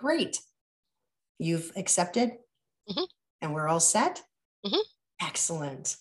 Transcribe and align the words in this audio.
Great. 0.00 0.40
You've 1.38 1.72
accepted 1.76 2.30
mm-hmm. 2.88 3.04
and 3.42 3.52
we're 3.52 3.68
all 3.68 3.80
set? 3.80 4.22
Mm-hmm. 4.64 4.80
Excellent. 5.20 5.94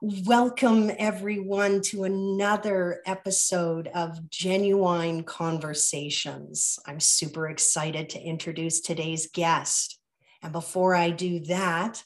Welcome, 0.00 0.90
everyone, 0.98 1.82
to 1.82 2.04
another 2.04 3.02
episode 3.04 3.88
of 3.88 4.30
Genuine 4.30 5.24
Conversations. 5.24 6.78
I'm 6.86 6.98
super 6.98 7.50
excited 7.50 8.08
to 8.10 8.22
introduce 8.22 8.80
today's 8.80 9.28
guest. 9.30 9.98
And 10.42 10.50
before 10.50 10.94
I 10.94 11.10
do 11.10 11.40
that, 11.40 12.02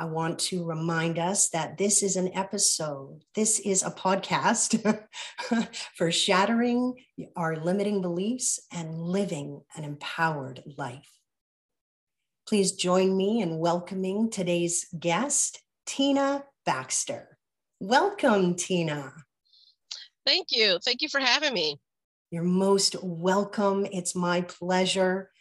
I 0.00 0.04
want 0.04 0.38
to 0.40 0.64
remind 0.64 1.18
us 1.18 1.48
that 1.48 1.76
this 1.76 2.04
is 2.04 2.14
an 2.14 2.30
episode, 2.32 3.24
this 3.34 3.58
is 3.58 3.82
a 3.82 3.90
podcast 3.90 4.96
for 5.96 6.12
shattering 6.12 6.94
our 7.34 7.56
limiting 7.56 8.00
beliefs 8.00 8.60
and 8.72 8.94
living 8.94 9.60
an 9.74 9.82
empowered 9.82 10.62
life. 10.76 11.10
Please 12.46 12.72
join 12.72 13.16
me 13.16 13.42
in 13.42 13.58
welcoming 13.58 14.30
today's 14.30 14.86
guest, 14.96 15.62
Tina 15.84 16.44
Baxter. 16.64 17.36
Welcome, 17.80 18.54
Tina. 18.54 19.12
Thank 20.24 20.52
you. 20.52 20.78
Thank 20.84 21.02
you 21.02 21.08
for 21.08 21.18
having 21.18 21.52
me. 21.52 21.80
You're 22.30 22.44
most 22.44 22.94
welcome. 23.02 23.84
It's 23.90 24.14
my 24.14 24.42
pleasure. 24.42 25.32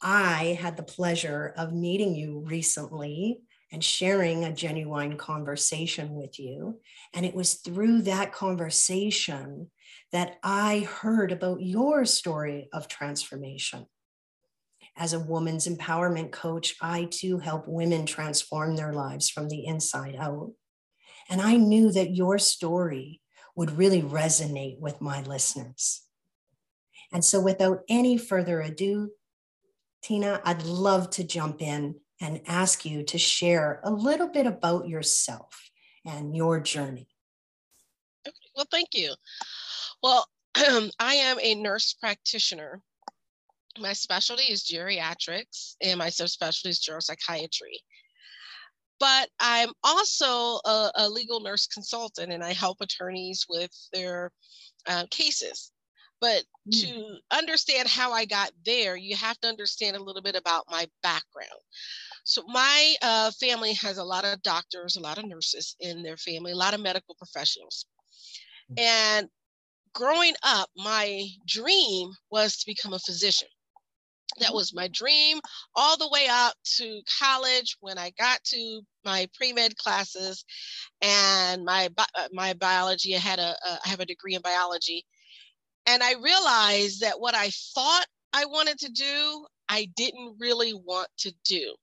I 0.00 0.58
had 0.60 0.76
the 0.76 0.82
pleasure 0.82 1.54
of 1.56 1.72
meeting 1.72 2.16
you 2.16 2.40
recently 2.40 3.42
and 3.72 3.82
sharing 3.82 4.44
a 4.44 4.52
genuine 4.52 5.16
conversation 5.16 6.14
with 6.14 6.38
you. 6.38 6.78
And 7.14 7.24
it 7.24 7.34
was 7.34 7.54
through 7.54 8.02
that 8.02 8.32
conversation 8.32 9.70
that 10.12 10.36
I 10.42 10.80
heard 10.80 11.32
about 11.32 11.62
your 11.62 12.04
story 12.04 12.68
of 12.72 12.86
transformation. 12.86 13.86
As 14.94 15.14
a 15.14 15.20
woman's 15.20 15.66
empowerment 15.66 16.32
coach, 16.32 16.74
I 16.82 17.08
too 17.10 17.38
help 17.38 17.66
women 17.66 18.04
transform 18.04 18.76
their 18.76 18.92
lives 18.92 19.30
from 19.30 19.48
the 19.48 19.64
inside 19.64 20.16
out. 20.16 20.52
And 21.30 21.40
I 21.40 21.56
knew 21.56 21.90
that 21.92 22.14
your 22.14 22.38
story 22.38 23.22
would 23.56 23.78
really 23.78 24.02
resonate 24.02 24.78
with 24.80 25.00
my 25.00 25.22
listeners. 25.22 26.02
And 27.10 27.24
so, 27.24 27.40
without 27.40 27.80
any 27.88 28.18
further 28.18 28.60
ado, 28.60 29.10
Tina, 30.02 30.42
I'd 30.44 30.64
love 30.64 31.10
to 31.10 31.24
jump 31.24 31.62
in 31.62 31.96
and 32.22 32.40
ask 32.46 32.84
you 32.84 33.02
to 33.02 33.18
share 33.18 33.80
a 33.84 33.90
little 33.90 34.28
bit 34.28 34.46
about 34.46 34.88
yourself 34.88 35.70
and 36.06 36.34
your 36.34 36.60
journey. 36.60 37.08
Well, 38.56 38.66
thank 38.70 38.90
you. 38.94 39.12
Well, 40.02 40.26
I 40.56 41.14
am 41.14 41.38
a 41.42 41.56
nurse 41.56 41.94
practitioner. 41.94 42.80
My 43.78 43.92
specialty 43.92 44.44
is 44.44 44.62
geriatrics, 44.62 45.74
and 45.82 45.98
my 45.98 46.08
subspecialty 46.08 46.66
is 46.66 46.80
geropsychiatry. 46.80 47.80
But 49.00 49.28
I'm 49.40 49.70
also 49.82 50.60
a, 50.64 50.92
a, 50.94 51.08
legal 51.08 51.40
nurse 51.40 51.66
consultant, 51.66 52.30
and 52.30 52.44
I 52.44 52.52
help 52.52 52.76
attorneys 52.80 53.46
with 53.48 53.72
their 53.92 54.30
uh, 54.86 55.06
cases. 55.10 55.71
But 56.22 56.44
mm. 56.72 56.80
to 56.80 57.16
understand 57.36 57.88
how 57.88 58.12
I 58.12 58.24
got 58.24 58.52
there, 58.64 58.96
you 58.96 59.16
have 59.16 59.38
to 59.40 59.48
understand 59.48 59.96
a 59.96 60.02
little 60.02 60.22
bit 60.22 60.36
about 60.36 60.64
my 60.70 60.86
background. 61.02 61.60
So 62.24 62.44
my 62.46 62.94
uh, 63.02 63.32
family 63.32 63.74
has 63.74 63.98
a 63.98 64.04
lot 64.04 64.24
of 64.24 64.40
doctors, 64.42 64.96
a 64.96 65.00
lot 65.00 65.18
of 65.18 65.26
nurses 65.26 65.74
in 65.80 66.04
their 66.04 66.16
family, 66.16 66.52
a 66.52 66.56
lot 66.56 66.74
of 66.74 66.80
medical 66.80 67.16
professionals. 67.16 67.86
Mm. 68.70 68.80
And 68.80 69.28
growing 69.92 70.34
up, 70.44 70.68
my 70.76 71.26
dream 71.46 72.12
was 72.30 72.56
to 72.58 72.66
become 72.66 72.92
a 72.92 73.00
physician. 73.00 73.48
That 74.38 74.46
mm-hmm. 74.46 74.56
was 74.56 74.74
my 74.74 74.88
dream 74.88 75.40
all 75.74 75.96
the 75.96 76.08
way 76.08 76.26
up 76.30 76.54
to 76.76 77.02
college 77.20 77.76
when 77.80 77.98
I 77.98 78.12
got 78.18 78.42
to 78.44 78.80
my 79.04 79.28
pre-med 79.34 79.76
classes 79.76 80.44
and 81.02 81.64
my 81.64 81.90
uh, 81.98 82.28
my 82.32 82.54
biology. 82.54 83.14
I 83.14 83.18
had 83.18 83.38
a, 83.38 83.56
a 83.66 83.78
I 83.84 83.88
have 83.88 84.00
a 84.00 84.06
degree 84.06 84.34
in 84.34 84.40
biology, 84.40 85.04
and 85.86 86.02
I 86.02 86.14
realized 86.14 87.00
that 87.00 87.20
what 87.20 87.34
I 87.34 87.50
thought 87.74 88.06
I 88.32 88.44
wanted 88.46 88.78
to 88.80 88.90
do, 88.90 89.46
I 89.68 89.88
didn't 89.96 90.36
really 90.38 90.72
want 90.72 91.08
to 91.18 91.32
do. 91.44 91.74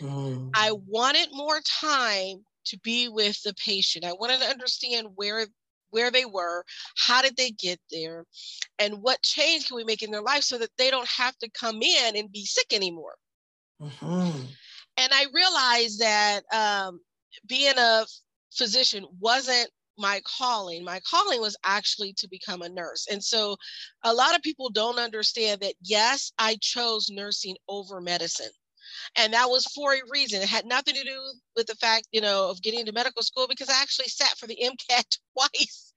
Mm. 0.00 0.50
I 0.54 0.72
wanted 0.86 1.28
more 1.32 1.60
time 1.80 2.44
to 2.66 2.78
be 2.80 3.08
with 3.08 3.42
the 3.42 3.54
patient. 3.54 4.04
I 4.04 4.12
wanted 4.12 4.40
to 4.40 4.48
understand 4.48 5.08
where 5.14 5.46
where 5.90 6.10
they 6.10 6.26
were, 6.26 6.64
how 6.98 7.22
did 7.22 7.34
they 7.38 7.50
get 7.50 7.80
there, 7.90 8.26
and 8.78 9.02
what 9.02 9.22
change 9.22 9.68
can 9.68 9.76
we 9.76 9.84
make 9.84 10.02
in 10.02 10.10
their 10.10 10.20
life 10.20 10.42
so 10.42 10.58
that 10.58 10.70
they 10.76 10.90
don't 10.90 11.08
have 11.08 11.36
to 11.38 11.48
come 11.50 11.80
in 11.80 12.14
and 12.14 12.30
be 12.30 12.44
sick 12.44 12.74
anymore. 12.74 13.14
Mm-hmm. 13.80 14.38
And 14.98 15.12
I 15.12 15.26
realized 15.32 16.00
that 16.00 16.42
um, 16.52 17.00
being 17.46 17.78
a 17.78 18.04
physician 18.52 19.06
wasn't 19.18 19.70
my 19.98 20.20
calling. 20.24 20.84
My 20.84 21.00
calling 21.00 21.40
was 21.40 21.56
actually 21.64 22.12
to 22.14 22.28
become 22.28 22.62
a 22.62 22.68
nurse. 22.68 23.06
And 23.10 23.22
so 23.22 23.56
a 24.04 24.14
lot 24.14 24.36
of 24.36 24.42
people 24.42 24.70
don't 24.70 24.98
understand 24.98 25.60
that, 25.62 25.74
yes, 25.82 26.32
I 26.38 26.56
chose 26.60 27.08
nursing 27.10 27.56
over 27.68 28.00
medicine 28.00 28.50
and 29.16 29.32
that 29.32 29.48
was 29.50 29.66
for 29.66 29.94
a 29.94 30.00
reason. 30.10 30.42
It 30.42 30.48
had 30.48 30.66
nothing 30.66 30.94
to 30.94 31.04
do 31.04 31.20
with 31.56 31.66
the 31.66 31.74
fact, 31.76 32.08
you 32.12 32.20
know, 32.20 32.50
of 32.50 32.62
getting 32.62 32.80
into 32.80 32.92
medical 32.92 33.22
school 33.22 33.46
because 33.48 33.68
I 33.68 33.80
actually 33.80 34.08
sat 34.08 34.36
for 34.38 34.46
the 34.46 34.58
MCAT 34.62 35.18
twice 35.36 35.92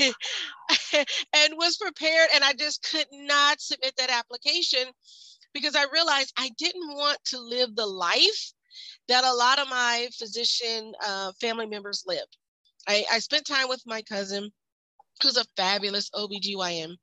and 1.34 1.54
was 1.56 1.76
prepared, 1.76 2.28
and 2.34 2.44
I 2.44 2.52
just 2.54 2.82
could 2.82 3.06
not 3.12 3.60
submit 3.60 3.94
that 3.98 4.10
application 4.10 4.92
because 5.52 5.76
I 5.76 5.86
realized 5.92 6.32
I 6.36 6.50
didn't 6.58 6.88
want 6.94 7.18
to 7.26 7.40
live 7.40 7.74
the 7.74 7.86
life 7.86 8.52
that 9.08 9.24
a 9.24 9.34
lot 9.34 9.58
of 9.58 9.68
my 9.68 10.08
physician 10.16 10.92
uh, 11.04 11.32
family 11.40 11.66
members 11.66 12.04
lived. 12.06 12.36
I, 12.88 13.04
I 13.12 13.18
spent 13.18 13.46
time 13.46 13.68
with 13.68 13.82
my 13.86 14.02
cousin, 14.02 14.50
who's 15.22 15.36
a 15.36 15.44
fabulous 15.56 16.10
OBGYN 16.10 16.96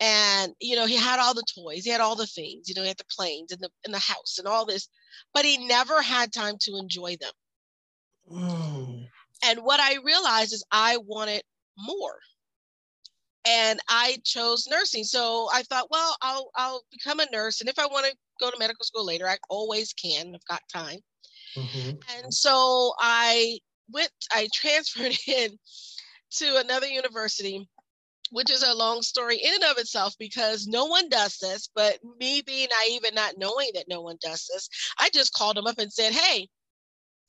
and 0.00 0.52
you 0.60 0.76
know 0.76 0.86
he 0.86 0.96
had 0.96 1.18
all 1.18 1.34
the 1.34 1.44
toys 1.54 1.84
he 1.84 1.90
had 1.90 2.00
all 2.00 2.14
the 2.14 2.26
things 2.26 2.68
you 2.68 2.74
know 2.74 2.82
he 2.82 2.88
had 2.88 2.98
the 2.98 3.04
planes 3.14 3.50
and 3.50 3.60
the 3.60 3.68
in 3.84 3.92
the 3.92 3.98
house 3.98 4.36
and 4.38 4.46
all 4.46 4.64
this 4.64 4.88
but 5.34 5.44
he 5.44 5.66
never 5.66 6.00
had 6.00 6.32
time 6.32 6.54
to 6.60 6.76
enjoy 6.76 7.16
them. 7.20 7.32
Mm. 8.30 9.06
and 9.44 9.60
what 9.60 9.80
i 9.80 9.96
realized 10.04 10.52
is 10.52 10.64
i 10.70 10.98
wanted 10.98 11.42
more. 11.78 12.18
And 13.46 13.80
i 13.88 14.18
chose 14.24 14.66
nursing. 14.68 15.04
So 15.04 15.48
i 15.52 15.62
thought 15.62 15.90
well 15.90 16.16
i'll 16.22 16.50
i'll 16.56 16.82
become 16.92 17.20
a 17.20 17.26
nurse. 17.32 17.60
And 17.60 17.70
if 17.70 17.78
i 17.78 17.86
want 17.86 18.06
to 18.06 18.14
go 18.40 18.50
to 18.50 18.58
medical 18.58 18.84
school 18.84 19.06
later 19.06 19.26
i 19.26 19.38
always 19.48 19.92
can. 19.94 20.34
I've 20.34 20.44
got 20.44 20.60
time. 20.72 20.98
Mm-hmm. 21.56 21.90
and 22.14 22.32
so 22.32 22.92
i 23.00 23.58
went 23.90 24.10
i 24.32 24.48
transferred 24.52 25.16
in 25.26 25.58
to 26.30 26.56
another 26.56 26.86
university 26.86 27.68
which 28.30 28.50
is 28.50 28.62
a 28.62 28.74
long 28.74 29.02
story 29.02 29.36
in 29.36 29.54
and 29.54 29.64
of 29.64 29.78
itself 29.78 30.14
because 30.18 30.66
no 30.66 30.86
one 30.86 31.08
does 31.08 31.38
this. 31.38 31.68
But 31.74 31.98
me 32.18 32.42
being 32.42 32.68
naive 32.80 33.04
and 33.04 33.14
not 33.14 33.38
knowing 33.38 33.70
that 33.74 33.88
no 33.88 34.00
one 34.00 34.18
does 34.20 34.48
this, 34.52 34.68
I 34.98 35.08
just 35.12 35.32
called 35.32 35.56
them 35.56 35.66
up 35.66 35.78
and 35.78 35.92
said, 35.92 36.12
Hey, 36.12 36.48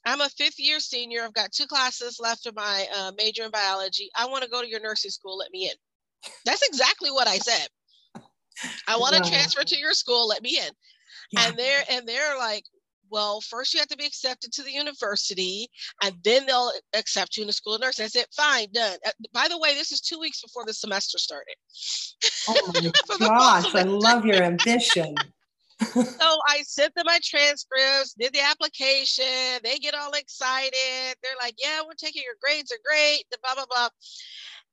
I'm 0.05 0.21
a 0.21 0.29
fifth 0.29 0.59
year 0.59 0.79
senior. 0.79 1.23
I've 1.23 1.33
got 1.33 1.51
two 1.51 1.67
classes 1.67 2.19
left 2.19 2.45
of 2.45 2.55
my 2.55 2.87
uh, 2.97 3.11
major 3.17 3.43
in 3.43 3.51
biology. 3.51 4.09
I 4.15 4.27
want 4.27 4.43
to 4.43 4.49
go 4.49 4.61
to 4.61 4.69
your 4.69 4.79
nursing 4.79 5.11
school. 5.11 5.37
Let 5.37 5.51
me 5.51 5.65
in. 5.65 6.31
That's 6.45 6.67
exactly 6.67 7.11
what 7.11 7.27
I 7.27 7.37
said. 7.37 7.67
I 8.87 8.97
want 8.97 9.15
to 9.15 9.29
transfer 9.29 9.63
to 9.63 9.77
your 9.77 9.93
school. 9.93 10.27
Let 10.27 10.41
me 10.41 10.57
in. 10.57 10.71
Yeah. 11.31 11.47
And 11.47 11.57
they're 11.57 11.83
and 11.91 12.07
they're 12.07 12.37
like, 12.37 12.65
well, 13.09 13.41
first 13.41 13.73
you 13.73 13.79
have 13.79 13.89
to 13.89 13.97
be 13.97 14.05
accepted 14.05 14.51
to 14.53 14.63
the 14.63 14.71
university 14.71 15.67
and 16.03 16.15
then 16.23 16.45
they'll 16.45 16.71
accept 16.95 17.37
you 17.37 17.43
in 17.43 17.47
the 17.47 17.53
school 17.53 17.75
of 17.75 17.81
nursing. 17.81 18.05
I 18.05 18.07
said, 18.07 18.25
fine, 18.35 18.67
done. 18.73 18.97
Uh, 19.05 19.11
by 19.33 19.47
the 19.49 19.57
way, 19.57 19.73
this 19.73 19.91
is 19.91 20.01
two 20.01 20.19
weeks 20.19 20.41
before 20.41 20.65
the 20.65 20.73
semester 20.73 21.17
started. 21.17 21.55
Oh 22.47 22.71
my 22.73 23.27
gosh, 23.27 23.75
I 23.75 23.83
love 23.83 24.25
your 24.25 24.43
ambition. 24.43 25.15
so 25.93 26.39
I 26.47 26.61
sent 26.63 26.93
them 26.95 27.05
my 27.05 27.19
transcripts, 27.23 28.13
did 28.13 28.33
the 28.33 28.41
application. 28.41 29.59
They 29.63 29.77
get 29.77 29.95
all 29.95 30.11
excited. 30.11 31.15
They're 31.23 31.39
like, 31.41 31.55
yeah, 31.57 31.81
we're 31.85 31.93
taking 31.93 32.23
your 32.23 32.35
grades 32.41 32.71
are 32.71 32.79
great, 32.85 33.23
the 33.31 33.37
blah, 33.41 33.55
blah, 33.55 33.65
blah. 33.65 33.89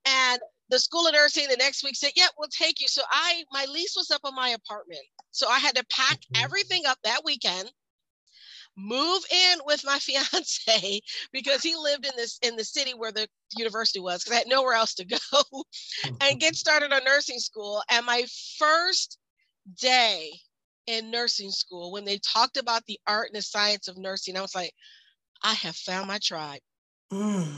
And 0.07 0.41
the 0.69 0.79
school 0.79 1.07
of 1.07 1.15
nursing 1.15 1.47
the 1.49 1.57
next 1.57 1.85
week 1.85 1.97
said, 1.97 2.13
yeah, 2.17 2.27
we'll 2.39 2.49
take 2.49 2.81
you. 2.81 2.89
So 2.89 3.03
I, 3.11 3.45
my 3.53 3.67
lease 3.73 3.95
was 3.97 4.11
up 4.11 4.23
on 4.25 4.35
my 4.35 4.51
apartment. 4.51 5.01
So 5.31 5.49
I 5.49 5.59
had 5.59 5.77
to 5.77 5.85
pack 5.91 6.19
mm-hmm. 6.19 6.45
everything 6.45 6.83
up 6.87 6.99
that 7.05 7.23
weekend 7.25 7.71
move 8.77 9.23
in 9.31 9.59
with 9.65 9.83
my 9.85 9.99
fiance 10.01 11.01
because 11.33 11.63
he 11.63 11.75
lived 11.77 12.07
in 12.07 12.13
this 12.17 12.39
in 12.43 12.57
the 12.57 12.65
city 12.65 12.93
where 12.93 13.13
the 13.13 13.27
university 13.57 14.01
was 14.01 14.23
because 14.23 14.37
I 14.37 14.39
had 14.41 14.49
nowhere 14.49 14.75
else 14.75 14.95
to 14.95 15.05
go 15.05 15.19
and 16.21 16.41
get 16.41 16.57
started 16.57 16.93
on 16.93 17.05
nursing 17.05 17.39
school. 17.39 17.83
And 17.91 18.07
my 18.07 18.25
first 18.59 19.19
day 19.81 20.31
in 20.87 21.11
nursing 21.11 21.51
school, 21.51 21.93
when 21.93 22.05
they 22.05 22.19
talked 22.19 22.57
about 22.57 22.85
the 22.87 22.99
art 23.07 23.29
and 23.29 23.37
the 23.37 23.43
science 23.43 23.89
of 23.89 23.99
nursing, 23.99 24.37
I 24.37 24.43
was 24.43 24.55
like, 24.55 24.73
I 25.43 25.55
have 25.55 25.77
found 25.77 26.07
my 26.09 26.19
tribe. 26.23 26.61
Mm. 27.13 27.55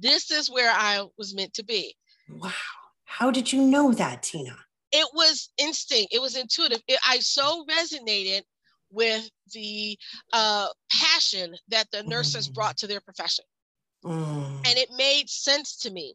This 0.00 0.30
is 0.30 0.50
where 0.50 0.70
I 0.70 1.04
was 1.18 1.34
meant 1.34 1.54
to 1.54 1.64
be. 1.64 1.94
Wow. 2.28 2.52
How 3.04 3.30
did 3.30 3.52
you 3.52 3.62
know 3.62 3.92
that, 3.92 4.22
Tina? 4.22 4.56
it 4.92 5.08
was 5.14 5.50
instinct, 5.58 6.12
it 6.12 6.20
was 6.20 6.36
intuitive. 6.36 6.82
It, 6.86 6.98
I 7.06 7.18
so 7.20 7.64
resonated 7.64 8.42
with 8.92 9.28
the 9.52 9.98
uh, 10.32 10.68
passion 10.90 11.54
that 11.68 11.90
the 11.90 12.02
nurses 12.04 12.48
mm. 12.48 12.54
brought 12.54 12.76
to 12.78 12.86
their 12.86 13.00
profession. 13.00 13.44
Mm. 14.04 14.66
And 14.66 14.78
it 14.78 14.88
made 14.96 15.28
sense 15.28 15.76
to 15.78 15.90
me 15.90 16.12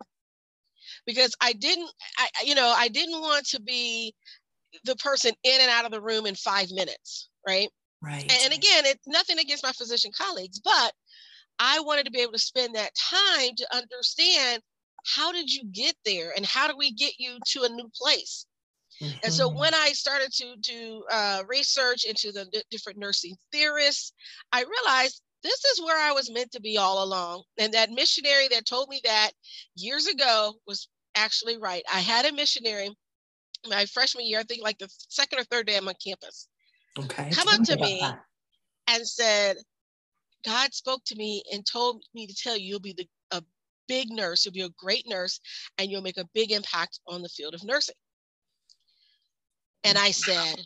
because 1.05 1.35
I 1.41 1.53
didn't, 1.53 1.89
I, 2.17 2.27
you 2.45 2.55
know, 2.55 2.73
I 2.75 2.87
didn't 2.87 3.19
want 3.19 3.45
to 3.47 3.61
be 3.61 4.13
the 4.83 4.95
person 4.97 5.33
in 5.43 5.61
and 5.61 5.69
out 5.69 5.85
of 5.85 5.91
the 5.91 6.01
room 6.01 6.25
in 6.25 6.35
five 6.35 6.71
minutes, 6.71 7.29
right? 7.47 7.69
Right. 8.01 8.21
And, 8.21 8.31
and 8.45 8.53
again, 8.53 8.85
it's 8.85 9.07
nothing 9.07 9.39
against 9.39 9.63
my 9.63 9.71
physician 9.71 10.11
colleagues, 10.15 10.59
but 10.59 10.93
I 11.59 11.79
wanted 11.79 12.05
to 12.05 12.11
be 12.11 12.19
able 12.19 12.33
to 12.33 12.39
spend 12.39 12.75
that 12.75 12.91
time 12.95 13.55
to 13.57 13.75
understand 13.75 14.61
how 15.05 15.31
did 15.31 15.51
you 15.51 15.63
get 15.71 15.95
there 16.05 16.33
and 16.35 16.45
how 16.45 16.67
do 16.67 16.75
we 16.77 16.91
get 16.91 17.13
you 17.17 17.37
to 17.47 17.63
a 17.63 17.69
new 17.69 17.89
place? 17.95 18.45
Mm-hmm. 19.01 19.17
And 19.23 19.33
so 19.33 19.49
mm-hmm. 19.49 19.59
when 19.59 19.73
I 19.73 19.89
started 19.89 20.31
to 20.33 20.55
do 20.61 21.03
uh, 21.11 21.43
research 21.47 22.05
into 22.05 22.31
the 22.31 22.45
d- 22.45 22.63
different 22.71 22.99
nursing 22.99 23.35
theorists, 23.51 24.13
I 24.51 24.63
realized 24.63 25.21
this 25.43 25.63
is 25.65 25.81
where 25.81 25.99
I 25.99 26.11
was 26.11 26.31
meant 26.31 26.51
to 26.53 26.61
be 26.61 26.77
all 26.77 27.03
along. 27.03 27.43
And 27.59 27.73
that 27.73 27.91
missionary 27.91 28.47
that 28.49 28.65
told 28.65 28.89
me 28.89 28.99
that 29.03 29.31
years 29.75 30.07
ago 30.07 30.55
was 30.65 30.89
actually 31.15 31.57
right. 31.57 31.83
I 31.93 31.99
had 31.99 32.25
a 32.25 32.33
missionary 32.33 32.89
my 33.67 33.85
freshman 33.85 34.25
year, 34.25 34.39
I 34.39 34.43
think 34.43 34.63
like 34.63 34.77
the 34.77 34.89
second 35.09 35.39
or 35.39 35.43
third 35.43 35.67
day 35.67 35.77
I'm 35.77 35.87
on 35.87 35.95
campus. 36.03 36.47
Okay. 36.97 37.29
Come 37.31 37.47
up 37.47 37.63
to 37.63 37.77
me 37.77 37.99
that. 38.01 38.19
and 38.87 39.07
said, 39.07 39.57
God 40.45 40.73
spoke 40.73 41.01
to 41.05 41.15
me 41.15 41.43
and 41.51 41.65
told 41.65 42.03
me 42.13 42.27
to 42.27 42.35
tell 42.35 42.57
you 42.57 42.67
you'll 42.67 42.79
be 42.79 42.93
the, 42.93 43.07
a 43.31 43.43
big 43.87 44.09
nurse, 44.09 44.45
you'll 44.45 44.53
be 44.53 44.61
a 44.61 44.69
great 44.77 45.07
nurse, 45.07 45.39
and 45.77 45.89
you'll 45.89 46.01
make 46.01 46.17
a 46.17 46.27
big 46.33 46.51
impact 46.51 46.99
on 47.07 47.21
the 47.21 47.29
field 47.29 47.53
of 47.53 47.63
nursing. 47.63 47.95
And 49.83 49.97
I 49.97 50.11
said, 50.11 50.59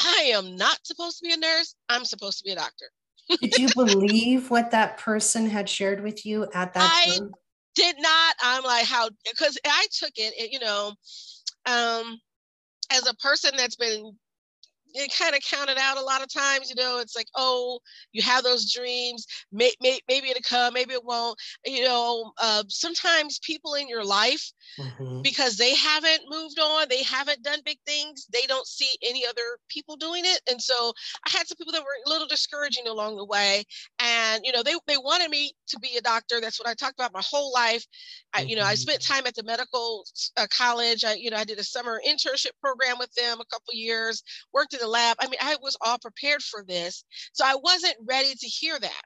I 0.00 0.32
am 0.34 0.56
not 0.56 0.78
supposed 0.84 1.18
to 1.18 1.24
be 1.24 1.32
a 1.32 1.36
nurse. 1.36 1.74
I'm 1.88 2.04
supposed 2.04 2.38
to 2.38 2.44
be 2.44 2.52
a 2.52 2.56
doctor. 2.56 2.86
did 3.40 3.58
you 3.58 3.68
believe 3.74 4.50
what 4.50 4.70
that 4.70 4.98
person 4.98 5.48
had 5.48 5.68
shared 5.68 6.02
with 6.02 6.24
you 6.24 6.44
at 6.54 6.74
that 6.74 6.76
I 6.76 7.18
time? 7.18 7.30
did 7.74 7.96
not. 7.98 8.34
I'm 8.42 8.64
like, 8.64 8.86
how? 8.86 9.08
Because 9.30 9.58
I 9.64 9.86
took 9.92 10.12
it, 10.16 10.34
it, 10.36 10.52
you 10.52 10.58
know, 10.60 10.92
um, 11.66 12.18
as 12.90 13.06
a 13.06 13.14
person 13.14 13.52
that's 13.56 13.76
been 13.76 14.16
it 14.94 15.12
kind 15.16 15.34
of 15.34 15.40
counted 15.42 15.78
out 15.78 15.98
a 15.98 16.02
lot 16.02 16.22
of 16.22 16.32
times. 16.32 16.70
You 16.70 16.76
know, 16.76 16.98
it's 17.00 17.16
like, 17.16 17.28
oh, 17.34 17.80
you 18.12 18.22
have 18.22 18.44
those 18.44 18.72
dreams. 18.72 19.26
May, 19.52 19.72
may, 19.80 20.00
maybe 20.08 20.30
it'll 20.30 20.42
come, 20.42 20.74
maybe 20.74 20.94
it 20.94 21.04
won't. 21.04 21.38
You 21.64 21.84
know, 21.84 22.32
uh, 22.38 22.64
sometimes 22.68 23.38
people 23.40 23.74
in 23.74 23.88
your 23.88 24.04
life, 24.04 24.52
mm-hmm. 24.78 25.22
because 25.22 25.56
they 25.56 25.74
haven't 25.74 26.22
moved 26.28 26.58
on, 26.58 26.86
they 26.88 27.02
haven't 27.02 27.42
done 27.42 27.60
big 27.64 27.78
things, 27.86 28.26
they 28.32 28.46
don't 28.46 28.66
see 28.66 28.90
any 29.02 29.26
other 29.26 29.58
people 29.68 29.96
doing 29.96 30.22
it. 30.24 30.40
And 30.50 30.60
so 30.60 30.92
I 31.26 31.30
had 31.30 31.46
some 31.46 31.56
people 31.56 31.72
that 31.72 31.82
were 31.82 31.86
a 32.06 32.08
little 32.08 32.26
discouraging 32.26 32.86
along 32.86 33.16
the 33.16 33.24
way. 33.24 33.64
And, 34.00 34.42
you 34.44 34.52
know, 34.52 34.62
they, 34.62 34.74
they 34.86 34.96
wanted 34.96 35.30
me 35.30 35.52
to 35.68 35.78
be 35.78 35.96
a 35.98 36.02
doctor. 36.02 36.40
That's 36.40 36.58
what 36.58 36.68
I 36.68 36.74
talked 36.74 36.98
about 36.98 37.12
my 37.12 37.22
whole 37.24 37.52
life. 37.52 37.84
I, 38.34 38.42
you 38.42 38.56
know, 38.56 38.64
I 38.64 38.74
spent 38.74 39.00
mm-hmm. 39.00 39.14
time 39.14 39.26
at 39.26 39.34
the 39.34 39.42
medical 39.42 40.04
uh, 40.36 40.46
college. 40.50 41.04
I, 41.04 41.14
you 41.14 41.30
know, 41.30 41.36
I 41.36 41.44
did 41.44 41.58
a 41.58 41.64
summer 41.64 42.00
internship 42.06 42.52
program 42.60 42.96
with 42.98 43.12
them 43.14 43.40
a 43.40 43.44
couple 43.46 43.74
years, 43.74 44.22
worked 44.52 44.74
the 44.78 44.88
lab. 44.88 45.16
I 45.20 45.26
mean, 45.26 45.38
I 45.40 45.56
was 45.62 45.76
all 45.80 45.98
prepared 45.98 46.42
for 46.42 46.64
this. 46.66 47.04
So 47.32 47.44
I 47.44 47.56
wasn't 47.62 47.96
ready 48.06 48.34
to 48.34 48.46
hear 48.46 48.78
that. 48.78 49.02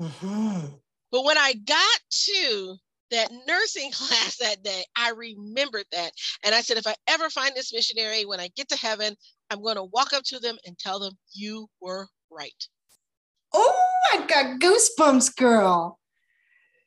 Mm-hmm. 0.00 0.66
But 1.10 1.24
when 1.24 1.38
I 1.38 1.54
got 1.54 2.00
to 2.10 2.76
that 3.10 3.30
nursing 3.46 3.90
class 3.92 4.36
that 4.38 4.62
day, 4.62 4.84
I 4.96 5.10
remembered 5.10 5.86
that. 5.92 6.12
And 6.44 6.54
I 6.54 6.60
said, 6.60 6.76
if 6.76 6.86
I 6.86 6.94
ever 7.08 7.30
find 7.30 7.52
this 7.54 7.72
missionary, 7.72 8.24
when 8.24 8.40
I 8.40 8.48
get 8.56 8.68
to 8.70 8.76
heaven, 8.76 9.14
I'm 9.50 9.62
going 9.62 9.76
to 9.76 9.84
walk 9.84 10.12
up 10.12 10.24
to 10.24 10.38
them 10.38 10.56
and 10.66 10.78
tell 10.78 10.98
them, 10.98 11.12
you 11.32 11.68
were 11.80 12.08
right. 12.30 12.68
Oh, 13.52 13.86
I 14.12 14.26
got 14.26 14.60
goosebumps, 14.60 15.36
girl. 15.36 15.98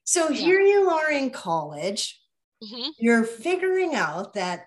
So 0.04 0.30
yeah. 0.30 0.42
here 0.42 0.60
you 0.60 0.89
are 0.89 1.12
in 1.12 1.30
college. 1.30 2.19
Mm-hmm. 2.63 2.89
You're 2.98 3.24
figuring 3.24 3.94
out 3.95 4.34
that 4.34 4.66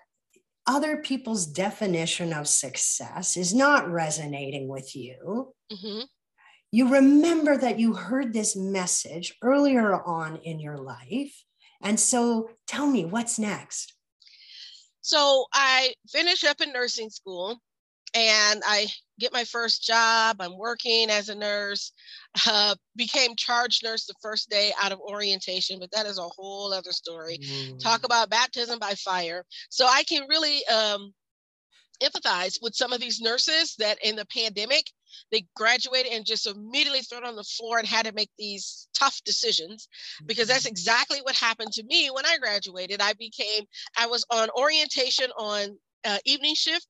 other 0.67 0.97
people's 0.97 1.45
definition 1.45 2.33
of 2.33 2.47
success 2.47 3.37
is 3.37 3.53
not 3.53 3.89
resonating 3.89 4.67
with 4.67 4.95
you. 4.95 5.53
Mm-hmm. 5.71 6.01
You 6.71 6.89
remember 6.89 7.57
that 7.57 7.79
you 7.79 7.93
heard 7.93 8.31
this 8.31 8.55
message 8.55 9.35
earlier 9.41 10.01
on 10.03 10.37
in 10.37 10.59
your 10.59 10.77
life. 10.77 11.43
And 11.81 11.99
so 11.99 12.51
tell 12.67 12.87
me, 12.87 13.05
what's 13.05 13.37
next? 13.39 13.93
So 15.01 15.45
I 15.51 15.93
finished 16.09 16.45
up 16.45 16.61
in 16.61 16.71
nursing 16.71 17.09
school 17.09 17.59
and 18.13 18.61
I 18.65 18.87
get 19.19 19.31
my 19.31 19.43
first 19.45 19.83
job. 19.83 20.37
I'm 20.39 20.57
working 20.57 21.09
as 21.09 21.29
a 21.29 21.35
nurse. 21.35 21.91
Uh, 22.47 22.75
became 22.95 23.35
charge 23.35 23.81
nurse 23.83 24.05
the 24.05 24.13
first 24.21 24.49
day 24.49 24.71
out 24.81 24.93
of 24.93 25.01
orientation, 25.01 25.77
but 25.81 25.91
that 25.91 26.05
is 26.05 26.17
a 26.17 26.21
whole 26.21 26.71
other 26.71 26.93
story. 26.93 27.37
Mm. 27.39 27.77
Talk 27.77 28.05
about 28.05 28.29
baptism 28.29 28.79
by 28.79 28.93
fire. 28.93 29.43
So 29.69 29.85
I 29.85 30.03
can 30.03 30.25
really 30.29 30.65
um, 30.67 31.13
empathize 32.01 32.57
with 32.61 32.73
some 32.73 32.93
of 32.93 33.01
these 33.01 33.19
nurses 33.19 33.75
that 33.79 33.97
in 34.01 34.15
the 34.15 34.25
pandemic 34.33 34.85
they 35.31 35.45
graduated 35.57 36.13
and 36.13 36.25
just 36.25 36.47
immediately 36.47 37.01
thrown 37.01 37.25
on 37.25 37.35
the 37.35 37.43
floor 37.43 37.79
and 37.79 37.87
had 37.87 38.05
to 38.05 38.13
make 38.13 38.31
these 38.39 38.87
tough 38.97 39.19
decisions 39.25 39.89
because 40.25 40.47
that's 40.47 40.61
mm-hmm. 40.61 40.71
exactly 40.71 41.19
what 41.23 41.35
happened 41.35 41.73
to 41.73 41.83
me 41.83 42.09
when 42.09 42.25
I 42.25 42.37
graduated. 42.37 43.01
I 43.01 43.11
became 43.13 43.65
I 43.97 44.07
was 44.07 44.25
on 44.31 44.49
orientation 44.57 45.31
on 45.37 45.77
uh, 46.05 46.17
evening 46.25 46.55
shift 46.55 46.87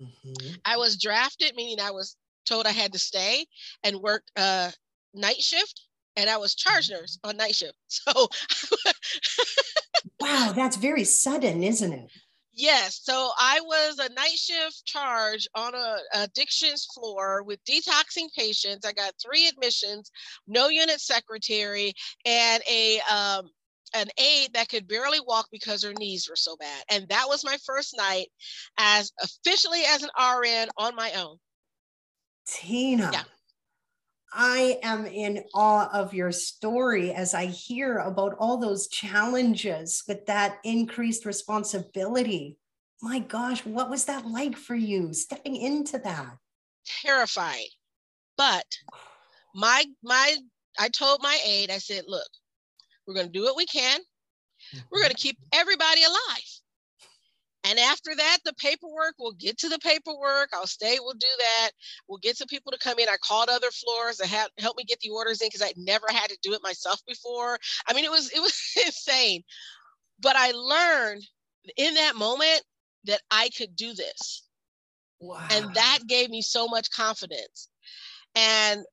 Mm-hmm. 0.00 0.54
I 0.64 0.76
was 0.76 1.00
drafted, 1.00 1.54
meaning 1.56 1.80
I 1.80 1.90
was 1.90 2.16
told 2.44 2.66
I 2.66 2.72
had 2.72 2.92
to 2.92 2.98
stay 2.98 3.46
and 3.82 4.00
work 4.00 4.22
uh, 4.36 4.70
night 5.14 5.40
shift, 5.40 5.82
and 6.16 6.30
I 6.30 6.36
was 6.36 6.54
charge 6.54 6.90
nurse 6.90 7.18
on 7.24 7.36
night 7.36 7.54
shift. 7.54 7.76
So, 7.88 8.28
wow, 10.20 10.52
that's 10.54 10.76
very 10.76 11.04
sudden, 11.04 11.62
isn't 11.62 11.92
it? 11.92 12.10
Yes. 12.52 13.00
So 13.02 13.30
I 13.38 13.60
was 13.62 13.98
a 13.98 14.12
night 14.14 14.36
shift 14.36 14.86
charge 14.86 15.46
on 15.54 15.74
a 15.74 15.98
addictions 16.14 16.86
floor 16.86 17.42
with 17.42 17.62
detoxing 17.64 18.32
patients. 18.34 18.86
I 18.86 18.92
got 18.92 19.12
three 19.22 19.46
admissions, 19.46 20.10
no 20.46 20.68
unit 20.68 21.00
secretary, 21.00 21.92
and 22.24 22.62
a 22.68 23.00
um, 23.10 23.50
an 23.94 24.08
aide 24.18 24.52
that 24.54 24.68
could 24.68 24.88
barely 24.88 25.20
walk 25.20 25.48
because 25.50 25.82
her 25.82 25.94
knees 25.94 26.28
were 26.28 26.36
so 26.36 26.56
bad. 26.56 26.84
And 26.90 27.08
that 27.08 27.26
was 27.28 27.44
my 27.44 27.56
first 27.64 27.96
night 27.96 28.28
as 28.78 29.10
officially 29.22 29.82
as 29.88 30.02
an 30.02 30.10
RN 30.18 30.68
on 30.76 30.94
my 30.94 31.12
own. 31.12 31.36
Tina. 32.46 33.10
Yeah. 33.12 33.22
I 34.32 34.78
am 34.82 35.06
in 35.06 35.44
awe 35.54 35.88
of 35.92 36.12
your 36.12 36.32
story 36.32 37.12
as 37.12 37.32
I 37.32 37.46
hear 37.46 37.98
about 37.98 38.36
all 38.38 38.58
those 38.58 38.88
challenges 38.88 40.02
with 40.06 40.26
that 40.26 40.58
increased 40.62 41.24
responsibility. 41.24 42.58
My 43.00 43.20
gosh, 43.20 43.64
what 43.64 43.88
was 43.88 44.04
that 44.06 44.26
like 44.26 44.56
for 44.56 44.74
you 44.74 45.14
stepping 45.14 45.56
into 45.56 45.98
that? 45.98 46.36
Terrified. 46.84 47.68
But 48.36 48.66
my 49.54 49.84
my 50.02 50.36
I 50.78 50.88
told 50.88 51.22
my 51.22 51.38
aide, 51.44 51.70
I 51.70 51.78
said, 51.78 52.04
look, 52.06 52.28
we're 53.06 53.14
going 53.14 53.26
to 53.26 53.32
do 53.32 53.44
what 53.44 53.56
we 53.56 53.66
can. 53.66 54.00
We're 54.72 54.80
mm-hmm. 54.80 54.98
going 54.98 55.10
to 55.10 55.16
keep 55.16 55.38
everybody 55.52 56.02
alive. 56.02 56.60
And 57.68 57.80
after 57.80 58.14
that, 58.14 58.38
the 58.44 58.54
paperwork, 58.54 59.14
we'll 59.18 59.32
get 59.32 59.58
to 59.58 59.68
the 59.68 59.80
paperwork. 59.80 60.50
I'll 60.52 60.68
stay, 60.68 60.98
we'll 61.00 61.14
do 61.14 61.26
that. 61.38 61.70
We'll 62.08 62.18
get 62.18 62.36
some 62.36 62.46
people 62.46 62.70
to 62.70 62.78
come 62.78 62.98
in. 63.00 63.08
I 63.08 63.16
called 63.20 63.48
other 63.48 63.70
floors 63.72 64.18
to 64.18 64.26
help 64.26 64.76
me 64.76 64.84
get 64.84 65.00
the 65.00 65.10
orders 65.10 65.42
in 65.42 65.48
because 65.48 65.62
I'd 65.62 65.76
never 65.76 66.06
had 66.08 66.30
to 66.30 66.38
do 66.42 66.52
it 66.52 66.62
myself 66.62 67.00
before. 67.08 67.58
I 67.88 67.92
mean, 67.92 68.04
it 68.04 68.10
was 68.10 68.30
it 68.30 68.40
was 68.40 68.72
insane. 68.86 69.42
But 70.20 70.36
I 70.36 70.52
learned 70.52 71.26
in 71.76 71.94
that 71.94 72.14
moment 72.14 72.62
that 73.04 73.20
I 73.30 73.50
could 73.56 73.74
do 73.74 73.94
this. 73.94 74.44
Wow. 75.20 75.46
And 75.50 75.74
that 75.74 76.00
gave 76.06 76.30
me 76.30 76.42
so 76.42 76.68
much 76.68 76.90
confidence 76.90 77.68
and 78.36 78.84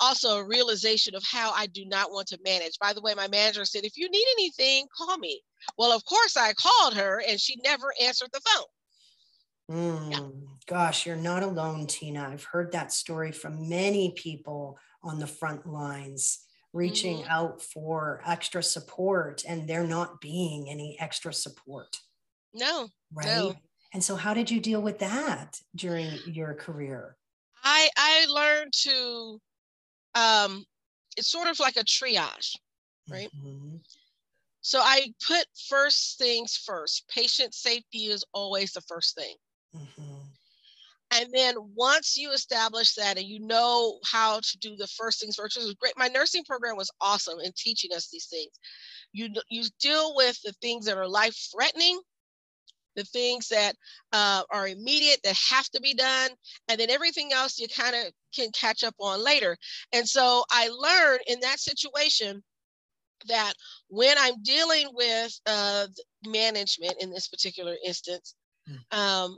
also 0.00 0.38
a 0.38 0.44
realization 0.44 1.14
of 1.14 1.22
how 1.24 1.52
I 1.52 1.66
do 1.66 1.84
not 1.86 2.10
want 2.10 2.26
to 2.28 2.38
manage. 2.44 2.78
By 2.80 2.92
the 2.92 3.00
way, 3.00 3.14
my 3.14 3.28
manager 3.28 3.64
said, 3.64 3.84
if 3.84 3.96
you 3.96 4.10
need 4.10 4.26
anything, 4.32 4.86
call 4.94 5.16
me. 5.18 5.40
Well, 5.78 5.92
of 5.92 6.04
course, 6.04 6.36
I 6.36 6.52
called 6.54 6.94
her 6.94 7.22
and 7.26 7.40
she 7.40 7.56
never 7.64 7.94
answered 8.02 8.30
the 8.32 8.40
phone. 8.40 8.66
Mm, 9.70 10.10
yeah. 10.10 10.28
Gosh, 10.66 11.06
you're 11.06 11.16
not 11.16 11.44
alone, 11.44 11.86
Tina. 11.86 12.28
I've 12.28 12.44
heard 12.44 12.72
that 12.72 12.92
story 12.92 13.30
from 13.30 13.68
many 13.68 14.12
people 14.16 14.76
on 15.04 15.20
the 15.20 15.28
front 15.28 15.64
lines 15.64 16.40
reaching 16.72 17.18
mm-hmm. 17.18 17.30
out 17.30 17.62
for 17.62 18.20
extra 18.26 18.62
support 18.62 19.44
and 19.46 19.68
there 19.68 19.86
not 19.86 20.20
being 20.20 20.68
any 20.68 20.96
extra 20.98 21.32
support. 21.32 21.96
No. 22.52 22.88
Right. 23.14 23.26
No. 23.26 23.54
And 23.94 24.02
so, 24.02 24.16
how 24.16 24.34
did 24.34 24.50
you 24.50 24.58
deal 24.58 24.82
with 24.82 24.98
that 24.98 25.60
during 25.76 26.10
your 26.26 26.54
career? 26.54 27.16
I 27.62 27.88
I 27.96 28.26
learned 28.28 28.72
to 28.82 29.40
um 30.14 30.64
it's 31.16 31.30
sort 31.30 31.48
of 31.48 31.60
like 31.60 31.76
a 31.76 31.84
triage, 31.84 32.56
right? 33.10 33.28
Mm-hmm. 33.36 33.76
So 34.62 34.78
I 34.78 35.12
put 35.26 35.44
first 35.68 36.18
things 36.18 36.56
first. 36.56 37.08
Patient 37.08 37.52
safety 37.54 38.06
is 38.06 38.24
always 38.32 38.72
the 38.72 38.80
first 38.82 39.16
thing. 39.16 39.34
Mm-hmm. 39.76 40.22
And 41.12 41.28
then 41.34 41.56
once 41.74 42.16
you 42.16 42.32
establish 42.32 42.94
that 42.94 43.18
and 43.18 43.26
you 43.26 43.40
know 43.40 43.98
how 44.04 44.40
to 44.40 44.58
do 44.58 44.76
the 44.76 44.86
first 44.86 45.20
things 45.20 45.36
first, 45.36 45.56
which 45.56 45.64
was 45.64 45.74
great. 45.74 45.92
My 45.98 46.08
nursing 46.08 46.42
program 46.44 46.76
was 46.76 46.90
awesome 47.02 47.38
in 47.40 47.52
teaching 47.54 47.92
us 47.92 48.08
these 48.08 48.26
things. 48.26 48.52
You 49.12 49.28
you 49.50 49.64
deal 49.78 50.14
with 50.16 50.40
the 50.42 50.54
things 50.62 50.86
that 50.86 50.96
are 50.96 51.06
life 51.08 51.36
threatening, 51.52 52.00
the 52.96 53.04
things 53.04 53.48
that 53.48 53.74
uh, 54.12 54.42
are 54.50 54.68
immediate 54.68 55.20
that 55.24 55.36
have 55.50 55.68
to 55.70 55.80
be 55.80 55.94
done, 55.94 56.30
and 56.68 56.78
then 56.78 56.90
everything 56.90 57.32
else 57.32 57.58
you 57.58 57.68
kind 57.68 57.94
of 57.94 58.12
can 58.34 58.50
catch 58.52 58.84
up 58.84 58.94
on 58.98 59.22
later. 59.22 59.56
And 59.92 60.08
so 60.08 60.44
I 60.50 60.68
learned 60.68 61.20
in 61.26 61.40
that 61.40 61.60
situation 61.60 62.42
that 63.28 63.54
when 63.88 64.16
I'm 64.18 64.42
dealing 64.42 64.88
with 64.92 65.38
uh, 65.46 65.86
management 66.26 66.94
in 67.00 67.10
this 67.10 67.28
particular 67.28 67.76
instance, 67.84 68.34
hmm. 68.66 68.98
um, 68.98 69.36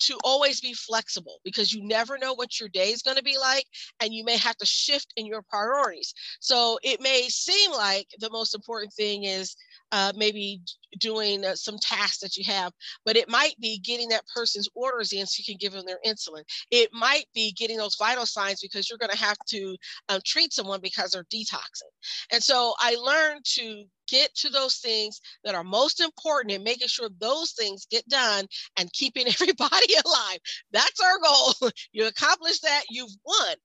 to 0.00 0.18
always 0.24 0.60
be 0.60 0.74
flexible 0.74 1.40
because 1.44 1.72
you 1.72 1.86
never 1.86 2.18
know 2.18 2.34
what 2.34 2.58
your 2.58 2.68
day 2.68 2.90
is 2.90 3.02
going 3.02 3.16
to 3.16 3.22
be 3.22 3.38
like 3.38 3.64
and 4.00 4.12
you 4.12 4.24
may 4.24 4.36
have 4.36 4.56
to 4.56 4.66
shift 4.66 5.12
in 5.16 5.24
your 5.24 5.42
priorities 5.42 6.12
so 6.40 6.78
it 6.82 7.00
may 7.00 7.28
seem 7.28 7.70
like 7.70 8.06
the 8.18 8.30
most 8.30 8.54
important 8.54 8.92
thing 8.92 9.24
is 9.24 9.56
uh, 9.92 10.12
maybe 10.16 10.60
doing 10.98 11.44
uh, 11.44 11.54
some 11.54 11.78
tasks 11.78 12.18
that 12.18 12.36
you 12.36 12.44
have, 12.44 12.72
but 13.04 13.16
it 13.16 13.28
might 13.28 13.58
be 13.60 13.78
getting 13.78 14.08
that 14.08 14.26
person's 14.34 14.68
orders 14.74 15.12
in 15.12 15.26
so 15.26 15.40
you 15.40 15.44
can 15.44 15.58
give 15.58 15.72
them 15.72 15.86
their 15.86 16.00
insulin. 16.06 16.42
It 16.70 16.90
might 16.92 17.26
be 17.34 17.52
getting 17.52 17.76
those 17.76 17.96
vital 17.96 18.26
signs 18.26 18.60
because 18.60 18.88
you're 18.88 18.98
going 18.98 19.10
to 19.10 19.16
have 19.16 19.38
to 19.48 19.76
um, 20.08 20.20
treat 20.24 20.52
someone 20.52 20.80
because 20.80 21.12
they're 21.12 21.24
detoxing. 21.24 21.90
And 22.32 22.42
so 22.42 22.74
I 22.78 22.96
learned 22.96 23.44
to 23.56 23.84
get 24.08 24.34
to 24.34 24.48
those 24.48 24.76
things 24.76 25.20
that 25.44 25.54
are 25.54 25.64
most 25.64 26.00
important 26.00 26.54
and 26.54 26.64
making 26.64 26.88
sure 26.88 27.08
those 27.20 27.52
things 27.52 27.86
get 27.90 28.06
done 28.08 28.46
and 28.78 28.92
keeping 28.92 29.26
everybody 29.40 29.94
alive. 30.04 30.38
That's 30.72 31.00
our 31.00 31.18
goal. 31.22 31.70
you 31.92 32.06
accomplish 32.06 32.60
that, 32.60 32.84
you've 32.90 33.14
won. 33.24 33.56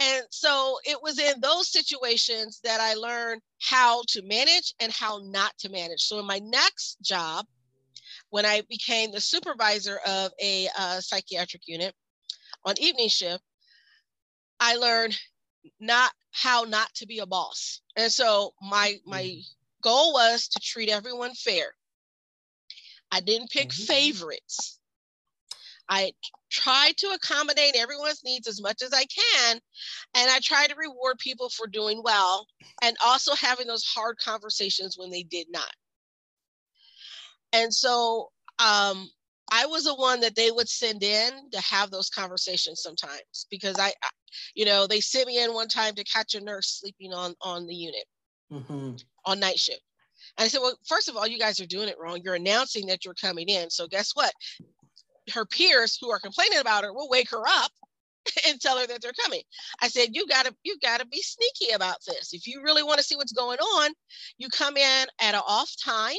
And 0.00 0.24
so 0.30 0.78
it 0.84 0.98
was 1.02 1.18
in 1.18 1.40
those 1.40 1.70
situations 1.70 2.60
that 2.64 2.80
I 2.80 2.94
learned 2.94 3.40
how 3.60 4.02
to 4.08 4.22
manage 4.22 4.74
and 4.80 4.92
how 4.92 5.20
not 5.24 5.52
to 5.58 5.68
manage. 5.68 6.00
So 6.00 6.18
in 6.18 6.26
my 6.26 6.40
next 6.42 6.71
job, 7.02 7.46
when 8.30 8.46
I 8.46 8.62
became 8.68 9.12
the 9.12 9.20
supervisor 9.20 9.98
of 10.06 10.32
a 10.40 10.68
uh, 10.78 11.00
psychiatric 11.00 11.62
unit 11.66 11.94
on 12.64 12.74
evening 12.78 13.08
shift, 13.08 13.42
I 14.60 14.76
learned 14.76 15.18
not 15.80 16.12
how 16.30 16.62
not 16.62 16.92
to 16.94 17.06
be 17.06 17.18
a 17.18 17.26
boss. 17.26 17.80
And 17.96 18.10
so 18.10 18.54
my 18.62 18.98
my 19.06 19.22
mm-hmm. 19.22 19.40
goal 19.82 20.12
was 20.12 20.48
to 20.48 20.60
treat 20.60 20.88
everyone 20.88 21.34
fair. 21.34 21.74
I 23.10 23.20
didn't 23.20 23.50
pick 23.50 23.68
mm-hmm. 23.68 23.84
favorites. 23.84 24.78
I 25.88 26.12
try 26.50 26.92
to 26.98 27.08
accommodate 27.08 27.76
everyone's 27.76 28.24
needs 28.24 28.46
as 28.46 28.62
much 28.62 28.82
as 28.82 28.92
I 28.94 29.04
can. 29.04 29.60
And 30.14 30.30
I 30.30 30.38
try 30.40 30.66
to 30.66 30.74
reward 30.74 31.18
people 31.18 31.50
for 31.50 31.66
doing 31.66 32.02
well 32.02 32.46
and 32.82 32.96
also 33.04 33.34
having 33.34 33.66
those 33.66 33.84
hard 33.84 34.16
conversations 34.18 34.96
when 34.96 35.10
they 35.10 35.22
did 35.22 35.48
not. 35.50 35.74
And 37.52 37.72
so 37.72 38.30
um, 38.58 39.08
I 39.50 39.66
was 39.66 39.84
the 39.84 39.94
one 39.94 40.20
that 40.20 40.36
they 40.36 40.50
would 40.50 40.68
send 40.68 41.02
in 41.02 41.50
to 41.50 41.60
have 41.60 41.90
those 41.90 42.08
conversations 42.08 42.82
sometimes 42.82 43.46
because 43.50 43.78
I, 43.78 43.88
I 43.88 44.08
you 44.54 44.64
know, 44.64 44.86
they 44.86 45.00
sent 45.00 45.26
me 45.26 45.42
in 45.42 45.52
one 45.52 45.68
time 45.68 45.94
to 45.94 46.04
catch 46.04 46.34
a 46.34 46.40
nurse 46.40 46.80
sleeping 46.80 47.12
on 47.12 47.34
on 47.42 47.66
the 47.66 47.74
unit 47.74 48.04
mm-hmm. 48.50 48.94
on 49.26 49.40
night 49.40 49.58
shift. 49.58 49.82
And 50.38 50.44
I 50.46 50.48
said, 50.48 50.60
well, 50.60 50.78
first 50.86 51.08
of 51.08 51.16
all, 51.16 51.26
you 51.26 51.38
guys 51.38 51.60
are 51.60 51.66
doing 51.66 51.88
it 51.88 51.96
wrong. 52.00 52.20
You're 52.24 52.36
announcing 52.36 52.86
that 52.86 53.04
you're 53.04 53.14
coming 53.14 53.48
in. 53.48 53.68
So 53.68 53.86
guess 53.86 54.12
what? 54.14 54.32
her 55.30 55.44
peers 55.44 55.98
who 56.00 56.10
are 56.10 56.18
complaining 56.18 56.58
about 56.58 56.84
her 56.84 56.92
will 56.92 57.08
wake 57.08 57.30
her 57.30 57.46
up 57.46 57.70
and 58.48 58.60
tell 58.60 58.78
her 58.78 58.86
that 58.86 59.00
they're 59.00 59.12
coming. 59.24 59.42
I 59.80 59.88
said, 59.88 60.10
you 60.12 60.26
gotta, 60.26 60.54
you 60.62 60.76
gotta 60.82 61.06
be 61.06 61.22
sneaky 61.22 61.72
about 61.72 61.98
this. 62.06 62.32
If 62.32 62.46
you 62.46 62.62
really 62.62 62.82
want 62.82 62.98
to 62.98 63.04
see 63.04 63.16
what's 63.16 63.32
going 63.32 63.58
on, 63.58 63.92
you 64.38 64.48
come 64.48 64.76
in 64.76 65.06
at 65.20 65.34
an 65.34 65.42
off 65.46 65.72
time. 65.82 66.16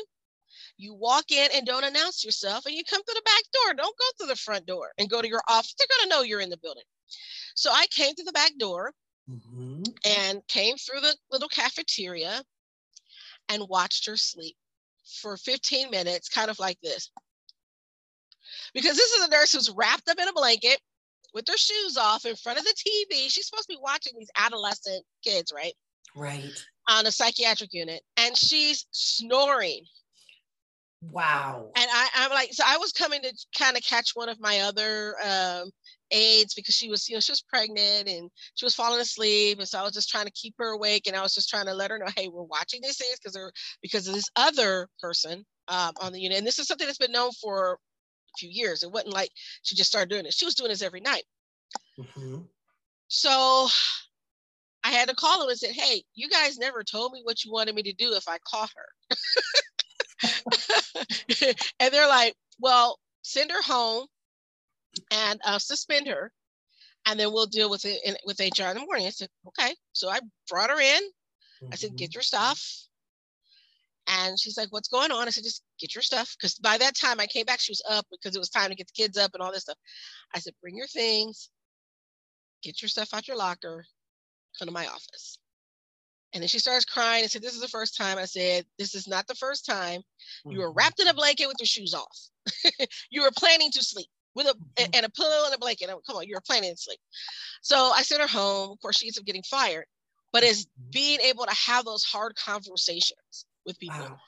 You 0.78 0.94
walk 0.94 1.32
in 1.32 1.50
and 1.54 1.66
don't 1.66 1.84
announce 1.84 2.26
yourself, 2.26 2.66
and 2.66 2.76
you 2.76 2.84
come 2.84 3.04
through 3.04 3.16
the 3.16 3.22
back 3.22 3.44
door. 3.54 3.74
Don't 3.76 3.98
go 3.98 4.06
through 4.18 4.28
the 4.28 4.40
front 4.40 4.66
door 4.66 4.92
and 4.98 5.10
go 5.10 5.22
to 5.22 5.28
your 5.28 5.44
office. 5.48 5.76
They're 5.78 5.98
gonna 5.98 6.10
know 6.10 6.24
you're 6.24 6.42
in 6.42 6.50
the 6.50 6.58
building. 6.58 6.84
So 7.56 7.70
I 7.72 7.86
came 7.92 8.16
to 8.16 8.24
the 8.24 8.32
back 8.32 8.52
door 8.58 8.92
mm-hmm. 9.30 9.84
and 10.06 10.42
came 10.48 10.78
through 10.78 11.02
the 11.02 11.16
little 11.32 11.50
cafeteria 11.50 12.44
and 13.50 13.68
watched 13.70 14.08
her 14.08 14.18
sleep 14.18 14.56
for 15.22 15.38
15 15.38 15.92
minutes, 15.92 16.30
kind 16.30 16.50
of 16.50 16.60
like 16.60 16.80
this 16.82 17.12
because 18.74 18.96
this 18.96 19.12
is 19.12 19.26
a 19.26 19.30
nurse 19.30 19.52
who's 19.52 19.70
wrapped 19.70 20.10
up 20.10 20.20
in 20.20 20.28
a 20.28 20.34
blanket 20.34 20.80
with 21.34 21.48
her 21.48 21.58
shoes 21.58 21.98
off 21.98 22.26
in 22.26 22.36
front 22.36 22.60
of 22.60 22.66
the 22.66 22.76
TV. 22.78 23.30
She's 23.30 23.48
supposed 23.48 23.70
to 23.70 23.76
be 23.76 23.82
watching 23.82 24.14
these 24.18 24.32
adolescent 24.38 25.04
kids, 25.24 25.52
right? 25.54 25.74
Right. 26.16 26.52
On 26.90 27.06
a 27.06 27.12
psychiatric 27.12 27.74
unit, 27.74 28.02
and 28.18 28.38
she's 28.38 28.86
snoring. 28.92 29.86
Wow. 31.12 31.72
And 31.76 31.88
I, 31.92 32.10
I'm 32.16 32.32
like, 32.32 32.54
so 32.54 32.64
I 32.66 32.78
was 32.78 32.92
coming 32.92 33.22
to 33.22 33.34
kind 33.58 33.78
of 33.78 33.84
catch 33.84 34.12
one 34.14 34.30
of 34.30 34.40
my 34.40 34.60
other 34.60 35.16
um, 35.24 35.70
aides 36.12 36.54
because 36.54 36.76
she 36.76 36.90
was, 36.90 37.08
you 37.10 37.16
know, 37.16 37.20
she 37.20 37.32
was 37.32 37.42
pregnant 37.42 38.08
and 38.08 38.30
she 38.56 38.66
was 38.66 38.76
falling 38.76 39.02
asleep. 39.02 39.60
And 39.60 39.68
so 39.68 39.80
I 39.80 39.84
was 39.84 39.94
just 39.94 40.10
trying 40.10 40.26
to 40.26 40.32
keep 40.32 40.56
her 40.60 40.70
awake. 40.70 41.08
And 41.08 41.16
I 41.16 41.22
was 41.22 41.34
just 41.34 41.50
trying 41.50 41.66
to 41.66 41.74
let 41.74 41.92
her 41.92 41.98
know, 41.98 42.12
hey, 42.16 42.30
we're 42.30 42.44
watching 42.44 42.82
these 42.82 42.98
things 42.98 43.18
because 43.20 43.34
they're 43.34 43.52
because 43.82 44.08
of 44.08 44.14
this 44.14 44.30
other 44.36 44.88
person 45.02 45.46
um, 45.68 45.94
on 46.02 46.14
the 46.14 46.22
unit. 46.22 46.38
And 46.38 46.48
this 46.48 46.60
is 46.60 46.68
something 46.68 46.88
that's 46.88 46.98
been 46.98 47.12
known 47.12 47.32
for 47.42 47.74
a 47.74 48.38
few 48.38 48.50
years. 48.50 48.84
It 48.84 48.92
wasn't 48.92 49.14
like 49.14 49.30
she 49.64 49.76
just 49.76 49.90
started 49.90 50.10
doing 50.10 50.26
it. 50.26 50.34
She 50.34 50.46
was 50.46 50.56
doing 50.56 50.70
this 50.70 50.82
every 50.82 51.02
night. 51.02 51.24
Mm-hmm. 52.00 52.38
So 53.08 53.68
I 54.84 54.92
had 54.92 55.10
to 55.10 55.16
call 55.16 55.40
them 55.40 55.50
and 55.50 55.58
said, 55.58 55.72
Hey, 55.72 56.04
you 56.16 56.30
guys 56.30 56.58
never 56.58 56.84
told 56.84 57.12
me 57.14 57.22
what 57.24 57.44
you 57.44 57.52
wanted 57.52 57.76
me 57.76 57.84
to 57.84 57.94
do 57.94 58.14
if 58.14 58.28
I 58.28 58.38
caught 58.46 58.72
her. 58.76 59.18
and 61.80 61.94
they're 61.94 62.08
like, 62.08 62.36
Well, 62.60 63.00
send 63.22 63.52
her 63.52 63.62
home 63.62 64.08
and 65.12 65.40
uh, 65.46 65.60
suspend 65.60 66.08
her, 66.08 66.32
and 67.06 67.20
then 67.20 67.32
we'll 67.32 67.48
deal 67.48 67.70
with 67.70 67.86
it 67.86 68.00
in, 68.06 68.16
with 68.26 68.40
HR 68.40 68.66
in 68.66 68.76
the 68.76 68.86
morning. 68.86 69.08
I 69.08 69.12
said, 69.12 69.30
Okay. 69.48 69.76
So 69.94 70.10
I 70.10 70.20
brought 70.50 70.70
her 70.70 70.80
in. 70.80 71.02
I 71.72 71.76
said, 71.76 71.96
Get 71.96 72.10
mm-hmm. 72.10 72.18
your 72.18 72.24
stuff. 72.24 72.62
And 74.08 74.40
she's 74.40 74.58
like, 74.58 74.72
What's 74.72 74.90
going 74.90 75.12
on? 75.12 75.28
I 75.28 75.32
said, 75.32 75.44
Just 75.44 75.64
get 75.80 75.96
your 75.96 76.02
stuff. 76.02 76.36
Because 76.38 76.56
by 76.56 76.78
that 76.78 76.96
time 76.96 77.20
I 77.20 77.28
came 77.28 77.46
back, 77.46 77.60
she 77.60 77.72
was 77.72 77.84
up 77.90 78.06
because 78.12 78.36
it 78.36 78.40
was 78.40 78.50
time 78.50 78.70
to 78.70 78.76
get 78.76 78.88
the 78.88 79.02
kids 79.02 79.18
up 79.18 79.32
and 79.34 79.42
all 79.42 79.52
this 79.52 79.64
stuff. 79.64 79.78
I 80.36 80.40
said, 80.40 80.54
Bring 80.62 80.78
your 80.78 80.88
things, 80.88 81.50
get 82.64 82.82
your 82.82 82.90
stuff 82.90 83.14
out 83.14 83.28
your 83.28 83.38
locker, 83.38 83.86
come 84.58 84.68
to 84.68 84.74
my 84.74 84.88
office. 84.88 85.38
And 86.34 86.42
then 86.42 86.48
she 86.48 86.60
starts 86.60 86.86
crying 86.86 87.24
and 87.24 87.32
said, 87.32 87.42
This 87.42 87.54
is 87.54 87.62
the 87.62 87.68
first 87.68 87.96
time. 87.96 88.18
I 88.18 88.26
said, 88.26 88.66
This 88.80 88.96
is 88.96 89.08
not 89.08 89.28
the 89.28 89.36
first 89.36 89.66
time. 89.66 90.02
You 90.46 90.60
were 90.60 90.70
mm-hmm. 90.70 90.78
wrapped 90.78 91.00
in 91.00 91.08
a 91.08 91.14
blanket 91.14 91.48
with 91.48 91.58
your 91.60 91.68
shoes 91.68 91.94
off. 91.94 92.20
you 93.12 93.22
were 93.22 93.32
planning 93.38 93.72
to 93.72 93.84
sleep 93.84 94.08
with 94.36 94.48
a 94.48 94.54
mm-hmm. 94.54 94.92
and 94.94 95.06
a 95.06 95.10
pillow 95.10 95.46
and 95.46 95.54
a 95.54 95.60
blanket. 95.60 95.90
Come 95.90 96.16
on, 96.16 96.28
you 96.28 96.36
were 96.36 96.42
planning 96.46 96.72
to 96.72 96.78
sleep. 96.78 97.00
So 97.62 97.76
I 97.78 98.02
sent 98.02 98.22
her 98.22 98.28
home. 98.28 98.72
Of 98.72 98.82
course, 98.82 98.98
she 98.98 99.08
ends 99.08 99.18
up 99.18 99.26
getting 99.26 99.44
fired. 99.44 99.86
But 100.32 100.44
as 100.44 100.66
mm-hmm. 100.66 100.90
being 100.92 101.20
able 101.22 101.46
to 101.46 101.56
have 101.56 101.86
those 101.86 102.04
hard 102.04 102.36
conversations 102.36 103.46
with 103.66 103.80
people. 103.80 104.00
Wow. 104.00 104.20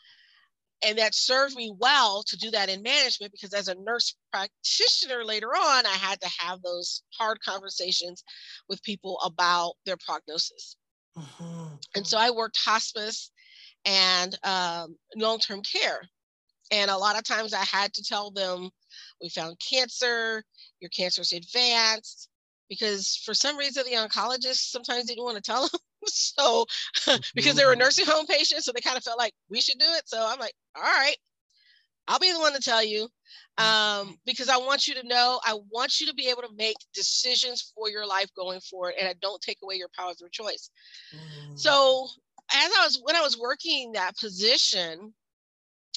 And 0.85 0.99
that 0.99 1.15
served 1.15 1.55
me 1.55 1.73
well 1.75 2.21
to 2.27 2.37
do 2.37 2.51
that 2.51 2.69
in 2.69 2.83
management 2.83 3.31
because 3.31 3.53
as 3.53 3.69
a 3.69 3.75
nurse 3.75 4.15
practitioner 4.31 5.23
later 5.23 5.47
on, 5.47 5.85
I 5.85 5.95
had 5.99 6.21
to 6.21 6.29
have 6.39 6.61
those 6.61 7.01
hard 7.17 7.39
conversations 7.41 8.23
with 8.69 8.83
people 8.83 9.17
about 9.23 9.73
their 9.85 9.97
prognosis. 9.97 10.75
Mm-hmm. 11.17 11.54
And 11.95 12.05
so 12.05 12.17
I 12.17 12.31
worked 12.31 12.57
hospice 12.57 13.31
and 13.85 14.37
um, 14.43 14.95
long 15.15 15.39
term 15.39 15.61
care. 15.61 16.01
And 16.71 16.89
a 16.89 16.97
lot 16.97 17.17
of 17.17 17.23
times 17.23 17.53
I 17.53 17.63
had 17.63 17.93
to 17.93 18.03
tell 18.03 18.31
them, 18.31 18.69
we 19.21 19.29
found 19.29 19.57
cancer, 19.59 20.43
your 20.79 20.89
cancer 20.89 21.21
is 21.21 21.31
advanced, 21.31 22.29
because 22.69 23.21
for 23.23 23.33
some 23.33 23.57
reason 23.57 23.83
the 23.85 23.97
oncologists 23.97 24.71
sometimes 24.71 25.05
didn't 25.05 25.23
want 25.23 25.35
to 25.35 25.43
tell 25.43 25.67
them 25.67 25.79
so 26.07 26.65
because 27.35 27.55
they 27.55 27.65
were 27.65 27.71
mm-hmm. 27.71 27.79
nursing 27.79 28.05
home 28.05 28.25
patients, 28.25 28.65
so 28.65 28.71
they 28.71 28.81
kind 28.81 28.97
of 28.97 29.03
felt 29.03 29.19
like 29.19 29.33
we 29.49 29.61
should 29.61 29.77
do 29.77 29.85
it. 29.89 30.03
So 30.07 30.25
I'm 30.25 30.39
like, 30.39 30.53
all 30.75 30.83
right, 30.83 31.17
I'll 32.07 32.19
be 32.19 32.31
the 32.31 32.39
one 32.39 32.53
to 32.53 32.61
tell 32.61 32.83
you. 32.83 33.07
Um, 33.57 34.17
because 34.25 34.49
I 34.49 34.57
want 34.57 34.87
you 34.87 34.95
to 34.95 35.07
know, 35.07 35.39
I 35.43 35.57
want 35.71 35.99
you 35.99 36.07
to 36.07 36.13
be 36.13 36.27
able 36.29 36.41
to 36.41 36.53
make 36.55 36.75
decisions 36.93 37.71
for 37.75 37.89
your 37.89 38.05
life 38.05 38.29
going 38.35 38.59
forward, 38.61 38.93
and 38.99 39.07
I 39.07 39.13
don't 39.21 39.41
take 39.41 39.59
away 39.63 39.75
your 39.75 39.89
power 39.97 40.11
of 40.11 40.31
choice. 40.31 40.69
Mm. 41.13 41.57
So 41.57 42.07
as 42.53 42.71
I 42.77 42.83
was 42.83 42.99
when 43.03 43.15
I 43.15 43.21
was 43.21 43.37
working 43.39 43.93
that 43.93 44.17
position, 44.17 45.13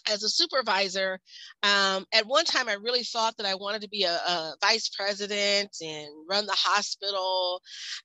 as 0.08 0.23
a 0.23 0.28
supervisor, 0.28 1.20
um, 1.62 2.06
at 2.12 2.26
one 2.26 2.44
time 2.44 2.68
I 2.68 2.75
really 2.75 3.02
thought 3.02 3.37
that 3.37 3.47
I 3.47 3.54
wanted 3.54 3.82
to 3.82 3.88
be 3.88 4.04
a, 4.04 4.14
a, 4.14 4.54
vice 4.61 4.88
president 4.88 5.76
and 5.80 6.08
run 6.28 6.47
the 6.47 6.56
hospital. 6.56 7.61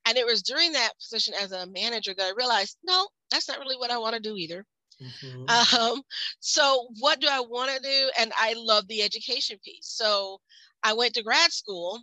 And 0.06 0.18
it 0.18 0.26
was 0.26 0.42
during 0.42 0.74
that 0.74 0.92
position 1.00 1.34
as 1.42 1.52
a 1.52 1.68
manager 1.68 2.14
that 2.18 2.26
I 2.26 2.34
realized, 2.36 2.78
no, 2.84 3.08
that's 3.32 3.48
not 3.48 3.60
really 3.60 3.78
what 3.78 3.92
I 3.92 3.98
want 3.98 4.16
to 4.16 4.22
do 4.22 4.36
either. 4.36 4.66
Mm-hmm. 5.02 5.50
Um, 5.50 6.02
so 6.40 6.88
what 7.00 7.20
do 7.20 7.28
I 7.30 7.42
want 7.42 7.72
to 7.76 7.82
do? 7.82 8.12
And 8.20 8.32
I 8.38 8.56
love 8.58 8.88
the 8.88 9.02
education 9.02 9.58
piece. 9.64 9.88
So 9.88 10.40
I 10.84 10.94
went 10.94 11.14
to 11.16 11.24
grad 11.24 11.52
school 11.52 12.02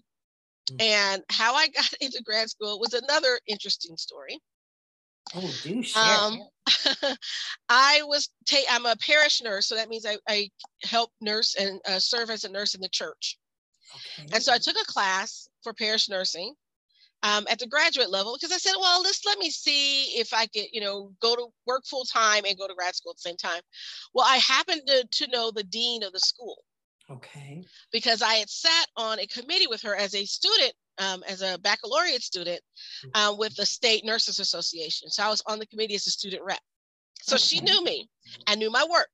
mm-hmm. 0.70 0.80
and 0.80 1.22
how 1.30 1.54
I 1.54 1.68
got 1.76 1.92
into 2.00 2.22
grad 2.24 2.50
school 2.50 2.80
was 2.80 2.94
another 2.94 3.38
interesting 3.46 3.96
story. 3.96 4.38
Oh, 5.34 5.54
do 5.62 5.82
share. 5.82 6.02
Um, 6.02 6.40
I 7.68 8.02
was 8.04 8.30
ta- 8.48 8.58
I'm 8.70 8.86
a 8.86 8.96
parish 8.96 9.42
nurse, 9.42 9.66
so 9.66 9.76
that 9.76 9.88
means 9.88 10.04
I, 10.04 10.16
I 10.28 10.48
help 10.82 11.10
nurse 11.20 11.54
and 11.54 11.80
uh, 11.86 11.98
serve 12.00 12.30
as 12.30 12.44
a 12.44 12.50
nurse 12.50 12.74
in 12.74 12.80
the 12.80 12.88
church. 12.88 13.38
Okay. 13.94 14.28
And 14.32 14.42
so 14.42 14.52
I 14.52 14.58
took 14.58 14.76
a 14.80 14.92
class 14.92 15.48
for 15.62 15.72
parish 15.72 16.08
nursing 16.08 16.54
um, 17.22 17.46
at 17.50 17.58
the 17.58 17.66
graduate 17.66 18.10
level 18.10 18.36
because 18.36 18.52
I 18.52 18.58
said, 18.58 18.74
well, 18.80 19.02
let's 19.02 19.24
let 19.26 19.38
me 19.38 19.50
see 19.50 20.18
if 20.18 20.32
I 20.32 20.46
could, 20.46 20.66
you 20.72 20.80
know, 20.80 21.12
go 21.20 21.36
to 21.36 21.46
work 21.66 21.84
full 21.86 22.04
time 22.04 22.44
and 22.46 22.58
go 22.58 22.66
to 22.66 22.74
grad 22.74 22.94
school 22.94 23.10
at 23.10 23.16
the 23.16 23.28
same 23.28 23.36
time. 23.36 23.60
Well, 24.14 24.26
I 24.28 24.36
happened 24.36 24.82
to, 24.86 25.06
to 25.10 25.30
know 25.30 25.50
the 25.50 25.64
dean 25.64 26.02
of 26.02 26.12
the 26.12 26.20
school. 26.20 26.64
Okay. 27.10 27.64
Because 27.92 28.22
I 28.22 28.34
had 28.34 28.48
sat 28.48 28.86
on 28.96 29.18
a 29.18 29.26
committee 29.26 29.66
with 29.66 29.82
her 29.82 29.96
as 29.96 30.14
a 30.14 30.24
student, 30.24 30.72
um, 30.98 31.24
as 31.28 31.42
a 31.42 31.58
baccalaureate 31.58 32.22
student 32.22 32.60
uh, 33.14 33.34
with 33.36 33.54
the 33.56 33.66
State 33.66 34.04
Nurses 34.04 34.38
Association. 34.38 35.10
So 35.10 35.24
I 35.24 35.28
was 35.28 35.42
on 35.46 35.58
the 35.58 35.66
committee 35.66 35.96
as 35.96 36.06
a 36.06 36.10
student 36.10 36.42
rep. 36.44 36.60
So 37.22 37.34
okay. 37.34 37.42
she 37.42 37.60
knew 37.60 37.82
me 37.82 38.08
and 38.46 38.60
knew 38.60 38.70
my 38.70 38.86
work. 38.90 39.10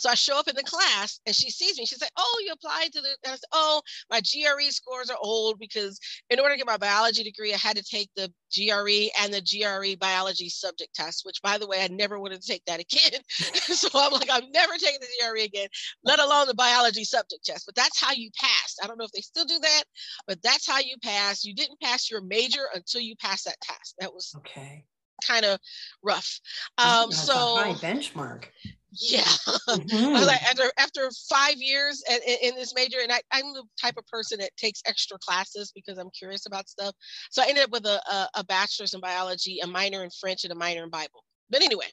So 0.00 0.10
I 0.10 0.14
show 0.14 0.38
up 0.38 0.48
in 0.48 0.56
the 0.56 0.62
class 0.62 1.20
and 1.26 1.34
she 1.34 1.50
sees 1.50 1.78
me. 1.78 1.86
She's 1.86 2.00
like, 2.00 2.12
Oh, 2.16 2.42
you 2.44 2.52
applied 2.52 2.92
to 2.92 3.00
the, 3.00 3.08
and 3.24 3.32
I 3.32 3.36
said, 3.36 3.40
Oh, 3.52 3.82
my 4.10 4.20
GRE 4.20 4.70
scores 4.70 5.10
are 5.10 5.18
old 5.20 5.58
because 5.58 5.98
in 6.30 6.38
order 6.38 6.54
to 6.54 6.58
get 6.58 6.66
my 6.66 6.76
biology 6.76 7.22
degree, 7.22 7.54
I 7.54 7.58
had 7.58 7.76
to 7.76 7.82
take 7.82 8.10
the 8.16 8.32
GRE 8.54 9.10
and 9.20 9.32
the 9.32 9.42
GRE 9.42 9.96
biology 9.98 10.48
subject 10.48 10.94
test, 10.94 11.24
which 11.24 11.40
by 11.42 11.58
the 11.58 11.66
way, 11.66 11.82
I 11.82 11.88
never 11.88 12.18
wanted 12.18 12.42
to 12.42 12.48
take 12.48 12.64
that 12.66 12.80
again. 12.80 13.20
so 13.30 13.88
I'm 13.94 14.12
like, 14.12 14.30
I'm 14.30 14.50
never 14.52 14.74
taking 14.74 15.00
the 15.00 15.06
GRE 15.20 15.44
again, 15.44 15.68
let 16.04 16.18
alone 16.18 16.46
the 16.46 16.54
biology 16.54 17.04
subject 17.04 17.44
test. 17.44 17.66
But 17.66 17.74
that's 17.74 18.00
how 18.00 18.12
you 18.12 18.30
passed. 18.38 18.80
I 18.82 18.86
don't 18.86 18.98
know 18.98 19.04
if 19.04 19.12
they 19.12 19.20
still 19.20 19.44
do 19.44 19.58
that, 19.60 19.84
but 20.26 20.42
that's 20.42 20.66
how 20.66 20.78
you 20.78 20.96
pass. 21.02 21.44
You 21.44 21.54
didn't 21.54 21.80
pass 21.80 22.10
your 22.10 22.20
major 22.20 22.68
until 22.74 23.00
you 23.00 23.16
passed 23.16 23.44
that 23.44 23.60
test. 23.60 23.94
That 23.98 24.12
was 24.12 24.34
okay 24.38 24.84
kind 25.20 25.44
of 25.44 25.58
rough. 26.02 26.40
Um, 26.78 27.12
so 27.12 27.32
high 27.34 27.74
benchmark 27.74 28.44
yeah. 28.92 29.24
Mm-hmm. 29.70 30.26
like 30.26 30.42
after 30.42 30.64
after 30.78 31.10
five 31.28 31.54
years 31.56 32.02
in, 32.10 32.18
in 32.42 32.54
this 32.56 32.74
major 32.74 32.98
and 33.00 33.12
I, 33.12 33.20
i'm 33.32 33.52
the 33.52 33.62
type 33.80 33.94
of 33.96 34.06
person 34.06 34.38
that 34.40 34.56
takes 34.56 34.82
extra 34.84 35.16
classes 35.18 35.70
because 35.74 35.96
i'm 35.96 36.10
curious 36.10 36.46
about 36.46 36.68
stuff. 36.68 36.94
So 37.30 37.42
i 37.42 37.46
ended 37.46 37.64
up 37.64 37.70
with 37.70 37.86
a, 37.86 38.00
a, 38.10 38.28
a 38.36 38.44
bachelor's 38.44 38.94
in 38.94 39.00
biology 39.00 39.60
a 39.62 39.66
minor 39.66 40.02
in 40.02 40.10
french 40.20 40.44
and 40.44 40.52
a 40.52 40.56
minor 40.56 40.82
in 40.84 40.90
bible. 40.90 41.24
But 41.50 41.62
anyway. 41.62 41.86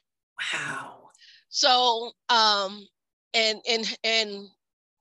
Wow. 0.52 1.10
So 1.50 2.10
um 2.28 2.84
and 3.32 3.60
and 3.68 3.96
and 4.02 4.48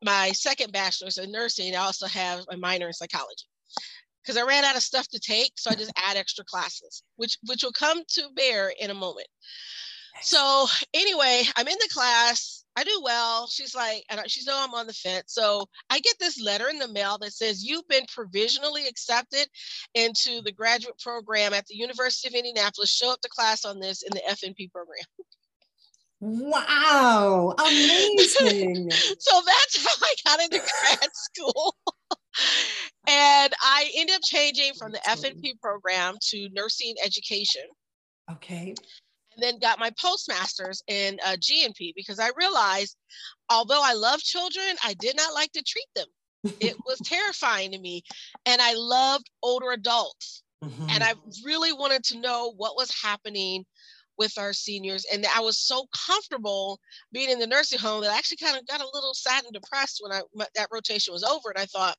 my 0.04 0.32
second 0.34 0.72
bachelor's 0.72 1.18
in 1.18 1.32
nursing 1.32 1.76
i 1.76 1.80
also 1.80 2.06
have 2.08 2.42
a 2.52 2.58
minor 2.58 2.88
in 2.88 2.94
psychology. 2.94 3.46
Because 4.24 4.38
i 4.38 4.46
ran 4.46 4.66
out 4.66 4.76
of 4.76 4.84
stuff 4.84 5.08
to 5.10 5.20
take 5.20 5.54
so 5.56 5.72
i 5.72 5.76
just 5.76 5.94
add 6.08 6.18
extra 6.18 6.46
classes 6.46 7.04
which 7.16 7.38
which 7.48 7.64
will 7.64 7.74
come 7.74 8.04
to 8.10 8.30
bear 8.36 8.72
in 8.80 8.92
a 8.92 8.96
moment 8.96 9.28
so 10.22 10.68
anyway, 10.94 11.44
I'm 11.56 11.68
in 11.68 11.78
the 11.80 11.90
class. 11.94 12.64
I 12.76 12.84
do 12.84 13.02
well. 13.04 13.48
She's 13.48 13.74
like, 13.74 14.04
and 14.10 14.22
she's 14.28 14.46
know 14.46 14.56
I'm 14.56 14.74
on 14.74 14.86
the 14.86 14.94
fence. 14.94 15.34
So 15.34 15.66
I 15.90 16.00
get 16.00 16.16
this 16.20 16.40
letter 16.40 16.70
in 16.70 16.78
the 16.78 16.88
mail 16.88 17.18
that 17.20 17.34
says 17.34 17.64
you've 17.64 17.88
been 17.88 18.06
provisionally 18.14 18.88
accepted 18.88 19.48
into 19.96 20.42
the 20.44 20.52
graduate 20.52 21.00
program 21.00 21.54
at 21.54 21.66
the 21.66 21.76
University 21.76 22.28
of 22.28 22.36
Indianapolis. 22.36 22.92
Show 22.92 23.12
up 23.12 23.22
to 23.22 23.30
class 23.30 23.66
on 23.66 23.80
this 23.80 24.04
in 24.04 24.12
the 24.14 24.22
FNP 24.30 24.72
program. 24.72 25.04
Wow, 26.20 27.56
amazing. 27.58 28.92
so 29.20 29.42
that's 29.46 29.84
how 29.84 30.06
I 30.06 30.16
got 30.26 30.42
into 30.42 30.60
grad 30.60 31.10
school. 31.14 31.76
and 33.08 33.54
I 33.62 33.90
ended 33.96 34.16
up 34.16 34.22
changing 34.24 34.74
from 34.78 34.92
the 34.92 35.00
FNP 35.00 35.60
program 35.60 36.16
to 36.30 36.50
nursing 36.54 36.94
education. 37.04 37.64
Okay 38.32 38.76
then 39.38 39.60
got 39.60 39.80
my 39.80 39.92
postmasters 40.00 40.84
in 40.88 41.20
uh, 41.26 41.36
GNP 41.40 41.94
because 41.96 42.20
I 42.20 42.32
realized, 42.38 42.96
although 43.50 43.82
I 43.84 43.94
love 43.94 44.20
children, 44.20 44.76
I 44.84 44.94
did 44.96 45.16
not 45.16 45.34
like 45.34 45.52
to 45.54 45.64
treat 45.64 45.88
them. 45.96 46.08
it 46.60 46.76
was 46.86 47.00
terrifying 47.04 47.72
to 47.72 47.80
me. 47.80 48.04
And 48.46 48.62
I 48.62 48.74
loved 48.76 49.30
older 49.44 49.72
adults. 49.72 50.44
Mm-hmm. 50.64 50.88
And 50.90 51.04
I 51.04 51.14
really 51.46 51.72
wanted 51.72 52.04
to 52.06 52.20
know 52.20 52.54
what 52.58 52.76
was 52.76 52.92
happening 53.02 53.66
with 54.18 54.38
our 54.38 54.54
seniors. 54.54 55.06
And 55.12 55.26
I 55.36 55.42
was 55.42 55.60
so 55.60 55.86
comfortable 56.08 56.80
being 57.12 57.30
in 57.30 57.40
the 57.40 57.48
nursing 57.48 57.80
home 57.80 58.02
that 58.02 58.12
I 58.12 58.18
actually 58.18 58.38
kind 58.38 58.58
of 58.58 58.66
got 58.66 58.82
a 58.82 58.90
little 58.94 59.14
sad 59.14 59.44
and 59.44 59.54
depressed 59.54 60.00
when 60.02 60.12
I 60.12 60.22
that 60.56 60.70
rotation 60.72 61.14
was 61.14 61.24
over. 61.24 61.50
And 61.50 61.60
I 61.60 61.66
thought, 61.66 61.96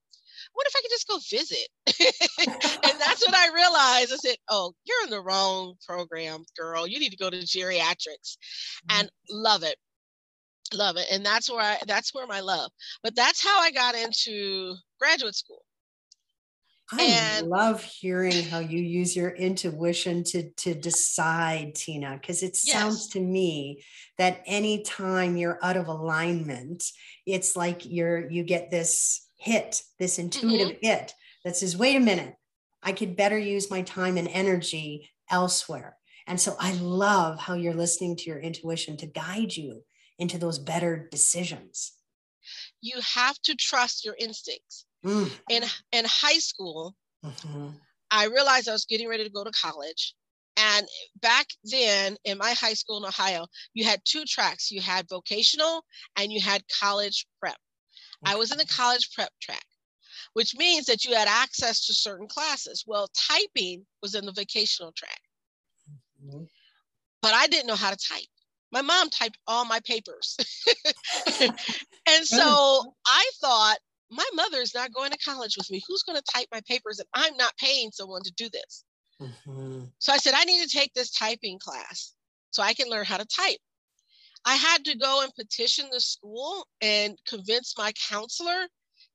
what 0.53 0.67
if 0.67 0.75
I 0.77 0.81
could 0.83 0.91
just 0.91 1.09
go 1.09 1.19
visit? 1.31 1.69
and 2.83 3.01
that's 3.01 3.27
when 3.27 3.35
I 3.35 3.51
realized 3.55 4.13
I 4.13 4.17
said, 4.17 4.37
oh, 4.49 4.73
you're 4.85 5.05
in 5.05 5.11
the 5.11 5.23
wrong 5.23 5.75
program, 5.87 6.45
girl. 6.57 6.87
You 6.87 6.99
need 6.99 7.11
to 7.11 7.17
go 7.17 7.31
to 7.31 7.37
geriatrics 7.37 8.37
mm-hmm. 8.37 9.01
and 9.01 9.11
love 9.31 9.63
it. 9.63 9.77
Love 10.75 10.97
it. 10.97 11.07
And 11.11 11.25
that's 11.25 11.51
where 11.51 11.61
I 11.61 11.79
that's 11.87 12.15
where 12.15 12.27
my 12.27 12.41
love. 12.41 12.71
But 13.03 13.17
that's 13.17 13.43
how 13.43 13.59
I 13.59 13.71
got 13.71 13.95
into 13.95 14.75
graduate 15.01 15.35
school. 15.35 15.63
I 16.91 17.03
and, 17.39 17.49
love 17.49 17.83
hearing 17.83 18.45
how 18.45 18.61
you 18.61 18.81
use 18.81 19.15
your 19.15 19.31
intuition 19.31 20.25
to 20.25 20.51
to 20.51 20.75
decide, 20.75 21.75
Tina, 21.75 22.19
because 22.19 22.43
it 22.43 22.57
sounds 22.57 22.97
yes. 22.97 23.07
to 23.09 23.21
me 23.21 23.83
that 24.17 24.43
anytime 24.47 25.37
you're 25.37 25.59
out 25.63 25.77
of 25.77 25.89
alignment, 25.89 26.83
it's 27.27 27.57
like 27.57 27.83
you're 27.85 28.31
you 28.31 28.43
get 28.43 28.71
this 28.71 29.28
hit, 29.39 29.83
this 29.99 30.19
intuitive 30.19 30.69
mm-hmm. 30.77 30.87
hit 30.87 31.15
that 31.45 31.57
says, 31.57 31.77
wait 31.77 31.97
a 31.97 32.01
minute, 32.01 32.35
I 32.83 32.93
could 32.93 33.17
better 33.17 33.39
use 33.39 33.71
my 33.71 33.83
time 33.83 34.17
and 34.17 34.29
energy 34.29 35.11
elsewhere. 35.31 35.97
And 36.27 36.39
so 36.41 36.57
I 36.61 36.73
love 36.75 37.39
how 37.39 37.55
you're 37.55 37.75
listening 37.75 38.17
to 38.17 38.25
your 38.25 38.39
intuition 38.39 38.97
to 38.99 39.07
guide 39.07 39.57
you 39.57 39.83
into 40.19 40.37
those 40.37 40.59
better 40.59 41.09
decisions. 41.11 41.93
You 42.81 43.01
have 43.15 43.39
to 43.43 43.55
trust 43.55 44.05
your 44.05 44.15
instincts. 44.19 44.85
Mm. 45.05 45.31
In, 45.49 45.63
in 45.93 46.05
high 46.07 46.39
school, 46.39 46.95
mm-hmm. 47.25 47.69
I 48.11 48.27
realized 48.27 48.69
I 48.69 48.73
was 48.73 48.85
getting 48.85 49.09
ready 49.09 49.25
to 49.25 49.31
go 49.31 49.45
to 49.45 49.51
college. 49.51 50.15
And 50.57 50.89
back 51.23 51.47
then 51.65 52.17
in 52.25 52.37
my 52.37 52.53
high 52.53 52.75
school 52.75 52.99
in 52.99 53.05
Ohio, 53.05 53.47
you 53.75 53.85
had 53.85 54.01
two 54.05 54.25
tracks 54.25 54.71
you 54.71 54.81
had 54.81 55.09
vocational 55.09 55.85
and 56.19 56.33
you 56.33 56.41
had 56.41 56.63
college 56.81 57.27
prep. 57.41 57.57
I 58.25 58.37
was 58.37 58.53
in 58.53 58.59
the 58.59 58.67
college 58.67 59.11
prep 59.15 59.31
track, 59.41 59.65
which 60.33 60.57
means 60.57 60.87
that 60.87 61.05
you 61.05 61.15
had 61.15 61.29
access 61.29 61.87
to 61.87 61.95
certain 61.95 62.27
classes. 62.27 62.85
Well, 62.87 63.09
typing 63.15 63.87
was 64.03 64.15
in 64.15 64.27
the 64.27 64.33
vocational 64.33 64.93
track, 64.93 65.21
mm-hmm. 66.25 66.45
but 67.23 67.35
I 67.35 67.47
didn't 67.47 67.67
know 67.67 67.77
how 67.77 67.91
to 67.91 67.97
type. 67.97 68.27
My 68.71 68.83
mom 68.83 69.09
typed 69.09 69.39
all 69.47 69.65
my 69.65 69.81
papers. 69.81 70.37
and 71.41 72.25
so 72.25 72.95
I 73.07 73.31
thought, 73.41 73.79
my 74.11 74.29
mother 74.35 74.59
is 74.61 74.75
not 74.75 74.93
going 74.93 75.11
to 75.11 75.19
college 75.19 75.57
with 75.57 75.71
me. 75.71 75.83
Who's 75.87 76.03
going 76.03 76.17
to 76.17 76.33
type 76.33 76.49
my 76.53 76.61
papers? 76.67 76.99
And 76.99 77.09
I'm 77.15 77.37
not 77.37 77.57
paying 77.59 77.91
someone 77.93 78.23
to 78.23 78.33
do 78.33 78.49
this. 78.51 78.85
Mm-hmm. 79.21 79.85
So 79.99 80.13
I 80.13 80.19
said, 80.19 80.35
I 80.37 80.45
need 80.45 80.63
to 80.63 80.77
take 80.77 80.93
this 80.95 81.11
typing 81.11 81.59
class 81.59 82.15
so 82.51 82.63
I 82.63 82.75
can 82.75 82.89
learn 82.89 83.05
how 83.05 83.17
to 83.17 83.27
type. 83.27 83.59
I 84.45 84.55
had 84.55 84.85
to 84.87 84.97
go 84.97 85.23
and 85.23 85.35
petition 85.35 85.87
the 85.91 86.01
school 86.01 86.67
and 86.81 87.19
convince 87.27 87.75
my 87.77 87.93
counselor 88.11 88.67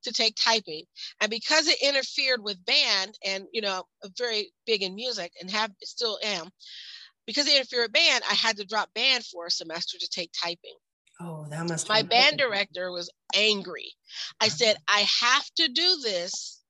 to 0.03 0.12
take 0.12 0.36
typing. 0.36 0.83
And 1.21 1.29
because 1.29 1.67
it 1.67 1.81
interfered 1.81 2.43
with 2.43 2.63
band, 2.65 3.17
and 3.25 3.45
you 3.51 3.62
know, 3.62 3.83
I'm 4.03 4.12
very 4.17 4.51
big 4.65 4.83
in 4.83 4.95
music 4.95 5.31
and 5.39 5.49
have 5.51 5.71
still 5.83 6.19
am, 6.23 6.49
because 7.25 7.47
it 7.47 7.55
interfered 7.55 7.83
with 7.83 7.93
band, 7.93 8.23
I 8.29 8.33
had 8.33 8.57
to 8.57 8.65
drop 8.65 8.93
band 8.93 9.25
for 9.25 9.45
a 9.45 9.51
semester 9.51 9.97
to 9.97 10.09
take 10.09 10.31
typing. 10.41 10.75
Oh, 11.21 11.45
that 11.49 11.67
must. 11.69 11.88
My 11.89 12.01
band 12.01 12.38
director 12.38 12.91
was 12.91 13.09
angry. 13.36 13.93
I 14.39 14.49
said, 14.49 14.77
I 14.88 15.07
have 15.21 15.49
to 15.57 15.67
do 15.69 15.97
this. 16.03 16.62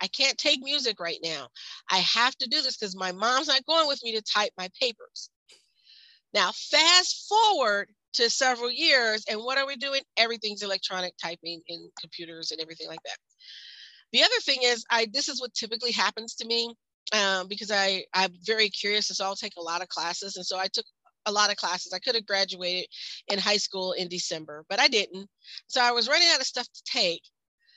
I 0.00 0.06
can't 0.08 0.36
take 0.36 0.60
music 0.62 1.00
right 1.00 1.18
now. 1.24 1.48
I 1.90 1.98
have 1.98 2.36
to 2.36 2.48
do 2.48 2.60
this 2.60 2.76
because 2.76 2.94
my 2.94 3.12
mom's 3.12 3.48
not 3.48 3.64
going 3.66 3.88
with 3.88 4.00
me 4.04 4.14
to 4.14 4.22
type 4.22 4.52
my 4.58 4.68
papers. 4.80 5.30
Now, 6.36 6.52
fast 6.52 7.26
forward 7.30 7.88
to 8.12 8.28
several 8.28 8.70
years. 8.70 9.24
And 9.26 9.40
what 9.40 9.56
are 9.56 9.66
we 9.66 9.74
doing? 9.74 10.02
Everything's 10.18 10.62
electronic 10.62 11.14
typing 11.16 11.62
in 11.66 11.88
computers 11.98 12.50
and 12.50 12.60
everything 12.60 12.88
like 12.88 13.02
that. 13.04 13.16
The 14.12 14.22
other 14.22 14.40
thing 14.44 14.58
is, 14.62 14.84
I 14.90 15.06
this 15.10 15.28
is 15.28 15.40
what 15.40 15.54
typically 15.54 15.92
happens 15.92 16.34
to 16.34 16.46
me 16.46 16.74
um, 17.14 17.48
because 17.48 17.70
I 17.70 18.04
I'm 18.12 18.32
very 18.44 18.68
curious. 18.68 19.08
So 19.08 19.24
I'll 19.24 19.34
take 19.34 19.56
a 19.56 19.62
lot 19.62 19.80
of 19.80 19.88
classes, 19.88 20.36
and 20.36 20.44
so 20.44 20.58
I 20.58 20.66
took 20.66 20.84
a 21.24 21.32
lot 21.32 21.50
of 21.50 21.56
classes. 21.56 21.94
I 21.94 22.00
could 22.00 22.14
have 22.14 22.26
graduated 22.26 22.86
in 23.28 23.38
high 23.38 23.56
school 23.56 23.92
in 23.92 24.08
December, 24.08 24.66
but 24.68 24.78
I 24.78 24.88
didn't. 24.88 25.28
So 25.68 25.80
I 25.80 25.92
was 25.92 26.06
running 26.06 26.28
out 26.34 26.40
of 26.40 26.46
stuff 26.46 26.66
to 26.66 26.82
take. 26.84 27.22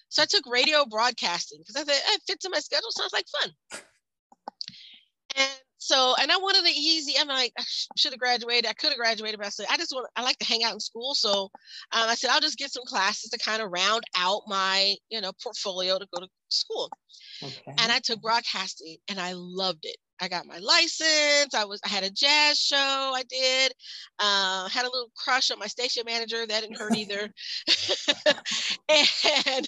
So 0.10 0.22
I 0.22 0.26
took 0.26 0.44
radio 0.46 0.84
broadcasting 0.86 1.60
because 1.60 1.78
I 1.78 1.86
thought 1.86 2.14
it 2.14 2.22
fits 2.28 2.44
in 2.44 2.52
my 2.52 2.60
schedule. 2.60 2.92
Sounds 2.92 3.14
like 3.14 3.26
fun. 3.42 3.52
And 5.38 5.60
so, 5.80 6.14
and 6.22 6.30
I 6.30 6.38
wanted 6.38 6.66
the 6.66 6.72
easy. 6.72 7.14
I'm 7.18 7.28
like, 7.28 7.54
I 7.58 7.64
should 7.96 8.12
have 8.12 8.20
graduated. 8.20 8.70
I 8.70 8.74
could 8.74 8.90
have 8.90 9.00
graduated, 9.00 9.40
but 9.40 9.48
I 9.48 9.50
said, 9.50 9.66
I 9.70 9.78
just 9.78 9.94
want, 9.94 10.08
I 10.18 10.24
like 10.24 10.38
to 10.40 10.46
hang 10.46 10.64
out 10.64 10.74
in 10.74 10.80
school. 10.80 11.16
So 11.16 11.44
um, 11.94 12.10
I 12.10 12.16
said, 12.16 12.30
I'll 12.32 12.42
just 12.42 12.58
get 12.58 12.72
some 12.72 12.84
classes 12.86 13.30
to 13.30 13.40
kind 13.40 13.62
of 13.62 13.72
round 13.72 14.04
out 14.18 14.42
my, 14.46 14.96
you 15.10 15.22
know, 15.22 15.32
portfolio 15.42 15.98
to 15.98 16.06
go 16.14 16.20
to 16.20 16.28
school. 16.50 16.90
Okay. 17.42 17.74
And 17.78 17.92
I 17.92 18.00
took 18.00 18.22
broadcasting 18.22 18.98
and 19.10 19.20
I 19.20 19.32
loved 19.34 19.86
it. 19.86 19.96
I 20.22 20.28
got 20.28 20.46
my 20.46 20.58
license. 20.60 21.54
I 21.54 21.66
was 21.66 21.80
I 21.86 21.90
had 21.90 22.04
a 22.04 22.10
jazz 22.10 22.60
show 22.60 22.78
I 22.78 23.24
did. 23.30 23.74
Uh, 24.20 24.68
had 24.68 24.84
a 24.86 24.92
little 24.92 25.12
crush 25.16 25.52
on 25.52 25.60
my 25.60 25.68
station 25.68 26.04
manager. 26.06 26.46
That 26.46 26.62
didn't 26.62 26.78
hurt 26.78 26.96
either. 26.96 27.30
and 28.90 29.68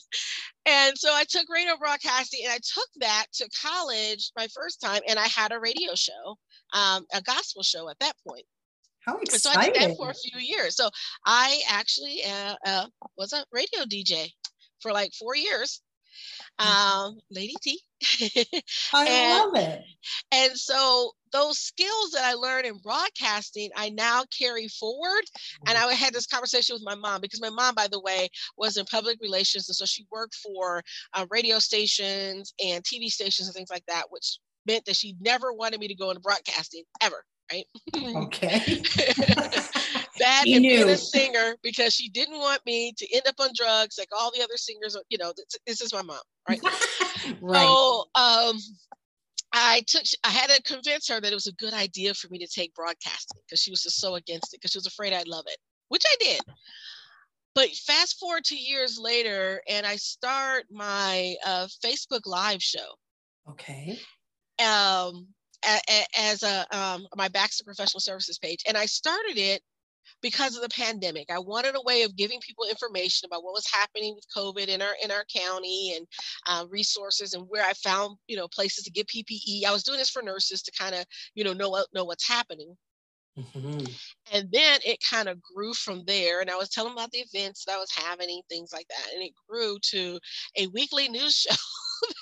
and 0.65 0.97
so 0.97 1.13
I 1.13 1.23
took 1.29 1.45
radio 1.49 1.77
broadcasting 1.77 2.41
and 2.43 2.53
I 2.53 2.57
took 2.57 2.87
that 2.99 3.25
to 3.35 3.49
college 3.61 4.31
my 4.37 4.47
first 4.53 4.81
time 4.81 5.01
and 5.07 5.17
I 5.17 5.27
had 5.27 5.51
a 5.51 5.59
radio 5.59 5.95
show, 5.95 6.37
um, 6.73 7.05
a 7.13 7.21
gospel 7.21 7.63
show 7.63 7.89
at 7.89 7.99
that 7.99 8.13
point. 8.27 8.45
How 9.05 9.17
exciting. 9.17 9.39
So 9.39 9.59
I 9.59 9.69
did 9.71 9.91
that 9.91 9.97
for 9.97 10.11
a 10.11 10.13
few 10.13 10.39
years. 10.39 10.75
So 10.75 10.89
I 11.25 11.61
actually 11.69 12.21
uh, 12.23 12.55
uh, 12.65 12.87
was 13.17 13.33
a 13.33 13.43
radio 13.51 13.83
DJ 13.85 14.29
for 14.79 14.91
like 14.91 15.11
four 15.13 15.35
years 15.35 15.81
um, 16.59 17.19
Lady 17.29 17.55
T. 17.61 17.79
I 18.93 19.07
and, 19.07 19.53
love 19.53 19.55
it. 19.55 19.83
And 20.31 20.57
so 20.57 21.11
those 21.31 21.59
skills 21.59 22.11
that 22.13 22.23
I 22.23 22.33
learned 22.33 22.65
in 22.65 22.77
broadcasting, 22.77 23.69
I 23.75 23.89
now 23.89 24.23
carry 24.37 24.67
forward. 24.67 25.23
And 25.67 25.77
I 25.77 25.93
had 25.93 26.13
this 26.13 26.27
conversation 26.27 26.75
with 26.75 26.83
my 26.83 26.95
mom 26.95 27.21
because 27.21 27.41
my 27.41 27.49
mom, 27.49 27.75
by 27.75 27.87
the 27.91 28.01
way, 28.01 28.29
was 28.57 28.77
in 28.77 28.85
public 28.85 29.17
relations. 29.21 29.69
And 29.69 29.75
so 29.75 29.85
she 29.85 30.05
worked 30.11 30.35
for 30.35 30.81
uh, 31.13 31.25
radio 31.29 31.59
stations 31.59 32.53
and 32.63 32.83
TV 32.83 33.07
stations 33.07 33.47
and 33.47 33.55
things 33.55 33.69
like 33.69 33.85
that, 33.87 34.05
which 34.09 34.39
meant 34.65 34.85
that 34.85 34.95
she 34.95 35.15
never 35.21 35.53
wanted 35.53 35.79
me 35.79 35.87
to 35.87 35.95
go 35.95 36.09
into 36.09 36.21
broadcasting 36.21 36.83
ever. 37.01 37.23
Right. 37.51 37.65
Okay. 37.95 38.83
that 40.19 40.43
and 40.47 40.61
being 40.61 40.89
a 40.89 40.97
singer 40.97 41.55
because 41.63 41.93
she 41.93 42.09
didn't 42.09 42.37
want 42.37 42.65
me 42.65 42.93
to 42.97 43.15
end 43.15 43.27
up 43.27 43.35
on 43.39 43.49
drugs 43.55 43.97
like 43.97 44.09
all 44.17 44.31
the 44.35 44.43
other 44.43 44.57
singers. 44.57 44.97
You 45.09 45.17
know, 45.17 45.33
this, 45.35 45.45
this 45.65 45.81
is 45.81 45.93
my 45.93 46.01
mom, 46.01 46.19
right? 46.47 46.61
right. 47.41 47.61
So 47.61 48.05
um, 48.15 48.57
I 49.53 49.83
took, 49.87 50.03
I 50.23 50.29
had 50.29 50.49
to 50.49 50.61
convince 50.63 51.07
her 51.07 51.19
that 51.19 51.31
it 51.31 51.35
was 51.35 51.47
a 51.47 51.53
good 51.53 51.73
idea 51.73 52.13
for 52.13 52.29
me 52.29 52.39
to 52.39 52.47
take 52.47 52.73
broadcasting 52.73 53.41
because 53.45 53.61
she 53.61 53.71
was 53.71 53.83
just 53.83 53.99
so 53.99 54.15
against 54.15 54.53
it 54.53 54.57
because 54.57 54.71
she 54.71 54.77
was 54.77 54.87
afraid 54.87 55.13
I'd 55.13 55.27
love 55.27 55.45
it, 55.47 55.57
which 55.89 56.03
I 56.05 56.15
did. 56.19 56.41
But 57.53 57.69
fast 57.69 58.17
forward 58.17 58.43
two 58.45 58.57
years 58.57 58.97
later, 58.97 59.61
and 59.67 59.85
I 59.85 59.97
start 59.97 60.65
my 60.71 61.35
uh, 61.45 61.67
Facebook 61.83 62.21
Live 62.25 62.63
show. 62.63 62.95
Okay. 63.49 63.99
Um, 64.65 65.27
as 66.17 66.43
a 66.43 66.65
um, 66.75 67.07
my 67.15 67.27
Baxter 67.27 67.63
Professional 67.63 67.99
Services 67.99 68.39
page, 68.39 68.63
and 68.67 68.77
I 68.77 68.85
started 68.85 69.37
it 69.37 69.61
because 70.21 70.55
of 70.55 70.61
the 70.61 70.69
pandemic. 70.69 71.31
I 71.31 71.39
wanted 71.39 71.75
a 71.75 71.83
way 71.83 72.03
of 72.03 72.15
giving 72.15 72.39
people 72.39 72.65
information 72.69 73.27
about 73.27 73.43
what 73.43 73.53
was 73.53 73.69
happening 73.71 74.15
with 74.15 74.25
COVID 74.35 74.67
in 74.67 74.81
our 74.81 74.95
in 75.03 75.11
our 75.11 75.25
county 75.35 75.95
and 75.95 76.07
uh, 76.47 76.65
resources 76.69 77.33
and 77.33 77.45
where 77.47 77.63
I 77.63 77.73
found 77.73 78.17
you 78.27 78.37
know 78.37 78.47
places 78.47 78.83
to 78.85 78.91
get 78.91 79.07
PPE. 79.07 79.65
I 79.65 79.71
was 79.71 79.83
doing 79.83 79.99
this 79.99 80.09
for 80.09 80.21
nurses 80.21 80.61
to 80.63 80.71
kind 80.71 80.95
of 80.95 81.05
you 81.35 81.43
know 81.43 81.53
know 81.53 81.83
know 81.93 82.05
what's 82.05 82.27
happening. 82.27 82.75
Mm-hmm. 83.39 83.85
And 84.33 84.49
then 84.51 84.79
it 84.85 84.99
kind 85.09 85.29
of 85.29 85.41
grew 85.41 85.73
from 85.73 86.03
there. 86.05 86.41
And 86.41 86.49
I 86.49 86.57
was 86.57 86.69
telling 86.69 86.91
about 86.91 87.11
the 87.11 87.23
events 87.31 87.63
that 87.65 87.75
I 87.75 87.77
was 87.77 87.91
having, 87.95 88.41
things 88.49 88.71
like 88.73 88.87
that. 88.89 89.13
And 89.13 89.23
it 89.23 89.31
grew 89.49 89.77
to 89.91 90.19
a 90.57 90.67
weekly 90.67 91.07
news 91.07 91.35
show 91.49 91.55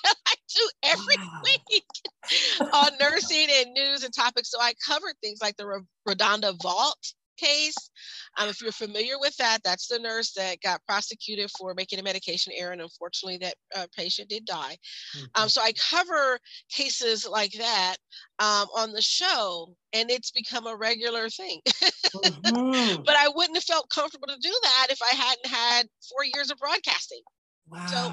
that 0.04 0.14
I 0.26 0.34
do 0.54 0.70
every 0.84 1.16
wow. 1.16 1.40
week 1.44 2.70
on 2.72 2.90
nursing 3.00 3.48
and 3.50 3.72
news 3.72 4.04
and 4.04 4.14
topics. 4.14 4.50
So 4.50 4.60
I 4.60 4.72
covered 4.86 5.14
things 5.20 5.40
like 5.42 5.56
the 5.56 5.82
RaDonda 6.08 6.56
Vaught 6.62 7.14
case. 7.40 7.76
Um, 8.38 8.48
if 8.48 8.60
you're 8.60 8.72
familiar 8.72 9.18
with 9.18 9.36
that, 9.36 9.58
that's 9.64 9.86
the 9.86 9.98
nurse 9.98 10.32
that 10.32 10.60
got 10.62 10.84
prosecuted 10.86 11.50
for 11.58 11.74
making 11.74 11.98
a 11.98 12.02
medication 12.02 12.52
error, 12.56 12.72
and 12.72 12.82
unfortunately, 12.82 13.38
that 13.38 13.54
uh, 13.76 13.86
patient 13.96 14.28
did 14.28 14.44
die. 14.44 14.76
Um, 15.16 15.20
mm-hmm. 15.20 15.42
Um, 15.42 15.48
so 15.48 15.60
I 15.62 15.72
cover 15.90 16.38
cases 16.70 17.26
like 17.26 17.52
that 17.52 17.96
um, 18.38 18.68
on 18.76 18.92
the 18.92 19.02
show, 19.02 19.74
and 19.92 20.10
it's 20.10 20.30
become 20.30 20.66
a 20.66 20.76
regular 20.76 21.28
thing. 21.28 21.60
mm-hmm. 21.66 23.02
But 23.04 23.16
I 23.16 23.28
wouldn't 23.34 23.56
have 23.56 23.64
felt 23.64 23.90
comfortable 23.90 24.28
to 24.28 24.38
do 24.40 24.54
that 24.62 24.86
if 24.90 25.00
I 25.02 25.14
hadn't 25.14 25.46
had 25.46 25.86
four 26.08 26.24
years 26.24 26.50
of 26.50 26.58
broadcasting. 26.58 27.22
Wow. 27.68 27.86
So, 27.86 28.12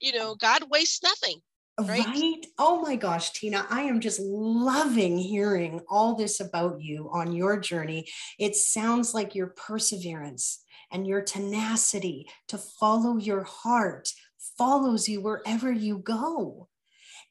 you 0.00 0.12
know, 0.12 0.34
God 0.34 0.64
wastes 0.70 1.02
nothing. 1.02 1.40
Right? 1.80 2.04
right? 2.06 2.46
Oh 2.58 2.82
my 2.82 2.96
gosh, 2.96 3.32
Tina, 3.32 3.66
I 3.70 3.82
am 3.82 4.00
just 4.00 4.20
loving 4.20 5.16
hearing 5.16 5.80
all 5.88 6.14
this 6.14 6.38
about 6.38 6.82
you 6.82 7.10
on 7.12 7.32
your 7.32 7.58
journey. 7.58 8.06
It 8.38 8.56
sounds 8.56 9.14
like 9.14 9.34
your 9.34 9.48
perseverance 9.48 10.62
and 10.90 11.06
your 11.06 11.22
tenacity 11.22 12.28
to 12.48 12.58
follow 12.58 13.16
your 13.16 13.44
heart 13.44 14.12
follows 14.58 15.08
you 15.08 15.22
wherever 15.22 15.72
you 15.72 15.98
go. 15.98 16.68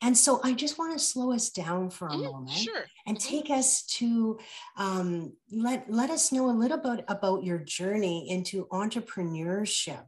And 0.03 0.17
so 0.17 0.41
I 0.43 0.53
just 0.53 0.79
want 0.79 0.93
to 0.93 0.99
slow 0.99 1.31
us 1.31 1.51
down 1.51 1.91
for 1.91 2.07
a 2.07 2.11
mm, 2.11 2.23
moment 2.23 2.57
sure. 2.57 2.85
and 3.05 3.19
take 3.19 3.51
us 3.51 3.83
to 3.97 4.39
um, 4.75 5.33
let, 5.51 5.85
let 5.91 6.09
us 6.09 6.31
know 6.31 6.49
a 6.49 6.51
little 6.51 6.79
bit 6.79 7.05
about 7.07 7.43
your 7.43 7.59
journey 7.59 8.27
into 8.27 8.65
entrepreneurship, 8.71 10.03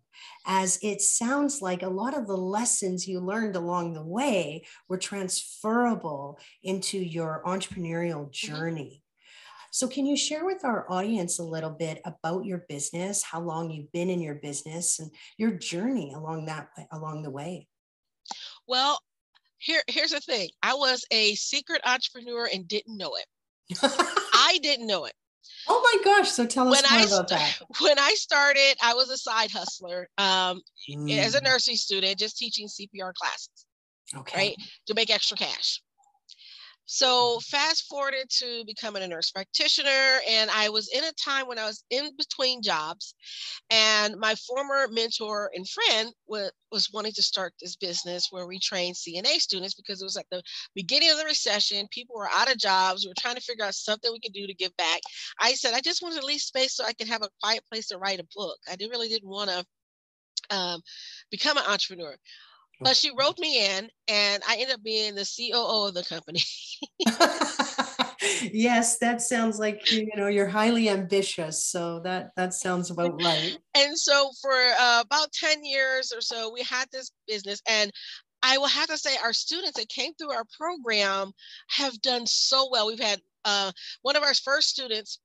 as 0.47 0.79
it 0.82 1.01
sounds 1.01 1.62
like 1.62 1.84
a 1.84 1.89
lot 1.89 2.17
of 2.17 2.25
the 2.25 2.38
lessons 2.38 3.08
you 3.08 3.19
learned 3.19 3.56
along 3.56 3.93
the 3.93 4.03
way 4.03 4.65
were 4.89 4.97
transferable 4.97 6.39
into 6.63 6.97
your 6.97 7.43
entrepreneurial 7.45 8.32
mm-hmm. 8.32 8.56
journey. 8.56 8.84
Mm-hmm. 8.84 8.99
So, 9.69 9.88
can 9.88 10.06
you 10.06 10.15
share 10.15 10.45
with 10.45 10.63
our 10.65 10.86
audience 10.91 11.39
a 11.39 11.43
little 11.43 11.71
bit 11.71 11.99
about 12.06 12.45
your 12.45 12.63
business, 12.69 13.23
how 13.23 13.41
long 13.41 13.71
you've 13.71 13.91
been 13.91 14.10
in 14.10 14.21
your 14.21 14.36
business, 14.36 14.99
and 14.99 15.10
your 15.38 15.51
journey 15.51 16.13
along 16.13 16.45
that 16.45 16.69
along 16.91 17.23
the 17.23 17.32
way? 17.32 17.67
Well, 18.67 18.99
here, 19.63 19.82
here's 19.88 20.12
the 20.12 20.19
thing. 20.19 20.49
I 20.62 20.73
was 20.73 21.06
a 21.10 21.36
secret 21.36 21.82
entrepreneur 21.86 22.49
and 22.54 22.67
didn't 22.67 22.97
know 22.97 23.13
it. 23.15 23.78
I 24.34 24.60
didn't 24.62 24.88
know 24.88 25.06
it. 25.06 25.13
Oh 25.67 25.82
my 25.82 26.04
gosh! 26.04 26.30
So 26.30 26.45
tell 26.45 26.67
us 26.67 26.84
when 26.84 26.91
more 26.91 27.02
I 27.02 27.06
about 27.06 27.30
that. 27.30 27.60
When 27.82 27.97
I 27.97 28.13
started, 28.15 28.76
I 28.82 28.93
was 28.93 29.10
a 29.10 29.17
side 29.17 29.52
hustler 29.52 30.10
um, 30.17 30.62
mm. 30.89 31.17
as 31.17 31.36
a 31.36 31.39
mm. 31.39 31.45
nursing 31.45 31.76
student, 31.76 32.17
just 32.17 32.38
teaching 32.38 32.67
CPR 32.67 33.13
classes. 33.13 33.65
Okay. 34.15 34.38
Right 34.38 34.58
to 34.88 34.93
make 34.93 35.10
extra 35.10 35.38
cash. 35.38 35.82
So 36.86 37.39
fast 37.39 37.86
forwarded 37.88 38.30
to 38.39 38.63
becoming 38.65 39.04
a 39.04 39.08
nurse 39.08 39.32
practitioner, 39.32 40.19
and 40.30 40.50
I 40.52 40.69
was 40.69 40.89
in 40.93 41.04
a 41.04 41.12
time 41.13 41.48
when 41.48 41.58
I 41.58 41.65
was 41.65 41.84
in 41.89 42.12
between 42.17 42.62
jobs, 42.62 43.15
and 43.69 44.17
my 44.17 44.36
former 44.36 44.88
mentor 44.89 45.50
and 45.54 45.67
friend 45.67 46.13
was, 46.28 46.52
was 46.72 46.89
wanting 46.91 47.13
to 47.13 47.24
start 47.24 47.54
this 47.62 47.78
business 47.78 48.28
where 48.32 48.48
we 48.48 48.60
train 48.60 48.93
CNA 48.93 49.39
students 49.39 49.76
because 49.76 50.02
it 50.02 50.06
was 50.06 50.17
at 50.17 50.26
the 50.30 50.43
beginning 50.76 51.10
of 51.10 51.17
the 51.17 51.26
recession. 51.26 51.88
People 51.89 52.17
were 52.17 52.30
out 52.30 52.52
of 52.52 52.58
jobs. 52.58 53.06
We 53.06 53.10
were 53.10 53.15
trying 53.17 53.36
to 53.36 53.41
figure 53.41 53.65
out 53.65 53.76
something 53.76 54.12
we 54.12 54.19
could 54.19 54.34
do 54.34 54.46
to 54.48 54.54
give 54.54 54.76
back. 54.76 55.02
I 55.39 55.54
said 55.54 55.74
I 55.74 55.82
just 55.82 56.02
wanted 56.02 56.19
to 56.19 56.26
leave 56.26 56.41
space 56.41 56.76
so 56.76 56.84
I 56.84 56.93
could 56.93 57.08
have 57.08 57.24
a 57.24 57.30
quiet 57.41 57.63
place 57.72 57.88
to 57.88 57.98
write 57.98 58.19
a 58.19 58.28
book. 58.36 58.58
I 58.69 58.76
didn't 58.76 58.91
really 58.91 59.08
didn't 59.08 59.30
want 59.30 59.50
to 59.50 59.65
um, 60.50 60.82
become 61.32 61.58
an 61.58 61.63
entrepreneur. 61.67 62.15
But 62.81 62.95
she 62.97 63.12
wrote 63.17 63.39
me 63.39 63.65
in, 63.65 63.89
and 64.07 64.43
I 64.47 64.55
ended 64.55 64.75
up 64.75 64.83
being 64.83 65.15
the 65.15 65.25
COO 65.25 65.88
of 65.88 65.93
the 65.93 66.03
company. 66.03 66.41
yes, 68.51 68.97
that 68.99 69.21
sounds 69.21 69.59
like 69.59 69.91
you 69.91 70.09
know 70.15 70.27
you're 70.27 70.47
highly 70.47 70.89
ambitious. 70.89 71.65
So 71.65 71.99
that 72.03 72.31
that 72.36 72.53
sounds 72.53 72.91
about 72.91 73.21
right. 73.21 73.57
And 73.75 73.97
so 73.97 74.31
for 74.41 74.53
uh, 74.79 75.03
about 75.05 75.31
ten 75.31 75.63
years 75.63 76.12
or 76.13 76.21
so, 76.21 76.51
we 76.51 76.63
had 76.63 76.86
this 76.91 77.12
business, 77.27 77.62
and 77.67 77.91
I 78.41 78.57
will 78.57 78.67
have 78.67 78.88
to 78.88 78.97
say 78.97 79.15
our 79.17 79.33
students 79.33 79.79
that 79.79 79.88
came 79.89 80.13
through 80.15 80.33
our 80.33 80.45
program 80.57 81.31
have 81.69 82.01
done 82.01 82.27
so 82.27 82.67
well. 82.69 82.88
We've 82.88 82.99
had 82.99 83.21
uh, 83.45 83.71
one 84.01 84.15
of 84.15 84.23
our 84.23 84.33
first 84.33 84.69
students 84.69 85.19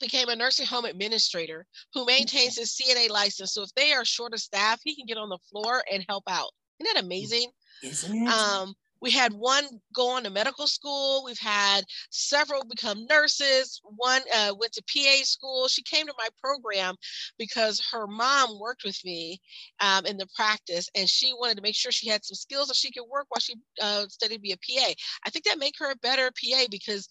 became 0.00 0.28
a 0.28 0.36
nursing 0.36 0.66
home 0.66 0.84
administrator 0.84 1.66
who 1.92 2.04
maintains 2.04 2.58
his 2.58 2.76
CNA 2.76 3.10
license. 3.10 3.54
So 3.54 3.62
if 3.62 3.74
they 3.74 3.92
are 3.92 4.04
short 4.04 4.34
of 4.34 4.40
staff, 4.40 4.80
he 4.84 4.94
can 4.94 5.06
get 5.06 5.18
on 5.18 5.28
the 5.28 5.38
floor 5.50 5.82
and 5.90 6.04
help 6.08 6.24
out. 6.28 6.50
Isn't 6.80 6.94
that 6.94 7.04
amazing? 7.04 7.50
Isn't 7.82 8.26
it? 8.26 8.28
Um, 8.28 8.74
we 9.04 9.10
had 9.10 9.34
one 9.34 9.66
go 9.94 10.08
on 10.08 10.22
to 10.24 10.30
medical 10.30 10.66
school. 10.66 11.24
We've 11.26 11.38
had 11.38 11.84
several 12.08 12.64
become 12.64 13.04
nurses. 13.04 13.78
One 13.84 14.22
uh, 14.34 14.54
went 14.58 14.72
to 14.72 14.82
PA 14.82 15.24
school. 15.24 15.68
She 15.68 15.82
came 15.82 16.06
to 16.06 16.14
my 16.16 16.28
program 16.42 16.94
because 17.38 17.86
her 17.92 18.06
mom 18.06 18.58
worked 18.58 18.82
with 18.82 18.98
me 19.04 19.40
um, 19.80 20.06
in 20.06 20.16
the 20.16 20.26
practice, 20.34 20.88
and 20.94 21.06
she 21.06 21.34
wanted 21.34 21.56
to 21.56 21.62
make 21.62 21.76
sure 21.76 21.92
she 21.92 22.08
had 22.08 22.24
some 22.24 22.34
skills 22.34 22.68
that 22.68 22.76
she 22.76 22.90
could 22.90 23.04
work 23.10 23.26
while 23.28 23.40
she 23.40 23.56
uh, 23.82 24.06
studied 24.06 24.36
to 24.36 24.40
be 24.40 24.52
a 24.52 24.56
PA. 24.56 24.94
I 25.26 25.30
think 25.30 25.44
that 25.44 25.58
make 25.58 25.74
her 25.80 25.90
a 25.90 25.96
better 25.96 26.30
PA 26.30 26.64
because 26.70 27.06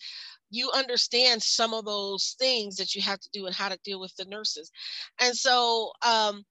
you 0.49 0.71
understand 0.71 1.43
some 1.43 1.75
of 1.75 1.85
those 1.85 2.35
things 2.39 2.75
that 2.77 2.95
you 2.95 3.03
have 3.03 3.19
to 3.19 3.29
do 3.33 3.45
and 3.45 3.55
how 3.55 3.69
to 3.69 3.79
deal 3.83 3.99
with 3.99 4.15
the 4.15 4.25
nurses. 4.25 4.71
And 5.21 5.35
so 5.35 5.91
um, 6.05 6.43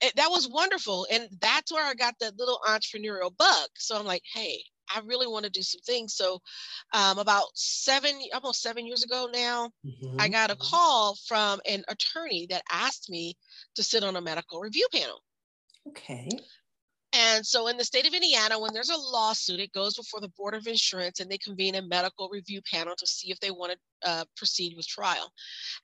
it, 0.00 0.14
that 0.16 0.30
was 0.30 0.48
wonderful. 0.48 1.06
And 1.10 1.28
that's 1.40 1.72
where 1.72 1.84
I 1.84 1.94
got 1.94 2.14
that 2.20 2.38
little 2.38 2.60
entrepreneurial 2.66 3.36
bug. 3.36 3.68
So 3.76 3.96
I'm 3.96 4.06
like, 4.06 4.22
hey, 4.32 4.62
I 4.94 5.00
really 5.04 5.26
want 5.26 5.44
to 5.44 5.50
do 5.50 5.62
some 5.62 5.80
things. 5.80 6.14
So, 6.14 6.40
um, 6.92 7.18
about 7.18 7.46
seven, 7.54 8.20
almost 8.32 8.60
seven 8.60 8.86
years 8.86 9.02
ago 9.02 9.28
now, 9.32 9.70
mm-hmm. 9.84 10.20
I 10.20 10.28
got 10.28 10.50
a 10.50 10.56
call 10.56 11.16
from 11.26 11.60
an 11.66 11.84
attorney 11.88 12.46
that 12.50 12.62
asked 12.70 13.08
me 13.08 13.34
to 13.76 13.82
sit 13.82 14.04
on 14.04 14.16
a 14.16 14.20
medical 14.20 14.60
review 14.60 14.86
panel. 14.92 15.22
Okay. 15.88 16.28
And 17.14 17.46
so 17.46 17.68
in 17.68 17.76
the 17.76 17.84
state 17.84 18.06
of 18.06 18.14
Indiana, 18.14 18.58
when 18.58 18.72
there's 18.72 18.90
a 18.90 18.96
lawsuit, 18.96 19.60
it 19.60 19.72
goes 19.72 19.96
before 19.96 20.20
the 20.20 20.32
Board 20.36 20.54
of 20.54 20.66
Insurance 20.66 21.20
and 21.20 21.30
they 21.30 21.38
convene 21.38 21.76
a 21.76 21.82
medical 21.82 22.28
review 22.28 22.60
panel 22.72 22.94
to 22.98 23.06
see 23.06 23.30
if 23.30 23.38
they 23.38 23.52
want 23.52 23.72
to 23.72 24.08
uh, 24.08 24.24
proceed 24.36 24.74
with 24.76 24.86
trial. 24.86 25.30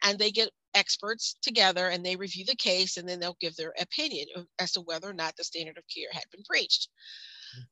And 0.03 0.19
they 0.19 0.33
get 0.33 0.51
experts 0.75 1.37
together 1.40 1.88
and 1.88 2.05
they 2.05 2.16
review 2.16 2.45
the 2.45 2.57
case 2.57 2.97
and 2.97 3.09
then 3.09 3.21
they'll 3.21 3.37
give 3.40 3.55
their 3.55 3.73
opinion 3.81 4.27
as 4.59 4.73
to 4.73 4.81
whether 4.81 5.09
or 5.09 5.14
not 5.14 5.37
the 5.37 5.45
standard 5.45 5.79
of 5.79 5.85
care 5.95 6.09
had 6.12 6.25
been 6.33 6.43
breached. 6.49 6.88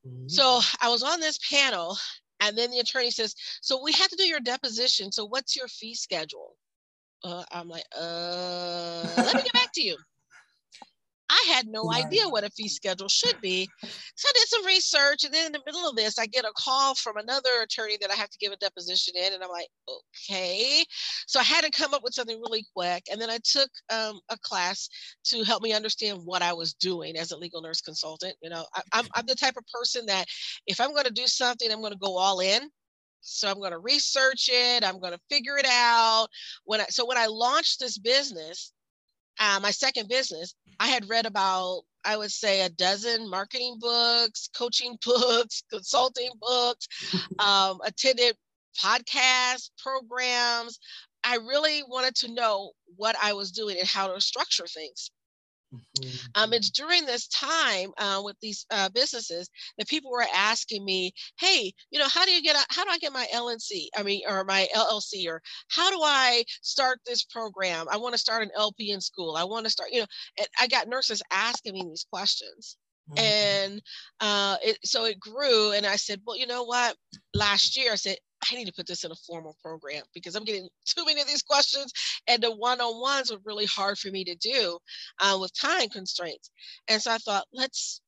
Mm-hmm. 0.07 0.29
So 0.29 0.61
I 0.81 0.89
was 0.89 1.03
on 1.03 1.21
this 1.21 1.39
panel 1.51 1.97
and 2.41 2.57
then 2.57 2.71
the 2.71 2.79
attorney 2.79 3.11
says, 3.11 3.35
So 3.61 3.83
we 3.83 3.93
had 3.93 4.09
to 4.11 4.17
do 4.17 4.27
your 4.27 4.41
deposition. 4.41 5.11
So 5.11 5.25
what's 5.25 5.57
your 5.57 5.69
fee 5.69 5.95
schedule? 5.95 6.57
Uh, 7.25 7.45
I'm 7.51 7.69
like, 7.69 7.85
uh, 7.99 9.05
let 9.17 9.35
me 9.35 9.43
get 9.43 9.53
back 9.53 9.73
to 9.75 9.83
you. 9.83 9.97
I 11.31 11.45
had 11.55 11.67
no 11.67 11.93
idea 11.93 12.29
what 12.29 12.45
a 12.45 12.51
fee 12.51 12.69
schedule 12.69 13.09
should 13.09 13.41
be. 13.41 13.69
So 13.83 14.29
I 14.29 14.33
did 14.35 14.49
some 14.49 14.67
research. 14.67 15.25
And 15.25 15.35
then 15.35 15.47
in 15.47 15.53
the 15.53 15.63
middle 15.67 15.89
of 15.89 15.97
this, 15.97 16.19
I 16.19 16.27
get 16.27 16.45
a 16.45 16.53
call 16.57 16.95
from 16.95 17.17
another 17.19 17.51
attorney 17.63 17.99
that 18.01 18.11
I 18.11 18.15
have 18.15 18.31
to 18.31 18.39
give 18.39 18.53
a 18.53 18.57
deposition 18.57 19.15
in. 19.17 19.35
And 19.35 19.43
I'm 19.43 19.51
like, 19.51 19.69
okay. 19.89 20.85
So 21.27 21.41
I 21.41 21.43
had 21.43 21.65
to 21.65 21.71
come 21.71 21.93
up 21.93 22.03
with 22.03 22.15
something 22.15 22.41
really 22.41 22.67
quick. 22.75 23.05
And 23.11 23.21
then 23.21 23.31
I 23.31 23.39
took 23.45 23.69
um, 23.93 24.21
a 24.31 24.39
class 24.39 24.89
to 25.27 25.43
help 25.43 25.63
me 25.63 25.73
understand 25.73 26.21
what 26.25 26.43
I 26.43 26.53
was 26.53 26.75
doing 26.75 27.17
as 27.17 27.31
a 27.31 27.37
legal 27.37 27.61
nurse 27.61 27.81
consultant. 27.81 28.35
You 28.43 28.51
know, 28.51 28.65
I, 28.75 28.83
I'm, 28.93 29.07
I'm 29.15 29.27
the 29.27 29.35
type 29.35 29.57
of 29.57 29.65
person 29.73 30.07
that 30.07 30.27
if 30.67 30.81
I'm 30.81 30.93
going 30.93 31.05
to 31.05 31.13
do 31.13 31.27
something, 31.27 31.71
I'm 31.71 31.81
going 31.81 31.93
to 31.93 31.99
go 31.99 32.17
all 32.17 32.41
in. 32.41 32.71
So 33.21 33.51
I'm 33.51 33.59
going 33.59 33.73
to 33.73 33.79
research 33.79 34.49
it. 34.51 34.85
I'm 34.85 35.01
going 35.01 35.13
to 35.13 35.21
figure 35.29 35.59
it 35.59 35.67
out. 35.69 36.29
When 36.65 36.81
I 36.81 36.85
so 36.85 37.05
when 37.05 37.19
I 37.19 37.27
launched 37.27 37.81
this 37.81 37.99
business, 37.99 38.73
uh, 39.39 39.61
my 39.63 39.71
second 39.71 40.09
business, 40.09 40.55
I 40.81 40.89
had 40.89 41.09
read 41.09 41.27
about, 41.27 41.83
I 42.05 42.17
would 42.17 42.33
say, 42.33 42.63
a 42.63 42.69
dozen 42.69 43.29
marketing 43.29 43.77
books, 43.81 44.49
coaching 44.57 44.97
books, 45.05 45.63
consulting 45.71 46.31
books, 46.41 46.89
um, 47.39 47.79
attended 47.85 48.37
podcasts, 48.83 49.71
programs. 49.79 50.79
I 51.25 51.37
really 51.37 51.83
wanted 51.83 52.15
to 52.17 52.33
know 52.33 52.73
what 52.97 53.17
I 53.23 53.33
was 53.33 53.51
doing 53.51 53.79
and 53.79 53.89
how 53.89 54.13
to 54.13 54.21
structure 54.21 54.67
things. 54.67 55.11
Mm-hmm. 55.75 56.17
Um, 56.35 56.53
it's 56.53 56.71
during 56.71 57.05
this 57.05 57.29
time 57.29 57.91
uh, 57.99 58.23
with 58.25 58.37
these 58.41 58.65
uh, 58.71 58.89
businesses 58.89 59.51
that 59.77 59.89
people 59.89 60.11
were 60.11 60.25
asking 60.35 60.85
me, 60.85 61.13
"Hey, 61.39 61.73
you 61.91 61.99
know, 61.99 62.09
how 62.09 62.25
do 62.25 62.33
you 62.33 62.43
get? 62.43 62.57
How 62.71 62.85
do 62.85 62.91
I 62.91 62.99
get 62.99 63.13
my 63.13 63.27
LNC? 63.35 63.89
I 63.97 64.03
mean, 64.03 64.23
or 64.27 64.45
my 64.45 64.67
LLC, 64.75 65.27
or 65.29 65.43
how 65.69 65.91
do 65.91 66.01
I 66.03 66.45
start 66.63 67.01
this 67.05 67.25
program? 67.25 67.87
I 67.91 67.99
want 67.99 68.15
to 68.15 68.19
start 68.19 68.43
an 68.43 68.51
LPN 68.57 69.03
school. 69.03 69.37
I 69.37 69.45
want 69.45 69.67
to 69.67 69.71
start. 69.71 69.91
You 69.93 70.01
know, 70.01 70.07
and 70.39 70.49
I 70.59 70.69
got 70.69 70.89
nurses 70.89 71.23
asking 71.31 71.75
me 71.75 71.85
these 71.87 72.07
questions, 72.11 72.77
mm-hmm. 73.11 73.25
and 73.25 73.83
uh, 74.21 74.57
it, 74.63 74.79
so 74.85 75.05
it 75.05 75.21
grew. 75.21 75.73
And 75.73 75.85
I 75.85 75.97
said, 75.97 76.23
well, 76.27 76.39
you 76.39 76.47
know 76.47 76.65
what? 76.65 76.97
Last 77.35 77.77
year, 77.77 77.93
I 77.93 77.97
said, 77.97 78.17
I 78.51 78.55
need 78.55 78.67
to 78.67 78.73
put 78.73 78.87
this 78.87 79.05
in 79.05 79.11
a 79.11 79.17
formal 79.27 79.57
program 79.63 80.03
because 80.15 80.35
I'm 80.35 80.45
getting 80.45 80.69
too 80.87 81.05
many 81.05 81.21
of 81.21 81.27
these 81.27 81.43
questions, 81.43 81.93
and 82.27 82.43
the 82.43 82.55
one-on-ones 82.55 83.31
were 83.31 83.39
really 83.45 83.67
hard 83.67 83.99
for 83.99 84.11
me 84.11 84.25
to 84.25 84.35
do 84.37 84.79
uh, 85.21 85.39
with 85.41 85.59
time 85.59 85.89
constraints. 85.89 86.51
And 86.89 87.01
so 87.01 87.13
I 87.13 87.19
thought, 87.19 87.47
let's 87.53 88.01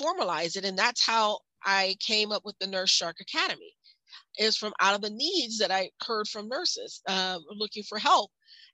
formalize 0.00 0.56
it, 0.56 0.64
and 0.64 0.78
that's 0.78 1.04
how 1.04 1.38
I 1.64 1.96
came 2.00 2.32
up 2.32 2.42
with 2.44 2.56
the 2.60 2.66
Nurse 2.66 2.90
Shark 2.90 3.16
Academy. 3.20 3.72
Is 4.38 4.56
from 4.56 4.72
out 4.80 4.94
of 4.94 5.00
the 5.00 5.10
needs 5.10 5.58
that 5.58 5.70
I 5.70 5.90
heard 6.06 6.28
from 6.28 6.48
nurses 6.48 7.00
uh, 7.08 7.38
looking 7.50 7.82
for 7.82 7.98
help 7.98 8.30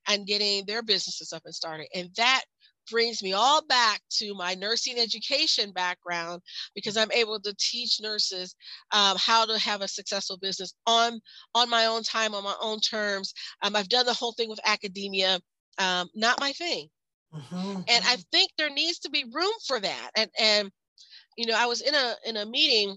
and 0.09 0.27
getting 0.27 0.67
their 0.67 0.83
businesses 0.83 1.33
up 1.33 1.43
and 1.45 1.55
started, 1.55 1.87
and 1.95 2.11
that 2.17 2.43
brings 2.91 3.23
me 3.23 3.33
all 3.33 3.65
back 3.67 4.01
to 4.11 4.35
my 4.35 4.55
nursing 4.55 4.99
education 4.99 5.73
background 5.73 6.43
because 6.75 6.97
I'm 6.97 7.13
able 7.13 7.41
to 7.41 7.55
teach 7.59 8.01
nurses 8.01 8.55
um, 8.93 9.17
how 9.19 9.47
to 9.47 9.59
have 9.59 9.81
a 9.81 9.89
successful 9.89 10.39
business 10.39 10.75
on 10.87 11.21
on 11.55 11.71
my 11.71 11.87
own 11.87 12.03
time, 12.03 12.35
on 12.35 12.45
my 12.45 12.57
own 12.61 12.81
terms. 12.81 13.33
Um, 13.63 13.77
I've 13.77 13.89
done 13.89 14.07
the 14.07 14.15
whole 14.15 14.33
thing 14.33 14.49
with 14.49 14.61
academia, 14.65 15.41
um, 15.79 16.09
not 16.15 16.41
my 16.41 16.53
thing, 16.53 16.89
mm-hmm. 17.35 17.81
and 17.89 18.05
I 18.05 18.17
think 18.33 18.51
there 18.57 18.71
needs 18.71 18.99
to 19.01 19.11
be 19.11 19.25
room 19.33 19.53
for 19.67 19.81
that. 19.81 20.11
And 20.17 20.31
and 20.39 20.71
you 21.37 21.47
know, 21.47 21.57
I 21.57 21.67
was 21.67 21.81
in 21.81 21.95
a 21.95 22.15
in 22.27 22.37
a 22.37 22.47
meeting, 22.47 22.97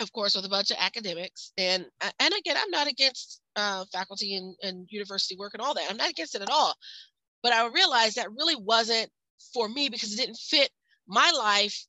of 0.00 0.12
course, 0.12 0.34
with 0.34 0.44
a 0.44 0.50
bunch 0.50 0.70
of 0.70 0.76
academics, 0.80 1.52
and 1.58 1.84
and 2.00 2.34
again, 2.34 2.56
I'm 2.58 2.70
not 2.70 2.88
against 2.88 3.40
uh, 3.56 3.84
faculty 3.92 4.36
and, 4.36 4.56
and 4.62 4.86
university 4.90 5.36
work 5.36 5.54
and 5.54 5.62
all 5.62 5.74
that. 5.74 5.86
I'm 5.88 5.96
not 5.96 6.10
against 6.10 6.34
it 6.34 6.42
at 6.42 6.50
all. 6.50 6.74
But 7.44 7.52
I 7.52 7.68
realized 7.68 8.16
that 8.16 8.32
really 8.32 8.56
wasn't 8.56 9.10
for 9.52 9.68
me 9.68 9.90
because 9.90 10.12
it 10.12 10.16
didn't 10.16 10.38
fit 10.38 10.70
my 11.06 11.30
life 11.36 11.86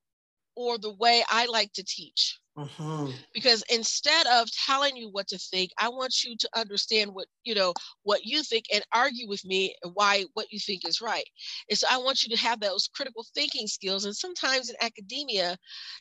or 0.55 0.77
the 0.77 0.93
way 0.93 1.23
I 1.29 1.45
like 1.47 1.71
to 1.73 1.83
teach. 1.83 2.37
Mm-hmm. 2.57 3.11
Because 3.33 3.63
instead 3.69 4.27
of 4.27 4.49
telling 4.65 4.95
you 4.95 5.09
what 5.09 5.27
to 5.27 5.37
think, 5.37 5.71
I 5.77 5.89
want 5.89 6.23
you 6.23 6.37
to 6.37 6.49
understand 6.55 7.13
what 7.13 7.27
you 7.43 7.53
know 7.53 7.73
what 8.03 8.25
you 8.25 8.43
think 8.43 8.65
and 8.73 8.83
argue 8.93 9.27
with 9.27 9.43
me 9.43 9.75
why 9.93 10.25
what 10.35 10.47
you 10.51 10.59
think 10.59 10.87
is 10.87 11.01
right. 11.01 11.25
And 11.69 11.77
so 11.77 11.87
I 11.89 11.97
want 11.97 12.23
you 12.23 12.33
to 12.35 12.41
have 12.41 12.61
those 12.61 12.89
critical 12.95 13.25
thinking 13.33 13.67
skills. 13.67 14.05
And 14.05 14.15
sometimes 14.15 14.69
in 14.69 14.75
academia, 14.81 15.57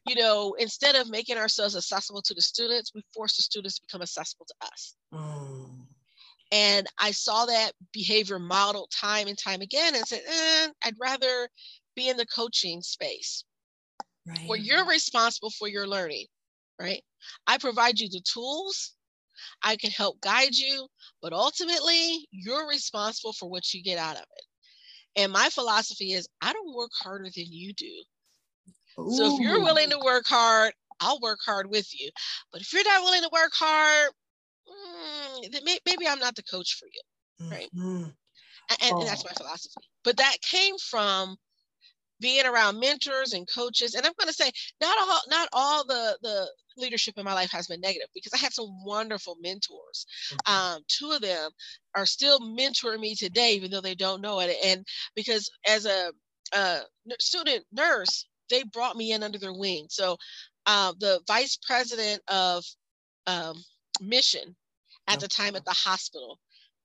you 0.07 0.15
know, 0.15 0.55
instead 0.59 0.95
of 0.95 1.11
making 1.11 1.39
ourselves 1.39 1.77
accessible 1.77 2.23
to 2.23 2.35
the 2.35 2.43
students, 2.43 2.93
we 2.95 3.03
force 3.13 3.37
the 3.37 3.43
students 3.43 3.77
to 3.77 3.83
become 3.89 4.03
accessible 4.03 4.47
to 4.47 4.67
us. 4.67 4.95
Mm. 5.13 5.64
And 6.53 6.87
I 6.99 7.11
saw 7.11 7.47
that 7.47 7.73
behavior 7.93 8.39
modeled 8.39 8.91
time 8.91 9.29
and 9.29 9.39
time 9.39 9.61
again 9.61 9.95
and 9.95 10.07
said, 10.07 10.23
eh, 10.27 10.69
I'd 10.85 10.95
rather 11.01 11.49
be 11.97 12.09
in 12.09 12.17
the 12.17 12.27
coaching 12.27 12.81
space 12.83 13.45
right. 14.27 14.47
where 14.47 14.59
you're 14.59 14.87
responsible 14.87 15.51
for 15.51 15.69
your 15.69 15.87
learning, 15.87 16.27
right? 16.81 17.03
I 17.47 17.59
provide 17.59 17.99
you 17.99 18.09
the 18.09 18.21
tools, 18.21 18.95
I 19.63 19.77
can 19.77 19.91
help 19.91 20.21
guide 20.21 20.55
you, 20.55 20.87
but 21.23 21.33
ultimately, 21.33 22.27
you're 22.31 22.69
responsible 22.69 23.33
for 23.33 23.49
what 23.49 23.73
you 23.73 23.83
get 23.83 23.99
out 23.99 24.17
of 24.17 24.23
it. 24.23 24.45
And 25.17 25.33
my 25.33 25.49
philosophy 25.51 26.13
is 26.13 26.29
I 26.41 26.53
don't 26.53 26.75
work 26.75 26.91
harder 26.95 27.25
than 27.35 27.47
you 27.49 27.73
do. 27.73 28.03
Ooh. 28.99 29.11
So 29.11 29.35
if 29.35 29.41
you're 29.41 29.63
willing 29.63 29.91
to 29.91 29.99
work 29.99 30.27
hard, 30.27 30.73
I'll 31.01 31.21
work 31.21 31.41
hard 31.45 31.71
with 31.71 31.89
you. 31.99 32.11
But 32.53 32.63
if 32.63 32.73
you're 32.73 32.85
not 32.85 33.03
willing 33.03 33.23
to 33.23 33.31
work 33.33 33.53
hard, 33.55 34.11
mm, 34.69 35.61
maybe 35.87 36.09
I'm 36.09 36.19
not 36.19 36.35
the 36.35 36.43
coach 36.43 36.79
for 36.79 36.87
you, 36.87 37.51
right? 37.51 37.69
Mm-hmm. 37.75 38.05
And, 38.05 38.93
oh. 38.93 39.01
and, 39.01 39.09
that's 39.09 39.25
oh. 39.25 39.29
my 39.29 39.35
philosophy. 39.37 39.75
But 40.05 40.17
that 40.19 40.37
came 40.43 40.77
from 40.79 41.37
being 42.21 42.47
around 42.47 42.81
mentors 42.81 43.33
and 43.33 43.47
coaches. 43.53 43.95
And 43.95 44.07
I'm 44.07 44.13
going 44.19 44.29
to 44.29 44.35
say, 44.35 44.51
not 44.81 44.97
all, 44.99 45.21
not 45.29 45.49
all 45.53 45.85
the 45.85 46.17
the 46.23 46.49
leadership 46.77 47.15
in 47.17 47.25
my 47.25 47.35
life 47.35 47.51
has 47.53 47.67
been 47.67 47.81
negative 47.81 48.09
because 48.15 48.33
I 48.33 48.39
had 48.39 48.53
some 48.53 48.85
wonderful 48.85 49.37
mentors. 49.41 50.07
Mm-hmm. 50.33 50.53
Um, 50.53 50.83
two 50.89 51.11
of 51.13 51.21
them 51.21 51.51
are 51.95 52.07
still 52.07 52.41
mentoring 52.41 53.01
me 53.01 53.15
today, 53.15 53.55
even 53.55 53.71
though 53.71 53.81
they 53.81 53.95
don't 53.95 54.21
know 54.21 54.41
it. 54.41 54.57
And 54.65 54.85
because 55.15 55.51
as 55.69 55.87
a, 55.87 56.13
a 56.53 56.81
student 57.21 57.65
nurse, 57.73 58.27
they 58.51 58.63
brought 58.65 58.97
me 58.97 59.13
in 59.13 59.23
under 59.23 59.39
their 59.39 59.53
wing. 59.53 59.87
So 59.89 60.17
uh, 60.67 60.93
the 60.99 61.21
vice 61.27 61.59
president 61.67 62.23
of 62.29 62.65
um, 63.27 63.63
mission 64.01 64.57
at 65.07 65.21
the 65.21 65.29
time 65.29 65.57
at 65.57 65.65
the 65.65 65.73
hospital 65.73 66.39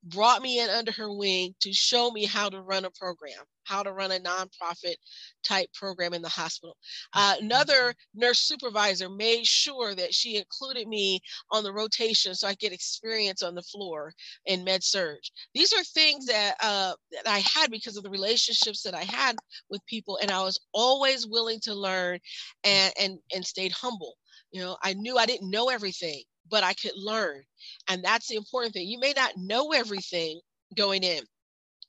brought 0.04 0.41
me 0.41 0.60
in 0.60 0.69
under 0.69 0.91
her 0.91 1.12
wing 1.12 1.54
to 1.60 1.74
show 1.74 2.10
me 2.12 2.26
how 2.26 2.50
to 2.50 2.62
run 2.62 2.86
a 2.86 2.91
program, 2.91 3.43
how 3.65 3.84
to 3.84 3.91
run 3.91 4.12
a 4.12 4.19
nonprofit 4.19 4.95
type 5.43 5.67
program 5.74 6.13
in 6.13 6.22
the 6.22 6.30
hospital. 6.30 6.78
Uh, 7.13 7.36
another 7.41 7.93
nurse 8.15 8.39
supervisor 8.39 9.10
made 9.10 9.45
sure 9.45 9.93
that 9.93 10.13
she 10.13 10.38
included 10.38 10.88
me 10.88 11.19
on 11.52 11.63
the 11.63 11.74
rotation 11.74 12.34
so 12.34 12.48
I 12.48 12.54
get 12.56 12.72
experience 12.72 13.43
on 13.43 13.56
the 13.56 13.62
floor 13.62 14.13
in 14.45 14.63
med 14.63 14.84
surg. 14.84 15.19
These 15.54 15.74
are 15.74 15.84
things 15.84 16.26
that, 16.28 16.56
uh, 16.62 16.93
that 17.12 17.28
I 17.28 17.39
had 17.39 17.69
because 17.69 17.98
of 17.98 18.04
the 18.04 18.10
relationships 18.10 18.82
that 18.84 18.95
I 18.95 19.04
had 19.04 19.38
with 19.69 19.86
people, 19.86 20.17
and 20.22 20.32
I 20.32 20.41
was 20.43 20.60
always 20.74 21.28
willing 21.28 21.60
to 21.62 21.76
learn 21.76 22.19
and 22.63 22.93
and 23.00 23.19
and 23.36 23.45
stayed 23.45 23.72
humble. 23.72 24.15
You 24.52 24.62
know, 24.62 24.78
I 24.84 24.93
knew 24.93 25.17
I 25.17 25.26
didn't 25.26 25.52
know 25.52 25.69
everything 25.69 26.24
but 26.50 26.64
I 26.64 26.74
could 26.74 26.96
learn. 26.96 27.44
And 27.88 28.04
that's 28.04 28.28
the 28.28 28.36
important 28.36 28.74
thing. 28.74 28.88
You 28.88 29.00
may 29.00 29.14
not 29.16 29.38
know 29.38 29.72
everything 29.72 30.40
going 30.76 31.04
in, 31.04 31.24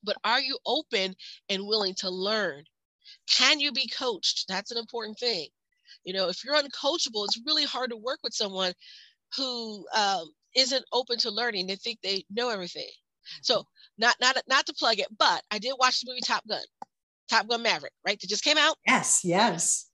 but 0.02 0.16
are 0.24 0.40
you 0.40 0.58
open 0.66 1.14
and 1.48 1.66
willing 1.66 1.94
to 1.96 2.10
learn? 2.10 2.64
Can 3.28 3.60
you 3.60 3.72
be 3.72 3.88
coached? 3.88 4.46
That's 4.48 4.70
an 4.70 4.78
important 4.78 5.18
thing. 5.18 5.48
You 6.04 6.14
know, 6.14 6.28
if 6.28 6.44
you're 6.44 6.54
uncoachable, 6.54 7.24
it's 7.24 7.40
really 7.46 7.64
hard 7.64 7.90
to 7.90 7.96
work 7.96 8.20
with 8.22 8.34
someone 8.34 8.72
who 9.36 9.86
um, 9.94 10.30
not 10.54 10.84
open 10.92 11.18
to 11.18 11.30
learning. 11.30 11.66
They 11.66 11.76
think 11.76 11.98
they 12.02 12.24
know 12.30 12.48
everything. 12.48 12.88
So, 13.42 13.64
not 13.98 14.16
not 14.20 14.36
not 14.48 14.66
to 14.66 14.72
plug 14.72 14.98
it, 14.98 15.06
but 15.16 15.42
I 15.50 15.58
did 15.58 15.74
watch 15.78 16.00
the 16.00 16.10
movie 16.10 16.20
Top 16.20 16.46
Gun, 16.48 16.62
Top 17.28 17.48
Gun 17.48 17.62
Maverick, 17.62 17.92
right? 18.04 18.18
That 18.18 18.26
just 18.26 18.44
came 18.44 18.58
out. 18.58 18.76
Yes, 18.86 19.24
yes. 19.24 19.89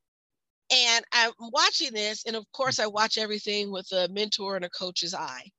And 0.71 1.05
I'm 1.13 1.33
watching 1.39 1.93
this, 1.93 2.25
and 2.27 2.35
of 2.35 2.45
mm. 2.45 2.53
course, 2.53 2.79
I 2.79 2.87
watch 2.87 3.19
everything 3.19 3.71
with 3.71 3.91
a 3.93 4.09
mentor 4.09 4.57
and 4.57 4.65
a 4.65 4.71
coach's 4.71 5.15
eye. 5.15 5.51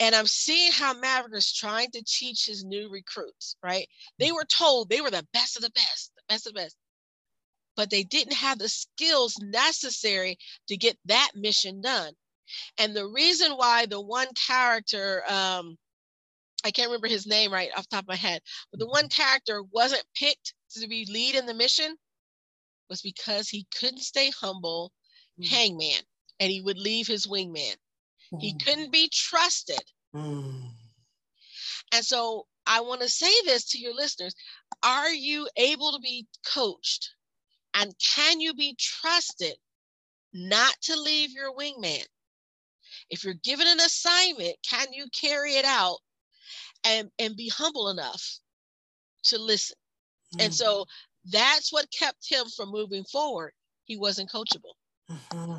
And 0.00 0.14
I'm 0.14 0.26
seeing 0.26 0.70
how 0.70 0.94
Maverick 0.94 1.34
is 1.34 1.52
trying 1.52 1.90
to 1.92 2.04
teach 2.04 2.46
his 2.46 2.64
new 2.64 2.88
recruits, 2.90 3.56
right? 3.62 3.84
Mm. 3.84 4.18
They 4.18 4.32
were 4.32 4.44
told 4.44 4.88
they 4.88 5.00
were 5.00 5.10
the 5.10 5.26
best 5.32 5.56
of 5.56 5.62
the 5.62 5.70
best, 5.70 6.12
the 6.16 6.22
best 6.28 6.46
of 6.46 6.54
the 6.54 6.60
best, 6.60 6.76
but 7.76 7.90
they 7.90 8.02
didn't 8.02 8.34
have 8.34 8.58
the 8.58 8.68
skills 8.68 9.36
necessary 9.40 10.36
to 10.68 10.76
get 10.76 10.98
that 11.06 11.30
mission 11.34 11.80
done. 11.80 12.12
And 12.78 12.94
the 12.94 13.06
reason 13.06 13.52
why 13.52 13.86
the 13.86 14.00
one 14.00 14.28
character, 14.34 15.22
um, 15.28 15.76
I 16.64 16.70
can't 16.70 16.88
remember 16.88 17.08
his 17.08 17.26
name 17.26 17.52
right 17.52 17.70
off 17.76 17.88
the 17.88 17.96
top 17.96 18.04
of 18.04 18.08
my 18.08 18.16
head, 18.16 18.42
but 18.70 18.78
the 18.78 18.86
mm-hmm. 18.86 18.92
one 18.92 19.08
character 19.08 19.62
wasn't 19.72 20.04
picked 20.14 20.54
to 20.72 20.86
be 20.86 21.06
lead 21.10 21.34
in 21.34 21.46
the 21.46 21.54
mission 21.54 21.96
was 22.88 23.02
because 23.02 23.48
he 23.48 23.66
couldn't 23.78 24.00
stay 24.00 24.30
humble, 24.30 24.92
mm. 25.40 25.46
hangman, 25.46 26.02
and 26.40 26.50
he 26.50 26.60
would 26.60 26.78
leave 26.78 27.06
his 27.06 27.26
wingman. 27.26 27.76
Mm. 28.32 28.40
He 28.40 28.54
couldn't 28.58 28.92
be 28.92 29.10
trusted. 29.12 29.82
Mm. 30.14 30.70
And 31.92 32.04
so 32.04 32.46
I 32.66 32.80
want 32.80 33.00
to 33.00 33.08
say 33.08 33.32
this 33.44 33.64
to 33.70 33.78
your 33.78 33.94
listeners 33.94 34.34
Are 34.82 35.10
you 35.10 35.48
able 35.56 35.92
to 35.92 36.00
be 36.00 36.26
coached? 36.46 37.10
And 37.74 37.94
can 38.16 38.40
you 38.40 38.54
be 38.54 38.76
trusted 38.78 39.54
not 40.32 40.74
to 40.82 40.98
leave 40.98 41.30
your 41.30 41.54
wingman? 41.54 42.04
If 43.10 43.24
you're 43.24 43.34
given 43.34 43.66
an 43.66 43.80
assignment, 43.80 44.56
can 44.68 44.92
you 44.92 45.06
carry 45.18 45.54
it 45.54 45.64
out 45.64 45.98
and, 46.84 47.10
and 47.18 47.36
be 47.36 47.48
humble 47.48 47.88
enough 47.88 48.38
to 49.24 49.38
listen? 49.38 49.76
Mm-hmm. 50.34 50.46
And 50.46 50.54
so 50.54 50.84
that's 51.30 51.72
what 51.72 51.86
kept 51.90 52.28
him 52.28 52.46
from 52.56 52.70
moving 52.70 53.04
forward. 53.04 53.52
He 53.84 53.96
wasn't 53.96 54.30
coachable. 54.30 54.74
Mm-hmm. 55.10 55.58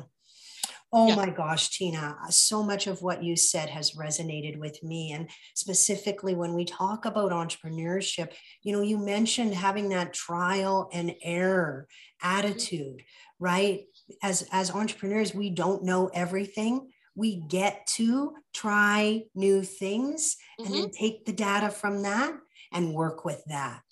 Oh 0.92 1.08
yeah. 1.08 1.16
my 1.16 1.30
gosh, 1.30 1.70
Tina, 1.70 2.16
so 2.30 2.64
much 2.64 2.88
of 2.88 3.00
what 3.00 3.22
you 3.22 3.36
said 3.36 3.70
has 3.70 3.92
resonated 3.92 4.58
with 4.58 4.82
me. 4.82 5.12
And 5.12 5.30
specifically, 5.54 6.34
when 6.34 6.52
we 6.54 6.64
talk 6.64 7.04
about 7.04 7.30
entrepreneurship, 7.30 8.32
you 8.62 8.72
know, 8.72 8.82
you 8.82 8.98
mentioned 8.98 9.54
having 9.54 9.90
that 9.90 10.12
trial 10.12 10.88
and 10.92 11.14
error 11.22 11.86
mm-hmm. 12.22 12.38
attitude, 12.38 13.04
right? 13.38 13.82
As, 14.22 14.48
as 14.50 14.72
entrepreneurs, 14.72 15.32
we 15.32 15.50
don't 15.50 15.84
know 15.84 16.10
everything. 16.12 16.90
We 17.14 17.36
get 17.36 17.86
to 17.94 18.34
try 18.52 19.22
new 19.36 19.62
things 19.62 20.36
mm-hmm. 20.60 20.72
and 20.72 20.82
then 20.82 20.90
take 20.90 21.24
the 21.24 21.32
data 21.32 21.70
from 21.70 22.02
that 22.02 22.32
and 22.72 22.94
work 22.94 23.24
with 23.24 23.44
that. 23.46 23.82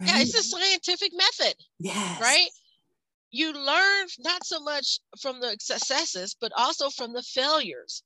Right? 0.00 0.08
Yeah, 0.08 0.20
it's 0.20 0.34
a 0.34 0.42
scientific 0.42 1.12
method. 1.14 1.54
Yes. 1.78 2.20
Right? 2.20 2.48
You 3.30 3.52
learn 3.52 4.06
not 4.20 4.44
so 4.44 4.60
much 4.60 4.98
from 5.20 5.40
the 5.40 5.56
successes, 5.60 6.36
but 6.40 6.52
also 6.56 6.90
from 6.90 7.12
the 7.12 7.22
failures. 7.22 8.02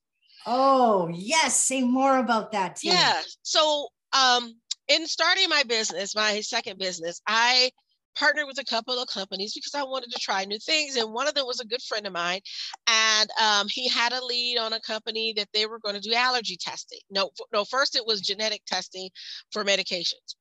Oh, 0.47 1.09
yes. 1.13 1.65
Say 1.65 1.83
more 1.83 2.19
about 2.19 2.53
that. 2.53 2.77
Tina. 2.77 2.95
Yeah. 2.95 3.21
So, 3.43 3.89
um, 4.13 4.55
in 4.89 5.07
starting 5.07 5.49
my 5.49 5.63
business, 5.65 6.17
my 6.17 6.41
second 6.41 6.79
business, 6.79 7.21
I 7.27 7.71
partnered 8.17 8.47
with 8.47 8.59
a 8.59 8.65
couple 8.65 9.01
of 9.01 9.09
companies 9.09 9.55
because 9.55 9.75
I 9.75 9.85
wanted 9.85 10.11
to 10.11 10.19
try 10.19 10.45
new 10.45 10.59
things. 10.59 10.97
And 10.97 11.13
one 11.13 11.29
of 11.29 11.35
them 11.35 11.47
was 11.47 11.61
a 11.61 11.67
good 11.67 11.83
friend 11.83 12.07
of 12.07 12.13
mine. 12.13 12.41
And 12.89 13.31
um, 13.41 13.69
he 13.69 13.89
had 13.89 14.13
a 14.13 14.25
lead 14.25 14.59
on 14.59 14.73
a 14.73 14.81
company 14.81 15.33
that 15.37 15.49
they 15.55 15.67
were 15.67 15.79
going 15.79 15.95
to 15.95 16.01
do 16.01 16.15
allergy 16.15 16.57
testing. 16.57 16.99
No, 17.11 17.31
no, 17.53 17.65
first 17.65 17.97
it 17.97 18.07
was 18.07 18.21
genetic 18.21 18.63
testing 18.67 19.11
for 19.53 19.65
medications. 19.65 20.35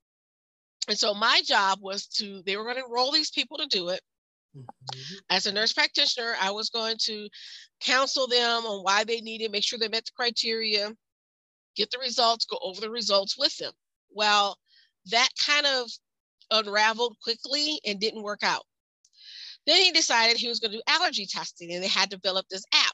And 0.89 0.97
so 0.97 1.13
my 1.13 1.41
job 1.45 1.79
was 1.81 2.07
to, 2.17 2.41
they 2.45 2.57
were 2.57 2.63
going 2.63 2.77
to 2.77 2.85
enroll 2.85 3.11
these 3.11 3.29
people 3.29 3.57
to 3.57 3.67
do 3.67 3.89
it. 3.89 4.01
Mm-hmm. 4.57 5.15
As 5.29 5.45
a 5.45 5.53
nurse 5.53 5.71
practitioner, 5.71 6.33
I 6.41 6.49
was 6.51 6.69
going 6.69 6.97
to 7.03 7.29
counsel 7.79 8.27
them 8.27 8.65
on 8.65 8.83
why 8.83 9.03
they 9.03 9.21
needed, 9.21 9.51
make 9.51 9.63
sure 9.63 9.77
they 9.77 9.87
met 9.87 10.05
the 10.05 10.11
criteria, 10.15 10.91
get 11.75 11.91
the 11.91 11.99
results, 11.99 12.45
go 12.45 12.57
over 12.61 12.81
the 12.81 12.89
results 12.89 13.37
with 13.37 13.55
them. 13.57 13.71
Well, 14.09 14.57
that 15.11 15.29
kind 15.45 15.67
of 15.67 15.89
unraveled 16.51 17.17
quickly 17.23 17.79
and 17.85 17.99
didn't 17.99 18.23
work 18.23 18.41
out. 18.41 18.63
Then 19.67 19.83
he 19.83 19.91
decided 19.91 20.37
he 20.37 20.47
was 20.47 20.59
going 20.59 20.71
to 20.71 20.77
do 20.77 20.83
allergy 20.87 21.27
testing 21.27 21.71
and 21.71 21.83
they 21.83 21.87
had 21.87 22.09
developed 22.09 22.49
this 22.49 22.65
app 22.73 22.88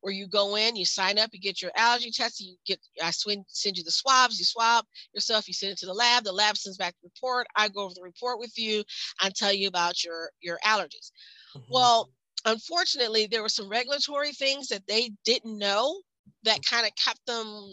where 0.00 0.12
you 0.12 0.26
go 0.28 0.56
in, 0.56 0.76
you 0.76 0.84
sign 0.84 1.18
up, 1.18 1.30
you 1.32 1.40
get 1.40 1.62
your 1.62 1.72
allergy 1.76 2.10
test, 2.10 2.40
you 2.40 2.56
get, 2.66 2.78
I 3.02 3.10
send 3.10 3.76
you 3.76 3.84
the 3.84 3.90
swabs, 3.90 4.38
you 4.38 4.44
swab 4.44 4.84
yourself, 5.14 5.48
you 5.48 5.54
send 5.54 5.72
it 5.72 5.78
to 5.78 5.86
the 5.86 5.94
lab, 5.94 6.24
the 6.24 6.32
lab 6.32 6.56
sends 6.56 6.78
back 6.78 6.94
the 7.02 7.08
report, 7.14 7.46
I 7.56 7.68
go 7.68 7.84
over 7.84 7.94
the 7.94 8.02
report 8.02 8.38
with 8.38 8.56
you 8.56 8.84
and 9.22 9.34
tell 9.34 9.52
you 9.52 9.68
about 9.68 10.04
your, 10.04 10.30
your 10.40 10.58
allergies. 10.64 11.12
Mm-hmm. 11.56 11.72
Well, 11.72 12.10
unfortunately, 12.44 13.26
there 13.26 13.42
were 13.42 13.48
some 13.48 13.68
regulatory 13.68 14.32
things 14.32 14.68
that 14.68 14.86
they 14.86 15.12
didn't 15.24 15.58
know 15.58 16.00
that 16.44 16.64
kind 16.64 16.86
of 16.86 16.92
kept 16.94 17.24
them 17.26 17.68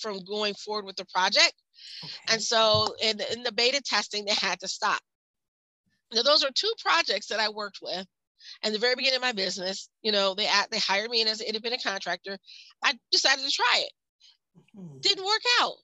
from 0.00 0.24
going 0.24 0.54
forward 0.54 0.84
with 0.84 0.96
the 0.96 1.06
project. 1.06 1.54
Okay. 2.04 2.34
And 2.34 2.42
so 2.42 2.94
in, 3.02 3.20
in 3.32 3.42
the 3.42 3.52
beta 3.52 3.80
testing, 3.82 4.24
they 4.24 4.34
had 4.34 4.60
to 4.60 4.68
stop. 4.68 5.00
Now, 6.12 6.22
those 6.22 6.44
are 6.44 6.50
two 6.54 6.72
projects 6.84 7.28
that 7.28 7.40
I 7.40 7.48
worked 7.50 7.78
with 7.80 8.06
and 8.62 8.74
the 8.74 8.78
very 8.78 8.94
beginning 8.94 9.16
of 9.16 9.22
my 9.22 9.32
business, 9.32 9.88
you 10.02 10.12
know, 10.12 10.34
they 10.34 10.48
they 10.70 10.78
hired 10.78 11.10
me 11.10 11.22
in 11.22 11.28
as 11.28 11.40
an 11.40 11.46
independent 11.46 11.82
contractor. 11.82 12.38
I 12.82 12.94
decided 13.10 13.44
to 13.44 13.50
try 13.50 13.84
it. 13.84 13.92
Mm-hmm. 14.76 14.98
Didn't 15.00 15.24
work 15.24 15.42
out. 15.60 15.74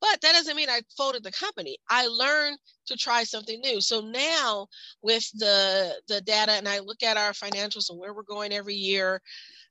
But 0.00 0.20
that 0.20 0.32
doesn't 0.32 0.56
mean 0.56 0.68
I 0.68 0.82
folded 0.96 1.22
the 1.22 1.32
company. 1.32 1.78
I 1.88 2.06
learned 2.06 2.58
to 2.86 2.96
try 2.96 3.24
something 3.24 3.60
new. 3.60 3.80
So 3.80 4.00
now 4.00 4.66
with 5.02 5.30
the 5.34 5.94
the 6.08 6.20
data 6.20 6.52
and 6.52 6.68
I 6.68 6.80
look 6.80 7.02
at 7.02 7.16
our 7.16 7.32
financials 7.32 7.88
and 7.88 7.98
where 7.98 8.12
we're 8.12 8.22
going 8.22 8.52
every 8.52 8.74
year, 8.74 9.22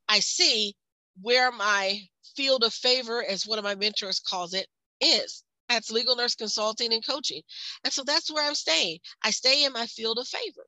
I 0.09 0.19
see 0.19 0.75
where 1.21 1.51
my 1.51 1.99
field 2.35 2.63
of 2.63 2.73
favor, 2.73 3.23
as 3.23 3.45
one 3.45 3.59
of 3.59 3.63
my 3.63 3.75
mentors 3.75 4.19
calls 4.19 4.53
it, 4.53 4.67
is. 4.99 5.43
That's 5.69 5.91
legal 5.91 6.15
nurse 6.15 6.35
consulting 6.35 6.93
and 6.93 7.05
coaching. 7.05 7.41
And 7.83 7.93
so 7.93 8.03
that's 8.03 8.31
where 8.31 8.45
I'm 8.45 8.55
staying. 8.55 8.99
I 9.23 9.31
stay 9.31 9.65
in 9.65 9.73
my 9.73 9.85
field 9.85 10.17
of 10.17 10.27
favor 10.27 10.65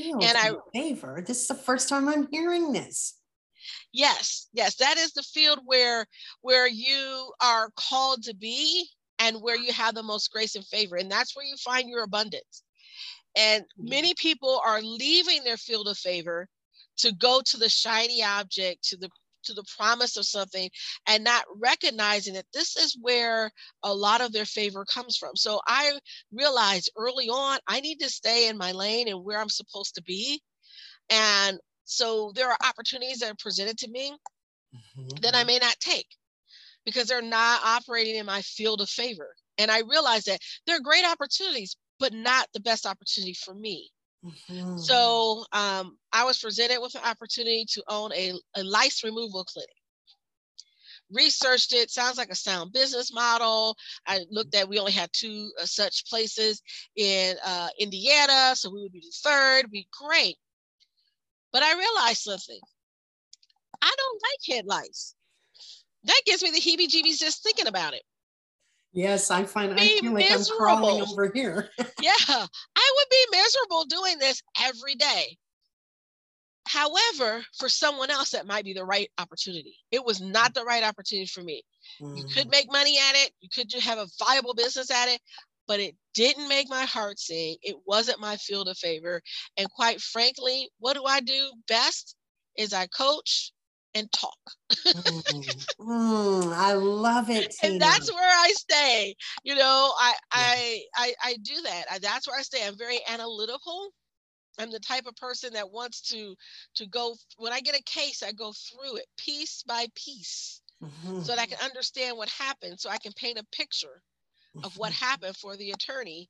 and 0.00 0.36
I 0.36 0.52
favor. 0.72 1.22
This 1.26 1.42
is 1.42 1.48
the 1.48 1.54
first 1.54 1.88
time 1.88 2.08
I'm 2.08 2.28
hearing 2.30 2.72
this. 2.72 3.16
Yes, 3.92 4.48
yes, 4.52 4.76
that 4.76 4.96
is 4.96 5.12
the 5.12 5.22
field 5.22 5.60
where 5.64 6.06
where 6.40 6.68
you 6.68 7.32
are 7.42 7.70
called 7.76 8.22
to 8.24 8.34
be 8.34 8.88
and 9.18 9.42
where 9.42 9.56
you 9.56 9.72
have 9.72 9.94
the 9.94 10.02
most 10.02 10.32
grace 10.32 10.54
and 10.56 10.66
favor, 10.66 10.96
and 10.96 11.10
that's 11.10 11.36
where 11.36 11.44
you 11.44 11.56
find 11.56 11.88
your 11.88 12.02
abundance. 12.02 12.62
And 13.36 13.64
many 13.78 14.14
people 14.14 14.60
are 14.64 14.82
leaving 14.82 15.44
their 15.44 15.56
field 15.56 15.88
of 15.88 15.98
favor 15.98 16.48
to 16.98 17.12
go 17.12 17.40
to 17.44 17.56
the 17.56 17.68
shiny 17.68 18.22
object, 18.22 18.84
to 18.88 18.96
the 18.96 19.10
to 19.44 19.54
the 19.54 19.64
promise 19.76 20.16
of 20.16 20.26
something 20.26 20.68
and 21.06 21.24
not 21.24 21.44
recognizing 21.56 22.34
that 22.34 22.46
this 22.52 22.76
is 22.76 22.96
where 23.00 23.50
a 23.82 23.94
lot 23.94 24.20
of 24.20 24.32
their 24.32 24.44
favor 24.44 24.84
comes 24.84 25.16
from. 25.16 25.36
So 25.36 25.60
I 25.66 25.98
realized 26.32 26.92
early 26.96 27.28
on, 27.28 27.58
I 27.66 27.80
need 27.80 28.00
to 28.00 28.10
stay 28.10 28.48
in 28.48 28.56
my 28.56 28.72
lane 28.72 29.08
and 29.08 29.24
where 29.24 29.40
I'm 29.40 29.48
supposed 29.48 29.94
to 29.96 30.02
be. 30.02 30.40
And 31.10 31.58
so 31.84 32.32
there 32.34 32.48
are 32.48 32.58
opportunities 32.64 33.18
that 33.18 33.32
are 33.32 33.36
presented 33.38 33.78
to 33.78 33.90
me 33.90 34.12
mm-hmm. 34.74 35.08
that 35.22 35.34
I 35.34 35.44
may 35.44 35.58
not 35.58 35.76
take 35.80 36.06
because 36.84 37.08
they're 37.08 37.22
not 37.22 37.62
operating 37.64 38.16
in 38.16 38.26
my 38.26 38.42
field 38.42 38.80
of 38.80 38.88
favor. 38.88 39.34
And 39.58 39.70
I 39.70 39.80
realize 39.80 40.24
that 40.24 40.40
they're 40.66 40.80
great 40.80 41.04
opportunities, 41.04 41.76
but 41.98 42.12
not 42.12 42.48
the 42.54 42.60
best 42.60 42.86
opportunity 42.86 43.34
for 43.34 43.54
me. 43.54 43.90
Mm-hmm. 44.24 44.76
So 44.76 45.44
um, 45.52 45.96
I 46.12 46.24
was 46.24 46.38
presented 46.38 46.80
with 46.80 46.94
an 46.94 47.02
opportunity 47.04 47.64
to 47.70 47.82
own 47.88 48.12
a, 48.12 48.32
a 48.56 48.62
lice 48.62 49.02
removal 49.02 49.44
clinic. 49.44 49.68
Researched 51.10 51.72
it, 51.72 51.90
sounds 51.90 52.18
like 52.18 52.30
a 52.30 52.36
sound 52.36 52.72
business 52.72 53.12
model. 53.12 53.76
I 54.06 54.20
looked 54.30 54.54
at, 54.54 54.68
we 54.68 54.78
only 54.78 54.92
had 54.92 55.10
two 55.12 55.50
uh, 55.60 55.64
such 55.64 56.06
places 56.06 56.62
in 56.96 57.36
uh, 57.44 57.68
Indiana, 57.80 58.54
so 58.54 58.70
we 58.70 58.82
would 58.82 58.92
be 58.92 59.00
the 59.00 59.28
third, 59.28 59.70
be 59.70 59.88
great. 59.98 60.36
But 61.52 61.62
I 61.62 61.76
realized 61.76 62.22
something. 62.22 62.60
I 63.82 63.92
don't 63.96 64.22
like 64.22 64.56
head 64.56 64.66
lice. 64.66 65.14
That 66.04 66.20
gives 66.26 66.42
me 66.42 66.50
the 66.50 66.60
heebie 66.60 66.88
jeebies 66.88 67.18
just 67.18 67.42
thinking 67.42 67.66
about 67.66 67.94
it. 67.94 68.02
Yes, 68.92 69.30
I 69.30 69.44
find 69.44 69.72
I 69.74 69.86
feel 69.86 70.12
like 70.12 70.28
miserable. 70.28 70.66
I'm 70.66 70.78
crawling 70.78 71.02
over 71.02 71.30
here. 71.32 71.70
yeah, 72.00 72.12
I 72.28 72.92
would 72.96 73.10
be 73.10 73.38
miserable 73.38 73.84
doing 73.84 74.18
this 74.18 74.42
every 74.60 74.96
day. 74.96 75.36
However, 76.66 77.42
for 77.56 77.68
someone 77.68 78.10
else, 78.10 78.30
that 78.30 78.46
might 78.46 78.64
be 78.64 78.72
the 78.72 78.84
right 78.84 79.10
opportunity. 79.18 79.76
It 79.90 80.04
was 80.04 80.20
not 80.20 80.54
the 80.54 80.64
right 80.64 80.84
opportunity 80.84 81.26
for 81.26 81.42
me. 81.42 81.62
Mm. 82.00 82.16
You 82.16 82.24
could 82.24 82.48
mm. 82.48 82.50
make 82.50 82.70
money 82.70 82.98
at 82.98 83.16
it, 83.16 83.32
you 83.40 83.48
could 83.52 83.72
have 83.80 83.98
a 83.98 84.08
viable 84.24 84.54
business 84.54 84.90
at 84.90 85.08
it, 85.08 85.20
but 85.66 85.80
it 85.80 85.94
didn't 86.14 86.48
make 86.48 86.68
my 86.68 86.84
heart 86.84 87.18
sing. 87.18 87.56
It 87.62 87.76
wasn't 87.86 88.20
my 88.20 88.36
field 88.36 88.68
of 88.68 88.76
favor. 88.76 89.22
And 89.56 89.70
quite 89.70 90.00
frankly, 90.00 90.68
what 90.78 90.94
do 90.94 91.04
I 91.04 91.20
do 91.20 91.52
best? 91.68 92.16
Is 92.56 92.72
I 92.72 92.86
coach, 92.88 93.52
and 93.94 94.10
talk. 94.12 94.38
mm, 94.86 95.66
mm, 95.80 96.52
I 96.54 96.72
love 96.74 97.30
it. 97.30 97.50
Tina. 97.50 97.72
And 97.72 97.82
that's 97.82 98.12
where 98.12 98.22
I 98.22 98.52
stay. 98.56 99.14
You 99.44 99.56
know, 99.56 99.92
I. 99.98 100.14
I, 100.32 100.80
I 100.96 101.14
I 101.22 101.36
do 101.42 101.60
that. 101.62 101.84
I, 101.90 101.98
that's 101.98 102.28
where 102.28 102.38
I 102.38 102.42
stay. 102.42 102.66
I'm 102.66 102.78
very 102.78 102.98
analytical. 103.08 103.92
I'm 104.58 104.70
the 104.70 104.80
type 104.80 105.06
of 105.06 105.16
person 105.16 105.54
that 105.54 105.70
wants 105.70 106.00
to 106.10 106.34
to 106.76 106.86
go 106.86 107.14
when 107.38 107.52
I 107.52 107.60
get 107.60 107.78
a 107.78 107.82
case, 107.84 108.22
I 108.22 108.32
go 108.32 108.52
through 108.52 108.96
it 108.96 109.06
piece 109.16 109.62
by 109.66 109.86
piece 109.94 110.60
mm-hmm. 110.82 111.22
so 111.22 111.34
that 111.34 111.40
I 111.40 111.46
can 111.46 111.58
understand 111.62 112.16
what 112.16 112.28
happened, 112.28 112.78
so 112.78 112.90
I 112.90 112.98
can 112.98 113.12
paint 113.12 113.38
a 113.38 113.44
picture 113.52 114.02
of 114.64 114.76
what 114.76 114.92
mm-hmm. 114.92 115.04
happened 115.04 115.36
for 115.36 115.56
the 115.56 115.70
attorney 115.70 116.28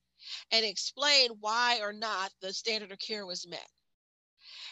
and 0.53 0.65
explain 0.65 1.31
why 1.41 1.81
or 1.81 1.93
not 1.93 2.31
the 2.41 2.53
standard 2.53 2.93
of 2.93 2.99
care 2.99 3.27
was 3.27 3.47
met. 3.47 3.67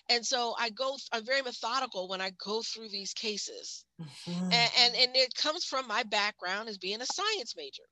And 0.08 0.24
so 0.24 0.54
I 0.58 0.70
go, 0.70 0.96
I'm 1.12 1.24
very 1.24 1.42
methodical 1.42 2.08
when 2.08 2.20
I 2.20 2.30
go 2.42 2.62
through 2.62 2.88
these 2.88 3.12
cases. 3.12 3.84
Mm-hmm. 4.00 4.44
And, 4.44 4.70
and, 4.78 4.94
and 4.96 5.16
it 5.16 5.34
comes 5.34 5.64
from 5.64 5.86
my 5.86 6.02
background 6.02 6.68
as 6.68 6.78
being 6.78 7.00
a 7.00 7.06
science 7.06 7.54
major. 7.56 7.82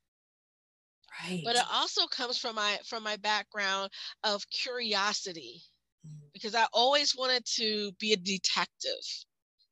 Right. 1.23 1.41
But 1.43 1.55
it 1.55 1.63
also 1.71 2.05
comes 2.07 2.37
from 2.37 2.55
my 2.55 2.77
from 2.85 3.03
my 3.03 3.15
background 3.17 3.89
of 4.23 4.47
curiosity 4.49 5.63
mm. 6.05 6.11
because 6.33 6.53
I 6.53 6.65
always 6.73 7.15
wanted 7.15 7.43
to 7.55 7.91
be 7.99 8.13
a 8.13 8.17
detective. 8.17 9.03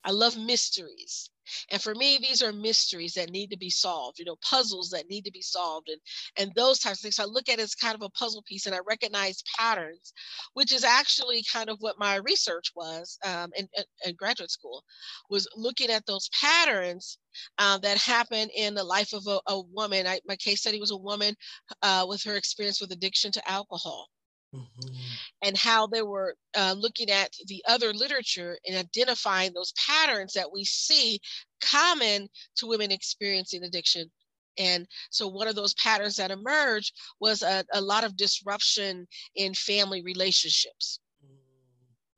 I 0.04 0.12
love 0.12 0.38
mysteries. 0.38 1.30
And 1.72 1.82
for 1.82 1.96
me, 1.96 2.20
these 2.22 2.42
are 2.42 2.52
mysteries 2.52 3.14
that 3.14 3.30
need 3.30 3.50
to 3.52 3.58
be 3.58 3.70
solved, 3.70 4.20
you 4.20 4.26
know, 4.26 4.38
puzzles 4.42 4.90
that 4.90 5.10
need 5.10 5.26
to 5.26 5.32
be 5.32 5.42
solved 5.42 5.90
and, 5.90 6.00
and 6.38 6.52
those 6.56 6.80
types 6.80 7.00
of 7.00 7.04
things. 7.04 7.16
So 7.16 7.24
I 7.24 7.28
look 7.28 7.50
at 7.50 7.60
it 7.60 7.64
as 7.64 7.76
kind 7.76 7.96
of 7.96 8.02
a 8.02 8.10
puzzle 8.10 8.44
piece 8.44 8.66
and 8.66 8.76
I 8.76 8.80
recognize 8.88 9.44
patterns, 9.58 10.14
which 10.54 10.74
is 10.74 10.84
actually 10.84 11.44
kind 11.52 11.70
of 11.70 11.78
what 11.80 12.00
my 12.00 12.16
research 12.18 12.72
was 12.76 13.18
um, 13.26 13.52
in, 13.58 13.68
in, 14.06 14.16
graduate 14.16 14.52
school, 14.52 14.84
was 15.30 15.48
looking 15.56 15.90
at 15.90 16.06
those 16.06 16.30
patterns 16.30 17.18
uh, 17.58 17.78
that 17.80 17.98
happen 17.98 18.50
in 18.56 18.74
the 18.74 18.84
life 18.84 19.14
of 19.14 19.26
a, 19.28 19.40
a 19.48 19.62
woman. 19.62 20.08
I, 20.08 20.20
my 20.28 20.36
case 20.36 20.62
study 20.62 20.80
was 20.80 20.92
a 20.92 20.98
woman 20.98 21.36
uh, 21.82 22.06
with 22.08 22.24
her 22.24 22.36
experience 22.36 22.82
with 22.82 22.92
addiction 22.92 23.32
to 23.34 23.52
alcohol. 23.52 24.08
Mm-hmm. 24.54 24.90
And 25.44 25.58
how 25.58 25.88
they 25.88 26.02
were 26.02 26.36
uh, 26.56 26.76
looking 26.78 27.10
at 27.10 27.30
the 27.48 27.64
other 27.68 27.94
literature 27.94 28.58
and 28.66 28.78
identifying 28.78 29.54
those 29.54 29.74
patterns 29.74 30.34
that 30.34 30.52
we 30.52 30.64
see 30.64 31.20
common 31.62 32.30
to 32.58 32.68
women 32.68 32.92
experiencing 32.92 33.64
addiction. 33.64 34.10
And 34.58 34.88
so, 35.10 35.28
one 35.28 35.48
of 35.48 35.56
those 35.56 35.74
patterns 35.74 36.16
that 36.16 36.32
emerged 36.32 36.94
was 37.20 37.42
a, 37.42 37.66
a 37.74 37.82
lot 37.82 38.06
of 38.06 38.16
disruption 38.16 39.06
in 39.36 39.54
family 39.54 40.02
relationships. 40.02 41.00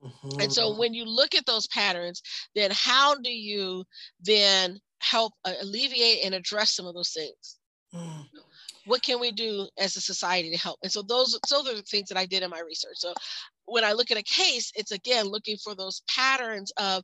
Mm-hmm. 0.04 0.42
And 0.42 0.54
so, 0.54 0.70
mm-hmm. 0.70 0.80
when 0.80 0.94
you 0.94 1.06
look 1.06 1.34
at 1.34 1.48
those 1.48 1.68
patterns, 1.68 2.22
then 2.54 2.70
how 2.72 3.16
do 3.16 3.32
you 3.32 3.84
then 4.22 4.80
help 5.00 5.34
uh, 5.46 5.54
alleviate 5.62 6.24
and 6.24 6.36
address 6.36 6.76
some 6.76 6.86
of 6.86 6.94
those 6.94 7.10
things? 7.10 7.58
Mm 7.96 8.26
what 8.88 9.04
can 9.04 9.20
we 9.20 9.32
do 9.32 9.68
as 9.78 9.96
a 9.96 10.02
society 10.02 10.52
to 10.52 10.58
help? 10.58 10.80
And 10.84 10.92
so 10.92 11.02
those, 11.02 11.40
those 11.50 11.68
are 11.68 11.76
the 11.76 11.82
things 11.84 12.10
that 12.10 12.18
I 12.18 12.26
did 12.26 12.44
in 12.44 12.50
my 12.50 12.62
research. 12.62 12.98
So 12.98 13.14
when 13.66 13.84
I 13.84 13.94
look 13.94 14.12
at 14.12 14.18
a 14.18 14.24
case, 14.24 14.72
it's 14.76 14.92
again 14.92 15.28
looking 15.28 15.58
for 15.58 15.76
those 15.76 16.02
patterns 16.10 16.72
of 16.78 17.04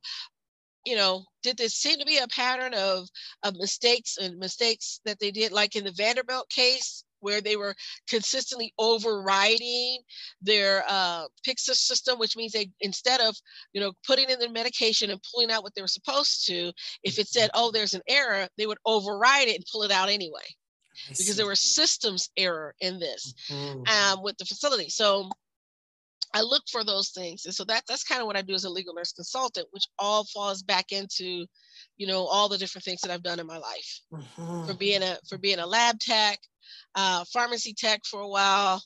you 0.85 0.95
know, 0.95 1.23
did 1.43 1.57
this 1.57 1.75
seem 1.75 1.97
to 1.99 2.05
be 2.05 2.17
a 2.17 2.27
pattern 2.27 2.73
of, 2.73 3.07
of 3.43 3.55
mistakes 3.55 4.17
and 4.17 4.37
mistakes 4.37 4.99
that 5.05 5.19
they 5.19 5.31
did, 5.31 5.51
like 5.51 5.75
in 5.75 5.83
the 5.85 5.93
Vanderbilt 5.93 6.49
case, 6.49 7.03
where 7.21 7.39
they 7.39 7.55
were 7.55 7.73
consistently 8.09 8.73
overriding 8.77 9.99
their 10.41 10.83
uh, 10.89 11.23
system, 11.63 12.19
which 12.19 12.35
means 12.35 12.51
they 12.51 12.69
instead 12.81 13.21
of 13.21 13.33
you 13.71 13.79
know 13.79 13.93
putting 14.05 14.29
in 14.29 14.39
the 14.39 14.49
medication 14.49 15.09
and 15.09 15.23
pulling 15.33 15.49
out 15.49 15.63
what 15.63 15.73
they 15.73 15.81
were 15.81 15.87
supposed 15.87 16.45
to, 16.47 16.73
if 17.03 17.17
it 17.17 17.29
said, 17.29 17.49
"Oh, 17.53 17.71
there's 17.71 17.93
an 17.93 18.01
error," 18.09 18.49
they 18.57 18.67
would 18.67 18.77
override 18.85 19.47
it 19.47 19.55
and 19.55 19.65
pull 19.71 19.83
it 19.83 19.91
out 19.91 20.09
anyway 20.09 20.43
because 21.09 21.35
there 21.35 21.45
were 21.45 21.55
systems 21.55 22.29
error 22.37 22.75
in 22.79 22.99
this 22.99 23.33
mm-hmm. 23.49 23.83
um, 23.87 24.23
with 24.23 24.37
the 24.37 24.45
facility. 24.45 24.89
So 24.89 25.29
I 26.33 26.41
look 26.41 26.63
for 26.71 26.83
those 26.83 27.09
things. 27.09 27.45
And 27.45 27.53
so 27.53 27.63
that, 27.65 27.83
that's 27.87 28.03
kind 28.03 28.19
of 28.19 28.27
what 28.27 28.35
I 28.35 28.41
do 28.41 28.53
as 28.53 28.63
a 28.63 28.69
legal 28.69 28.93
nurse 28.93 29.11
consultant, 29.11 29.67
which 29.71 29.85
all 29.99 30.23
falls 30.25 30.63
back 30.63 30.91
into, 30.91 31.45
you 31.97 32.07
know, 32.07 32.25
all 32.25 32.49
the 32.49 32.57
different 32.57 32.85
things 32.85 33.01
that 33.01 33.11
I've 33.11 33.23
done 33.23 33.39
in 33.39 33.45
my 33.45 33.57
life. 33.57 33.99
Mm-hmm. 34.11 34.65
For 34.65 34.73
being 34.73 35.03
a 35.03 35.17
for 35.29 35.37
being 35.37 35.59
a 35.59 35.67
lab 35.67 35.99
tech, 35.99 36.39
uh, 36.95 37.23
pharmacy 37.31 37.73
tech 37.77 38.01
for 38.05 38.21
a 38.21 38.27
while. 38.27 38.81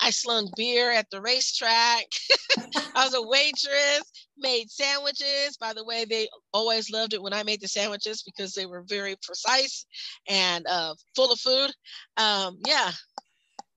I 0.00 0.10
slung 0.10 0.50
beer 0.56 0.90
at 0.90 1.08
the 1.10 1.20
racetrack. 1.20 2.04
I 2.94 3.04
was 3.04 3.14
a 3.14 3.22
waitress, 3.22 4.10
made 4.36 4.70
sandwiches. 4.70 5.56
By 5.58 5.72
the 5.72 5.84
way, 5.84 6.04
they 6.04 6.28
always 6.52 6.90
loved 6.90 7.14
it 7.14 7.22
when 7.22 7.32
I 7.32 7.42
made 7.42 7.60
the 7.60 7.68
sandwiches 7.68 8.22
because 8.22 8.52
they 8.52 8.66
were 8.66 8.84
very 8.86 9.16
precise 9.22 9.86
and 10.28 10.66
uh, 10.66 10.94
full 11.14 11.32
of 11.32 11.40
food. 11.40 11.70
Um, 12.18 12.58
yeah, 12.66 12.90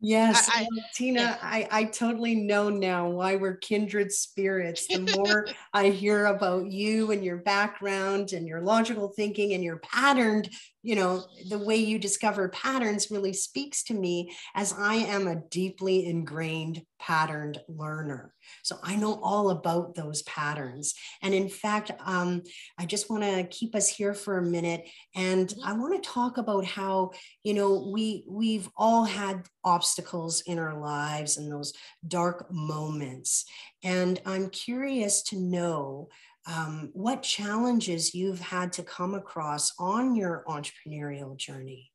Yes, 0.01 0.49
I, 0.53 0.61
I, 0.61 0.67
Tina, 0.93 1.21
yeah. 1.21 1.37
I, 1.41 1.67
I 1.71 1.83
totally 1.83 2.33
know 2.33 2.69
now 2.69 3.09
why 3.09 3.35
we're 3.35 3.57
kindred 3.57 4.13
spirits. 4.13 4.87
The 4.87 4.99
more 4.99 5.47
I 5.73 5.89
hear 5.89 6.27
about 6.27 6.67
you 6.67 7.11
and 7.11 7.23
your 7.23 7.37
background 7.37 8.31
and 8.31 8.47
your 8.47 8.61
logical 8.61 9.09
thinking 9.09 9.53
and 9.53 9.63
your 9.63 9.77
patterned, 9.79 10.49
you 10.81 10.95
know, 10.95 11.25
the 11.49 11.59
way 11.59 11.75
you 11.75 11.99
discover 11.99 12.49
patterns 12.49 13.11
really 13.11 13.33
speaks 13.33 13.83
to 13.83 13.93
me 13.93 14.31
as 14.55 14.73
I 14.77 14.95
am 14.95 15.27
a 15.27 15.35
deeply 15.35 16.05
ingrained 16.05 16.81
patterned 16.99 17.59
learner. 17.67 18.33
So 18.63 18.77
I 18.83 18.95
know 18.95 19.19
all 19.21 19.49
about 19.49 19.95
those 19.95 20.21
patterns. 20.23 20.95
And 21.21 21.33
in 21.33 21.49
fact, 21.49 21.91
um, 22.05 22.43
I 22.77 22.85
just 22.85 23.09
want 23.09 23.23
to 23.23 23.47
keep 23.49 23.75
us 23.75 23.87
here 23.87 24.13
for 24.13 24.37
a 24.37 24.45
minute, 24.45 24.87
and 25.15 25.47
mm-hmm. 25.47 25.67
I 25.67 25.73
want 25.73 26.01
to 26.01 26.09
talk 26.09 26.37
about 26.37 26.65
how 26.65 27.11
you 27.43 27.53
know 27.53 27.89
we 27.93 28.23
we've 28.27 28.69
all 28.77 29.03
had 29.03 29.45
obstacles 29.63 30.41
in 30.45 30.59
our 30.59 30.79
lives 30.79 31.37
and 31.37 31.51
those 31.51 31.73
dark 32.07 32.47
moments. 32.51 33.45
And 33.83 34.19
I'm 34.25 34.49
curious 34.49 35.23
to 35.23 35.39
know 35.39 36.09
um, 36.47 36.89
what 36.93 37.21
challenges 37.21 38.15
you've 38.15 38.39
had 38.39 38.73
to 38.73 38.83
come 38.83 39.13
across 39.13 39.71
on 39.77 40.15
your 40.15 40.43
entrepreneurial 40.47 41.37
journey 41.37 41.91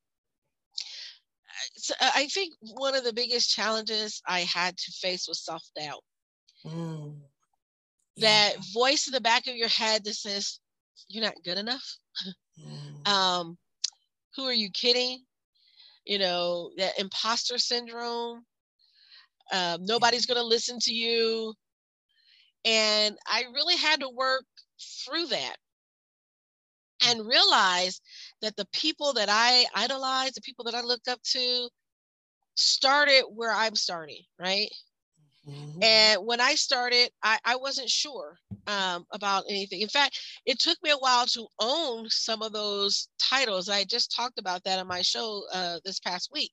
so 1.75 1.93
I 2.01 2.27
think 2.27 2.53
one 2.59 2.95
of 2.95 3.03
the 3.03 3.13
biggest 3.13 3.53
challenges 3.53 4.21
I 4.27 4.41
had 4.41 4.77
to 4.77 4.91
face 4.91 5.27
was 5.27 5.43
self 5.43 5.63
doubt. 5.77 6.03
Mm. 6.65 7.17
That 8.17 8.53
yeah. 8.55 8.61
voice 8.73 9.07
in 9.07 9.13
the 9.13 9.21
back 9.21 9.47
of 9.47 9.55
your 9.55 9.67
head 9.67 10.03
that 10.05 10.15
says, 10.15 10.59
You're 11.07 11.23
not 11.23 11.43
good 11.43 11.57
enough. 11.57 11.85
Mm. 12.57 13.05
um, 13.05 13.57
who 14.37 14.45
are 14.45 14.53
you 14.53 14.69
kidding? 14.69 15.25
You 16.05 16.19
know, 16.19 16.71
that 16.77 16.97
imposter 16.97 17.57
syndrome. 17.57 18.45
Um, 19.51 19.83
nobody's 19.83 20.25
going 20.25 20.39
to 20.39 20.47
listen 20.47 20.79
to 20.83 20.93
you. 20.93 21.53
And 22.65 23.15
I 23.27 23.43
really 23.53 23.77
had 23.77 23.99
to 23.99 24.09
work 24.09 24.43
through 25.05 25.27
that 25.27 25.55
and 27.07 27.27
realize 27.27 28.01
that 28.41 28.55
the 28.55 28.67
people 28.73 29.13
that 29.13 29.29
I 29.29 29.65
idolize, 29.75 30.31
the 30.31 30.41
people 30.41 30.65
that 30.65 30.75
I 30.75 30.81
looked 30.81 31.07
up 31.07 31.21
to, 31.31 31.69
started 32.55 33.23
where 33.33 33.51
I'm 33.51 33.75
starting, 33.75 34.23
right? 34.39 34.69
Mm-hmm. 35.47 35.83
And 35.83 36.25
when 36.25 36.41
I 36.41 36.55
started, 36.55 37.11
I, 37.21 37.37
I 37.45 37.55
wasn't 37.57 37.89
sure 37.89 38.37
um, 38.65 39.05
about 39.11 39.43
anything. 39.47 39.81
In 39.81 39.89
fact, 39.89 40.19
it 40.45 40.57
took 40.59 40.81
me 40.81 40.89
a 40.89 40.97
while 40.97 41.27
to 41.27 41.47
own 41.59 42.09
some 42.09 42.41
of 42.41 42.51
those 42.51 43.09
titles. 43.19 43.69
I 43.69 43.83
just 43.83 44.15
talked 44.15 44.39
about 44.39 44.63
that 44.63 44.79
on 44.79 44.87
my 44.87 45.01
show 45.01 45.43
uh, 45.53 45.79
this 45.85 45.99
past 45.99 46.29
week, 46.33 46.51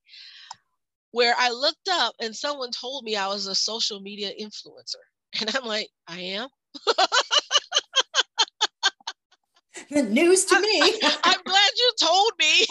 where 1.13 1.35
I 1.39 1.51
looked 1.51 1.89
up 1.91 2.15
and 2.21 2.37
someone 2.37 2.71
told 2.71 3.05
me 3.05 3.17
I 3.17 3.29
was 3.29 3.47
a 3.47 3.55
social 3.55 4.01
media 4.01 4.31
influencer. 4.39 5.01
And 5.41 5.57
I'm 5.57 5.65
like, 5.65 5.89
I 6.07 6.21
am. 6.21 6.49
The 9.93 10.03
news 10.03 10.45
to 10.47 10.59
me. 10.59 10.81
I, 10.81 11.35
am 11.35 11.43
glad 11.45 11.71
you 11.77 11.93
told 12.01 12.33
me. 12.39 12.67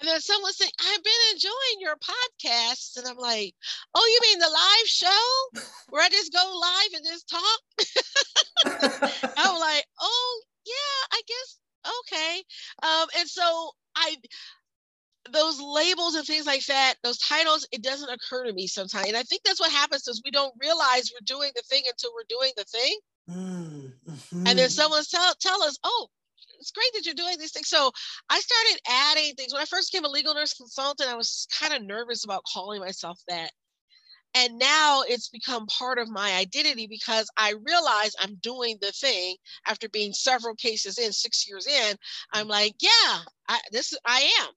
and 0.00 0.08
then 0.08 0.20
someone 0.20 0.52
said, 0.52 0.68
I've 0.78 1.02
been 1.02 1.12
enjoying 1.32 1.80
your 1.80 1.96
podcast. 1.96 2.98
And 2.98 3.06
I'm 3.06 3.16
like, 3.16 3.54
oh, 3.94 4.06
you 4.06 4.20
mean 4.28 4.38
the 4.38 4.50
live 4.50 4.86
show 4.86 5.62
where 5.88 6.02
I 6.04 6.08
just 6.10 6.32
go 6.32 6.60
live 6.60 6.92
and 6.94 7.06
just 7.06 7.28
talk? 7.30 7.60
I'm 9.36 9.58
like, 9.58 9.86
oh, 10.00 10.42
yeah, 10.66 11.06
I 11.12 11.22
guess, 11.26 11.58
okay. 12.00 12.42
Um, 12.82 13.08
and 13.18 13.28
so 13.28 13.70
I, 13.96 14.16
those 15.32 15.60
labels 15.60 16.14
and 16.14 16.26
things 16.26 16.46
like 16.46 16.64
that, 16.66 16.94
those 17.02 17.18
titles, 17.18 17.66
it 17.72 17.82
doesn't 17.82 18.10
occur 18.10 18.44
to 18.44 18.52
me 18.52 18.66
sometimes. 18.66 19.08
And 19.08 19.16
I 19.16 19.22
think 19.22 19.42
that's 19.44 19.60
what 19.60 19.72
happens 19.72 20.08
is 20.08 20.22
we 20.24 20.30
don't 20.30 20.54
realize 20.60 21.10
we're 21.12 21.24
doing 21.24 21.50
the 21.54 21.62
thing 21.68 21.82
until 21.86 22.10
we're 22.14 22.22
doing 22.28 22.52
the 22.56 22.64
thing. 22.64 22.98
Mm-hmm. 23.28 24.46
And 24.46 24.58
then 24.58 24.70
someone 24.70 25.02
tell 25.08 25.34
tell 25.40 25.62
us, 25.62 25.78
oh, 25.84 26.08
it's 26.58 26.72
great 26.72 26.90
that 26.94 27.06
you're 27.06 27.14
doing 27.14 27.36
these 27.38 27.52
things. 27.52 27.68
So 27.68 27.90
I 28.28 28.40
started 28.40 28.80
adding 28.88 29.34
things. 29.34 29.52
When 29.52 29.62
I 29.62 29.66
first 29.66 29.92
became 29.92 30.04
a 30.04 30.08
legal 30.08 30.34
nurse 30.34 30.54
consultant, 30.54 31.08
I 31.08 31.16
was 31.16 31.46
kind 31.58 31.74
of 31.74 31.86
nervous 31.86 32.24
about 32.24 32.44
calling 32.52 32.80
myself 32.80 33.20
that. 33.28 33.50
And 34.34 34.58
now 34.58 35.02
it's 35.08 35.28
become 35.28 35.66
part 35.66 35.98
of 35.98 36.08
my 36.08 36.32
identity 36.34 36.86
because 36.86 37.28
I 37.36 37.54
realize 37.66 38.12
I'm 38.20 38.36
doing 38.36 38.78
the 38.80 38.92
thing 38.92 39.34
after 39.66 39.88
being 39.88 40.12
several 40.12 40.54
cases 40.54 40.98
in, 40.98 41.12
six 41.12 41.48
years 41.48 41.66
in. 41.66 41.96
I'm 42.32 42.46
like, 42.46 42.74
yeah, 42.80 43.18
I, 43.48 43.58
this 43.72 43.92
I 44.06 44.30
am. 44.40 44.50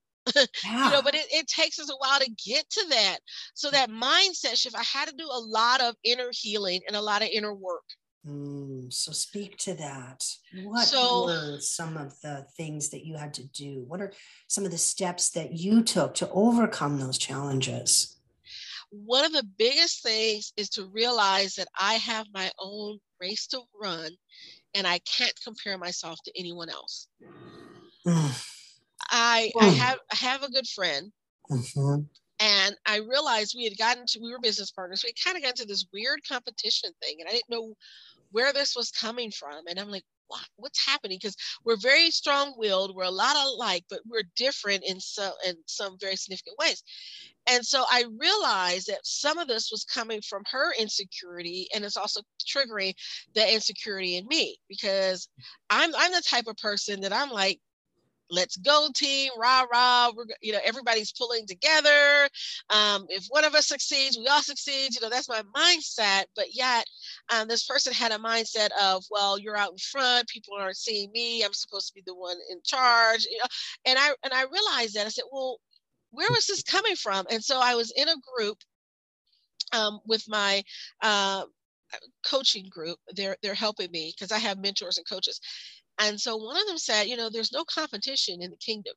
Yeah. 0.64 0.86
you 0.86 0.90
know, 0.92 1.02
but 1.02 1.14
it, 1.14 1.26
it 1.30 1.46
takes 1.46 1.78
us 1.78 1.90
a 1.90 1.96
while 1.96 2.18
to 2.18 2.30
get 2.46 2.68
to 2.70 2.86
that. 2.90 3.18
So 3.54 3.70
that 3.70 3.90
mindset 3.90 4.56
shift, 4.56 4.76
I 4.76 4.82
had 4.82 5.08
to 5.08 5.14
do 5.16 5.24
a 5.24 5.38
lot 5.38 5.80
of 5.80 5.94
inner 6.04 6.30
healing 6.32 6.80
and 6.86 6.96
a 6.96 7.02
lot 7.02 7.22
of 7.22 7.28
inner 7.28 7.54
work. 7.54 7.84
Mm, 8.26 8.90
so 8.92 9.12
speak 9.12 9.58
to 9.58 9.74
that. 9.74 10.24
What 10.62 10.86
so, 10.86 11.26
were 11.26 11.58
some 11.60 11.96
of 11.96 12.18
the 12.22 12.46
things 12.56 12.88
that 12.90 13.04
you 13.04 13.16
had 13.16 13.34
to 13.34 13.46
do? 13.48 13.84
What 13.86 14.00
are 14.00 14.12
some 14.48 14.64
of 14.64 14.70
the 14.70 14.78
steps 14.78 15.30
that 15.30 15.52
you 15.52 15.82
took 15.82 16.14
to 16.14 16.30
overcome 16.30 16.98
those 16.98 17.18
challenges? 17.18 18.16
One 18.90 19.24
of 19.24 19.32
the 19.32 19.46
biggest 19.58 20.02
things 20.02 20.52
is 20.56 20.70
to 20.70 20.86
realize 20.86 21.54
that 21.56 21.68
I 21.78 21.94
have 21.94 22.26
my 22.32 22.50
own 22.58 22.98
race 23.20 23.46
to 23.48 23.60
run 23.78 24.10
and 24.74 24.86
I 24.86 25.00
can't 25.00 25.34
compare 25.42 25.76
myself 25.76 26.18
to 26.24 26.32
anyone 26.38 26.70
else. 26.70 27.08
Mm. 28.06 28.53
I, 29.10 29.50
I 29.60 29.64
mm. 29.64 29.76
have 29.76 29.98
I 30.12 30.16
have 30.16 30.42
a 30.42 30.50
good 30.50 30.66
friend. 30.66 31.12
Mm-hmm. 31.50 32.02
And 32.40 32.76
I 32.86 32.98
realized 32.98 33.54
we 33.56 33.64
had 33.64 33.78
gotten 33.78 34.06
to, 34.06 34.20
we 34.20 34.32
were 34.32 34.40
business 34.40 34.70
partners. 34.70 35.04
We 35.04 35.14
kind 35.22 35.36
of 35.36 35.42
got 35.42 35.56
to 35.56 35.66
this 35.66 35.86
weird 35.92 36.20
competition 36.28 36.90
thing. 37.00 37.16
And 37.20 37.28
I 37.28 37.32
didn't 37.32 37.50
know 37.50 37.74
where 38.32 38.52
this 38.52 38.74
was 38.74 38.90
coming 38.90 39.30
from. 39.30 39.66
And 39.68 39.78
I'm 39.78 39.88
like, 39.88 40.02
what, 40.26 40.46
what's 40.56 40.84
happening? 40.84 41.18
Because 41.20 41.36
we're 41.64 41.76
very 41.76 42.10
strong-willed, 42.10 42.96
we're 42.96 43.04
a 43.04 43.10
lot 43.10 43.36
alike, 43.36 43.84
but 43.88 44.00
we're 44.08 44.24
different 44.36 44.82
in 44.84 44.98
some 44.98 45.32
in 45.46 45.54
some 45.66 45.96
very 46.00 46.16
significant 46.16 46.56
ways. 46.58 46.82
And 47.46 47.64
so 47.64 47.84
I 47.90 48.04
realized 48.18 48.88
that 48.88 49.00
some 49.04 49.38
of 49.38 49.48
this 49.48 49.70
was 49.70 49.84
coming 49.84 50.20
from 50.22 50.42
her 50.50 50.72
insecurity, 50.78 51.68
and 51.74 51.84
it's 51.84 51.96
also 51.96 52.22
triggering 52.44 52.94
the 53.34 53.52
insecurity 53.52 54.16
in 54.16 54.26
me 54.26 54.56
because 54.68 55.28
I'm 55.70 55.94
I'm 55.94 56.12
the 56.12 56.22
type 56.28 56.46
of 56.46 56.56
person 56.56 57.00
that 57.02 57.12
I'm 57.12 57.30
like, 57.30 57.60
let's 58.30 58.56
go 58.56 58.88
team 58.94 59.30
rah 59.38 59.64
rah 59.72 60.10
we're 60.16 60.24
you 60.42 60.52
know 60.52 60.60
everybody's 60.64 61.12
pulling 61.12 61.46
together. 61.46 62.28
Um, 62.70 63.06
if 63.08 63.26
one 63.28 63.44
of 63.44 63.54
us 63.54 63.68
succeeds 63.68 64.18
we 64.18 64.26
all 64.26 64.42
succeed 64.42 64.94
you 64.94 65.00
know 65.00 65.10
that's 65.10 65.28
my 65.28 65.42
mindset. 65.56 66.24
But 66.36 66.54
yet 66.54 66.86
um, 67.32 67.48
this 67.48 67.66
person 67.66 67.92
had 67.92 68.12
a 68.12 68.18
mindset 68.18 68.70
of 68.80 69.04
well 69.10 69.38
you're 69.38 69.56
out 69.56 69.72
in 69.72 69.78
front 69.78 70.28
people 70.28 70.54
aren't 70.58 70.76
seeing 70.76 71.10
me 71.12 71.42
i'm 71.44 71.52
supposed 71.52 71.88
to 71.88 71.94
be 71.94 72.02
the 72.06 72.14
one 72.14 72.36
in 72.50 72.58
charge 72.64 73.24
you 73.30 73.38
know 73.38 73.46
and 73.86 73.98
i 73.98 74.10
and 74.24 74.32
i 74.32 74.42
realized 74.42 74.94
that 74.94 75.06
i 75.06 75.08
said 75.08 75.24
well 75.32 75.58
where 76.10 76.30
was 76.30 76.46
this 76.46 76.62
coming 76.62 76.96
from? 76.96 77.26
And 77.30 77.42
so 77.42 77.60
i 77.60 77.74
was 77.74 77.92
in 77.96 78.08
a 78.08 78.16
group 78.36 78.58
um, 79.72 80.00
with 80.06 80.24
my 80.28 80.62
uh, 81.02 81.44
coaching 82.26 82.66
group 82.68 82.98
they're 83.14 83.36
they're 83.42 83.54
helping 83.54 83.90
me 83.92 84.12
because 84.14 84.32
i 84.32 84.38
have 84.38 84.58
mentors 84.58 84.98
and 84.98 85.08
coaches 85.08 85.40
and 86.00 86.20
so 86.20 86.36
one 86.36 86.56
of 86.56 86.66
them 86.66 86.78
said, 86.78 87.04
you 87.04 87.16
know, 87.16 87.30
there's 87.30 87.52
no 87.52 87.64
competition 87.64 88.42
in 88.42 88.50
the 88.50 88.56
kingdom. 88.56 88.94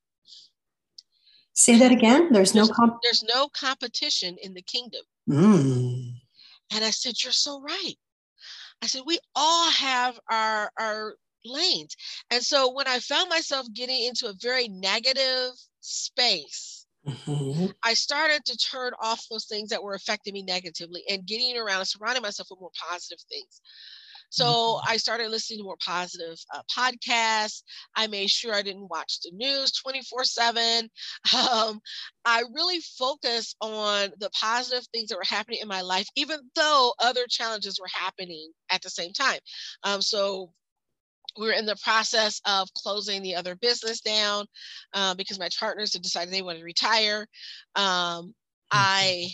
Say 1.53 1.77
that 1.79 1.91
again. 1.91 2.31
There's, 2.31 2.53
there's 2.53 2.69
no 2.69 2.73
comp- 2.73 2.99
there's 3.01 3.23
no 3.23 3.47
competition 3.49 4.37
in 4.43 4.53
the 4.53 4.61
kingdom. 4.61 5.01
Mm. 5.29 6.13
And 6.73 6.83
I 6.85 6.91
said, 6.91 7.15
you're 7.23 7.31
so 7.31 7.61
right. 7.61 7.95
I 8.83 8.87
said, 8.87 9.01
we 9.05 9.19
all 9.35 9.71
have 9.71 10.19
our 10.29 10.71
our 10.79 11.15
lanes. 11.45 11.95
And 12.29 12.43
so 12.43 12.71
when 12.73 12.87
I 12.87 12.99
found 12.99 13.29
myself 13.29 13.65
getting 13.73 14.05
into 14.05 14.27
a 14.27 14.35
very 14.39 14.67
negative 14.67 15.51
space, 15.79 16.85
mm-hmm. 17.07 17.67
I 17.83 17.93
started 17.95 18.45
to 18.45 18.57
turn 18.57 18.91
off 19.01 19.25
those 19.31 19.45
things 19.45 19.69
that 19.69 19.81
were 19.81 19.95
affecting 19.95 20.33
me 20.33 20.43
negatively 20.43 21.03
and 21.09 21.25
getting 21.25 21.57
around 21.57 21.79
and 21.79 21.87
surrounding 21.87 22.21
myself 22.21 22.49
with 22.51 22.59
more 22.59 22.71
positive 22.89 23.19
things. 23.29 23.61
So 24.29 24.45
mm-hmm. 24.45 24.91
I 24.91 24.97
started 24.97 25.29
listening 25.29 25.59
to 25.59 25.63
more 25.63 25.77
positive 25.83 26.37
uh, 26.53 26.61
podcasts. 26.75 27.63
I 27.95 28.07
made 28.07 28.29
sure 28.29 28.53
I 28.53 28.61
didn't 28.61 28.89
watch 28.89 29.19
the 29.21 29.31
news 29.33 29.71
24 29.73 30.23
7. 30.23 30.89
Um, 31.37 31.79
I 32.25 32.43
really 32.53 32.79
focused 32.97 33.55
on 33.61 34.11
the 34.19 34.29
positive 34.31 34.85
things 34.93 35.09
that 35.09 35.17
were 35.17 35.23
happening 35.23 35.59
in 35.61 35.67
my 35.67 35.81
life, 35.81 36.07
even 36.15 36.39
though 36.55 36.93
other 36.99 37.25
challenges 37.29 37.79
were 37.79 37.89
happening 37.93 38.51
at 38.69 38.81
the 38.81 38.89
same 38.89 39.13
time. 39.13 39.39
Um, 39.83 40.01
so 40.01 40.51
we 41.37 41.47
were 41.47 41.53
in 41.53 41.65
the 41.65 41.77
process 41.83 42.41
of 42.45 42.67
closing 42.73 43.21
the 43.21 43.35
other 43.35 43.55
business 43.55 44.01
down 44.01 44.45
uh, 44.93 45.15
because 45.15 45.39
my 45.39 45.49
partners 45.59 45.93
had 45.93 46.01
decided 46.01 46.33
they 46.33 46.41
wanted 46.41 46.59
to 46.59 46.65
retire. 46.65 47.27
Um, 47.75 48.33
I, 48.71 49.29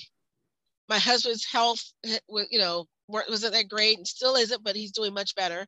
my 0.89 0.99
husband's 0.99 1.45
health, 1.45 1.81
eh, 2.05 2.19
you 2.51 2.59
know, 2.59 2.85
wasn't 3.13 3.53
that 3.53 3.69
great 3.69 3.97
and 3.97 4.07
still 4.07 4.35
isn't, 4.35 4.63
but 4.63 4.75
he's 4.75 4.91
doing 4.91 5.13
much 5.13 5.35
better. 5.35 5.65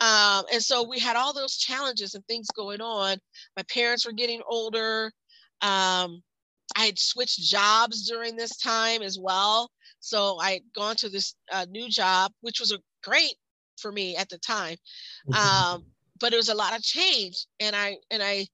Um, 0.00 0.44
and 0.52 0.62
so 0.62 0.88
we 0.88 0.98
had 0.98 1.16
all 1.16 1.32
those 1.32 1.56
challenges 1.56 2.14
and 2.14 2.24
things 2.26 2.48
going 2.54 2.80
on. 2.80 3.18
My 3.56 3.62
parents 3.64 4.06
were 4.06 4.12
getting 4.12 4.42
older. 4.48 5.12
Um, 5.60 6.22
I 6.76 6.86
had 6.86 6.98
switched 6.98 7.40
jobs 7.40 8.06
during 8.08 8.36
this 8.36 8.56
time 8.56 9.02
as 9.02 9.18
well. 9.20 9.70
So 10.00 10.38
I 10.38 10.52
had 10.52 10.62
gone 10.74 10.96
to 10.96 11.08
this 11.08 11.34
uh, 11.52 11.66
new 11.70 11.88
job, 11.88 12.32
which 12.40 12.60
was 12.60 12.72
a 12.72 12.78
great 13.02 13.34
for 13.80 13.92
me 13.92 14.16
at 14.16 14.28
the 14.28 14.38
time. 14.38 14.76
Um, 15.36 15.84
but 16.20 16.32
it 16.32 16.36
was 16.36 16.48
a 16.48 16.54
lot 16.54 16.76
of 16.76 16.82
change. 16.82 17.46
And 17.60 17.76
I 17.76 17.96
and 18.10 18.22
I 18.22 18.46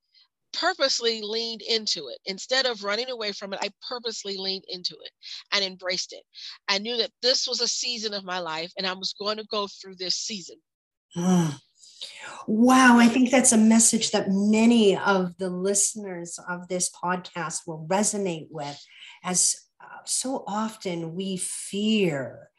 purposely 0.59 1.21
leaned 1.23 1.63
into 1.63 2.09
it. 2.09 2.19
Instead 2.27 2.67
of 2.67 2.85
running 2.85 3.11
away 3.11 3.33
from 3.33 3.53
it, 3.53 3.61
I 3.63 3.71
purposely 3.89 4.37
leaned 4.37 4.65
into 4.69 4.95
it 5.05 5.11
and 5.53 5.65
embraced 5.65 6.13
it. 6.13 6.23
I 6.69 6.79
knew 6.79 6.97
that 6.97 7.11
this 7.23 7.47
was 7.47 7.61
a 7.61 7.69
season 7.69 8.15
of 8.15 8.25
my 8.25 8.39
life 8.39 8.73
and 8.77 8.87
I 8.87 8.93
was 8.93 9.15
going 9.19 9.37
to 9.39 9.47
go 9.51 9.67
through 9.67 9.97
this 9.97 10.17
season. 10.17 10.57
Mm. 11.17 11.55
Wow, 12.47 12.99
I 12.99 13.09
think 13.09 13.31
that's 13.31 13.53
a 13.53 13.59
message 13.59 14.11
that 14.11 14.27
many 14.29 14.97
of 14.97 15.37
the 15.39 15.49
listeners 15.49 16.39
of 16.49 16.69
this 16.69 16.91
podcast 16.91 17.61
will 17.67 17.87
resonate 17.89 18.49
with, 18.51 18.79
as 19.23 19.57
uh, 19.81 20.03
so 20.05 20.45
often 20.47 21.15
we 21.15 21.37
fear 21.39 22.51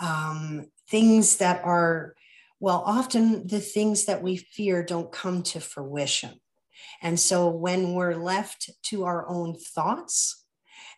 um, 0.00 0.66
things 0.90 1.36
that 1.38 1.62
are, 1.64 2.14
well, 2.60 2.82
often 2.84 3.46
the 3.46 3.60
things 3.60 4.06
that 4.06 4.22
we 4.22 4.36
fear 4.36 4.82
don't 4.84 5.12
come 5.12 5.42
to 5.44 5.60
fruition. 5.60 6.40
And 7.02 7.18
so 7.18 7.48
when 7.48 7.94
we're 7.94 8.16
left 8.16 8.70
to 8.84 9.04
our 9.04 9.28
own 9.28 9.54
thoughts 9.54 10.44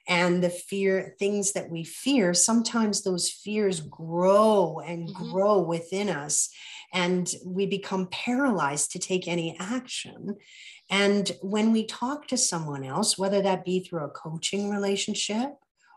and 0.09 0.43
the 0.43 0.51
fear, 0.51 1.15
things 1.19 1.53
that 1.53 1.71
we 1.71 1.85
fear, 1.85 2.33
sometimes 2.33 3.03
those 3.03 3.29
fears 3.29 3.81
grow 3.81 4.81
and 4.85 5.09
mm-hmm. 5.09 5.33
grow 5.33 5.61
within 5.61 6.09
us 6.09 6.49
and 6.93 7.33
we 7.45 7.67
become 7.67 8.07
paralyzed 8.09 8.93
to 8.93 8.99
take 8.99 9.27
any 9.27 9.57
action. 9.59 10.37
And 10.89 11.31
when 11.43 11.73
we 11.73 11.85
talk 11.85 12.29
to 12.29 12.37
someone 12.37 12.85
else, 12.85 13.19
whether 13.19 13.43
that 13.43 13.65
be 13.65 13.81
through 13.81 14.05
a 14.05 14.11
coaching 14.11 14.71
relationship, 14.71 15.51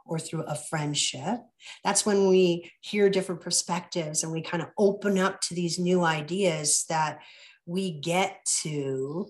or 0.09 0.19
through 0.19 0.43
a 0.43 0.55
friendship. 0.55 1.39
That's 1.83 2.05
when 2.05 2.27
we 2.27 2.71
hear 2.81 3.09
different 3.09 3.41
perspectives 3.41 4.23
and 4.23 4.31
we 4.31 4.41
kind 4.41 4.61
of 4.61 4.69
open 4.77 5.17
up 5.17 5.39
to 5.41 5.53
these 5.53 5.79
new 5.79 6.03
ideas 6.03 6.85
that 6.89 7.19
we 7.65 7.91
get 7.91 8.43
to 8.63 9.27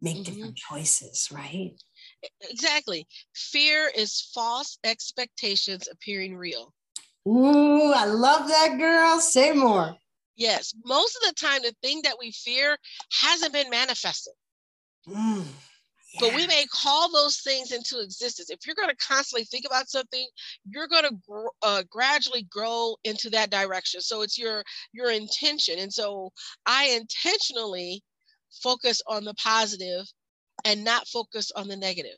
make 0.00 0.16
mm-hmm. 0.16 0.34
different 0.34 0.56
choices, 0.56 1.28
right? 1.32 1.72
Exactly. 2.42 3.06
Fear 3.34 3.90
is 3.96 4.30
false 4.34 4.78
expectations 4.84 5.88
appearing 5.90 6.36
real. 6.36 6.74
Ooh, 7.26 7.92
I 7.92 8.06
love 8.06 8.48
that 8.48 8.76
girl. 8.78 9.20
Say 9.20 9.52
more. 9.52 9.96
Yes. 10.36 10.74
Most 10.84 11.16
of 11.16 11.28
the 11.28 11.34
time, 11.34 11.62
the 11.62 11.74
thing 11.82 12.00
that 12.04 12.16
we 12.18 12.30
fear 12.32 12.76
hasn't 13.20 13.52
been 13.52 13.70
manifested. 13.70 14.34
Mm, 15.08 15.44
yeah. 16.14 16.20
But 16.20 16.34
we 16.34 16.46
may 16.46 16.64
call 16.70 17.10
those 17.12 17.38
things 17.38 17.72
into 17.72 18.00
existence. 18.00 18.48
If 18.50 18.60
you're 18.66 18.76
going 18.76 18.88
to 18.88 18.96
constantly 18.96 19.44
think 19.44 19.66
about 19.66 19.90
something, 19.90 20.26
you're 20.68 20.88
going 20.88 21.04
to 21.04 21.18
gr- 21.28 21.48
uh, 21.62 21.82
gradually 21.90 22.46
grow 22.50 22.96
into 23.04 23.30
that 23.30 23.50
direction. 23.50 24.00
So 24.00 24.22
it's 24.22 24.38
your 24.38 24.62
your 24.92 25.10
intention. 25.10 25.78
And 25.78 25.92
so 25.92 26.32
I 26.66 26.96
intentionally 27.00 28.02
focus 28.62 29.02
on 29.06 29.24
the 29.24 29.34
positive 29.34 30.06
and 30.64 30.84
not 30.84 31.08
focus 31.08 31.50
on 31.54 31.68
the 31.68 31.76
negative. 31.76 32.16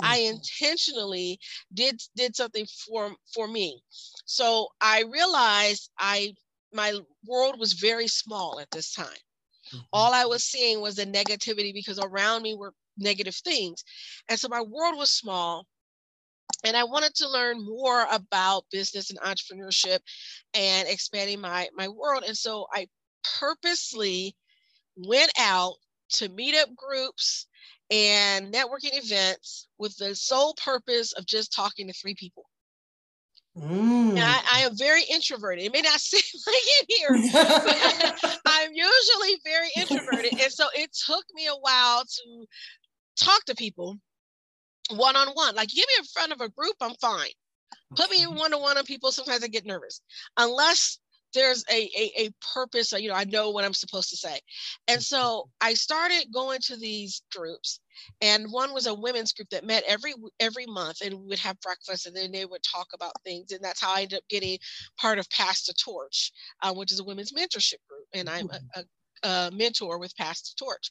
Mm-hmm. 0.00 0.12
I 0.12 0.16
intentionally 0.18 1.38
did 1.72 2.00
did 2.16 2.36
something 2.36 2.66
for 2.66 3.14
for 3.32 3.48
me. 3.48 3.80
So 4.24 4.68
I 4.80 5.04
realized 5.10 5.90
I 5.98 6.34
my 6.72 6.98
world 7.26 7.58
was 7.58 7.72
very 7.74 8.08
small 8.08 8.60
at 8.60 8.70
this 8.70 8.92
time. 8.92 9.06
Mm-hmm. 9.68 9.78
All 9.92 10.12
I 10.12 10.26
was 10.26 10.44
seeing 10.44 10.80
was 10.80 10.96
the 10.96 11.06
negativity 11.06 11.72
because 11.72 11.98
around 11.98 12.42
me 12.42 12.54
were 12.54 12.74
negative 12.98 13.34
things. 13.36 13.84
And 14.28 14.38
so 14.38 14.48
my 14.48 14.60
world 14.60 14.96
was 14.96 15.10
small 15.10 15.66
and 16.64 16.76
I 16.76 16.84
wanted 16.84 17.14
to 17.16 17.28
learn 17.28 17.64
more 17.64 18.06
about 18.10 18.64
business 18.70 19.10
and 19.10 19.18
entrepreneurship 19.20 19.98
and 20.54 20.88
expanding 20.88 21.40
my 21.40 21.68
my 21.74 21.88
world. 21.88 22.24
And 22.26 22.36
so 22.36 22.66
I 22.72 22.86
purposely 23.38 24.36
went 24.96 25.30
out 25.38 25.74
to 26.08 26.28
meet 26.28 26.54
up 26.54 26.68
groups 26.74 27.46
and 27.90 28.52
networking 28.52 28.92
events 28.92 29.68
with 29.78 29.96
the 29.96 30.14
sole 30.14 30.54
purpose 30.54 31.12
of 31.12 31.26
just 31.26 31.52
talking 31.52 31.86
to 31.86 31.92
three 31.92 32.14
people. 32.14 32.44
Mm. 33.56 34.18
I, 34.18 34.42
I, 34.52 34.60
am 34.60 34.76
very 34.76 35.02
introverted. 35.04 35.64
It 35.64 35.72
may 35.72 35.80
not 35.80 35.98
seem 36.00 36.40
like 36.46 36.56
it 36.56 36.86
here, 36.88 37.32
but 38.22 38.40
I'm 38.46 38.70
usually 38.72 39.40
very 39.44 39.68
introverted. 39.76 40.32
And 40.32 40.52
so 40.52 40.66
it 40.74 40.90
took 40.92 41.24
me 41.34 41.46
a 41.46 41.54
while 41.54 42.04
to 42.04 42.46
talk 43.18 43.44
to 43.46 43.54
people 43.54 43.98
one 44.90 45.16
on 45.16 45.28
one. 45.28 45.54
Like, 45.54 45.68
give 45.68 45.86
me 45.88 45.94
in 45.98 46.04
front 46.04 46.32
of 46.32 46.40
a 46.42 46.50
group, 46.50 46.74
I'm 46.80 46.94
fine. 47.00 47.30
Put 47.94 48.10
me 48.10 48.22
in 48.22 48.34
one 48.34 48.52
on 48.52 48.60
one 48.60 48.76
on 48.76 48.84
people. 48.84 49.10
Sometimes 49.10 49.42
I 49.42 49.48
get 49.48 49.64
nervous, 49.64 50.02
unless 50.36 50.98
there's 51.36 51.64
a, 51.70 51.90
a, 51.96 52.26
a 52.26 52.30
purpose. 52.54 52.92
You 52.92 53.10
know, 53.10 53.14
I 53.14 53.24
know 53.24 53.50
what 53.50 53.64
I'm 53.64 53.74
supposed 53.74 54.10
to 54.10 54.16
say. 54.16 54.40
And 54.88 55.02
so 55.02 55.18
mm-hmm. 55.18 55.68
I 55.68 55.74
started 55.74 56.26
going 56.32 56.60
to 56.62 56.76
these 56.76 57.22
groups 57.30 57.80
and 58.20 58.50
one 58.50 58.72
was 58.72 58.86
a 58.86 58.94
women's 58.94 59.32
group 59.32 59.48
that 59.50 59.64
met 59.64 59.82
every 59.86 60.14
every 60.40 60.66
month 60.66 60.98
and 61.04 61.14
we 61.14 61.26
would 61.28 61.38
have 61.38 61.60
breakfast 61.60 62.06
and 62.06 62.16
then 62.16 62.32
they 62.32 62.44
would 62.44 62.62
talk 62.62 62.88
about 62.94 63.12
things 63.24 63.52
and 63.52 63.62
that's 63.62 63.80
how 63.80 63.94
i 63.94 64.02
ended 64.02 64.18
up 64.18 64.28
getting 64.28 64.58
part 64.98 65.18
of 65.18 65.28
pass 65.30 65.64
the 65.64 65.74
torch 65.74 66.32
uh, 66.62 66.72
which 66.72 66.92
is 66.92 67.00
a 67.00 67.04
women's 67.04 67.32
mentorship 67.32 67.80
group 67.88 68.06
and 68.14 68.28
i'm 68.28 68.48
a, 68.50 68.80
a, 68.80 69.28
a 69.28 69.50
mentor 69.52 69.98
with 69.98 70.16
pass 70.16 70.42
the 70.42 70.64
torch 70.64 70.90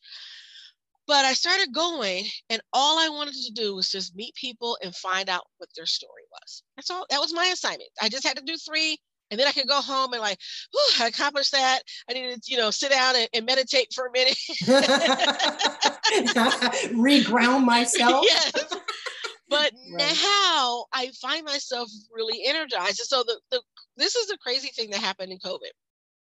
but 1.07 1.25
i 1.25 1.33
started 1.33 1.73
going 1.73 2.25
and 2.49 2.61
all 2.73 2.97
i 2.97 3.09
wanted 3.09 3.35
to 3.35 3.53
do 3.53 3.75
was 3.75 3.89
just 3.89 4.15
meet 4.15 4.33
people 4.35 4.77
and 4.83 4.95
find 4.95 5.29
out 5.29 5.45
what 5.57 5.69
their 5.75 5.85
story 5.85 6.23
was 6.31 6.63
that's 6.75 6.89
all 6.89 7.05
that 7.09 7.19
was 7.19 7.33
my 7.33 7.45
assignment 7.53 7.89
i 8.01 8.09
just 8.09 8.25
had 8.25 8.37
to 8.37 8.43
do 8.43 8.57
three 8.57 8.97
and 9.31 9.39
then 9.39 9.47
I 9.47 9.51
could 9.51 9.67
go 9.67 9.81
home 9.81 10.13
and 10.13 10.21
like, 10.21 10.39
I 10.99 11.07
accomplished 11.07 11.51
that. 11.53 11.81
I 12.09 12.13
needed 12.13 12.43
to, 12.43 12.51
you 12.51 12.57
know, 12.57 12.71
sit 12.71 12.91
down 12.91 13.15
and, 13.15 13.27
and 13.33 13.45
meditate 13.45 13.93
for 13.93 14.05
a 14.07 14.11
minute. 14.11 14.37
Reground 16.93 17.65
myself. 17.65 18.25
yes. 18.27 18.51
But 19.49 19.71
right. 19.93 20.17
now 20.23 20.85
I 20.93 21.11
find 21.21 21.45
myself 21.45 21.89
really 22.13 22.45
energized. 22.45 22.99
And 22.99 23.07
so 23.07 23.23
the, 23.23 23.39
the 23.51 23.61
this 23.97 24.15
is 24.15 24.27
the 24.27 24.37
crazy 24.37 24.69
thing 24.69 24.89
that 24.91 24.99
happened 24.99 25.31
in 25.31 25.39
COVID. 25.39 25.71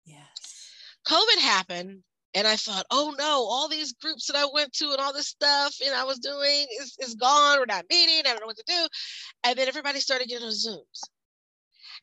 Yes. 0.05 0.71
COVID 1.09 1.41
happened 1.41 2.03
and 2.35 2.47
I 2.47 2.57
thought, 2.57 2.87
oh 2.91 3.15
no, 3.17 3.47
all 3.49 3.69
these 3.69 3.93
groups 3.95 4.27
that 4.27 4.37
I 4.37 4.47
went 4.53 4.73
to 4.75 4.91
and 4.91 4.99
all 4.99 5.13
this 5.13 5.29
stuff 5.29 5.77
and 5.85 5.95
I 5.95 6.05
was 6.05 6.19
doing 6.19 6.67
is, 6.81 6.97
is 7.01 7.15
gone. 7.15 7.59
We're 7.59 7.67
not 7.67 7.87
meeting. 7.89 8.23
I 8.27 8.31
don't 8.31 8.41
know 8.41 8.47
what 8.47 8.57
to 8.57 8.65
do. 8.67 8.87
And 9.45 9.59
then 9.59 9.69
everybody 9.69 10.01
started 10.01 10.29
getting 10.29 10.47
on 10.47 10.53
Zooms. 10.53 11.03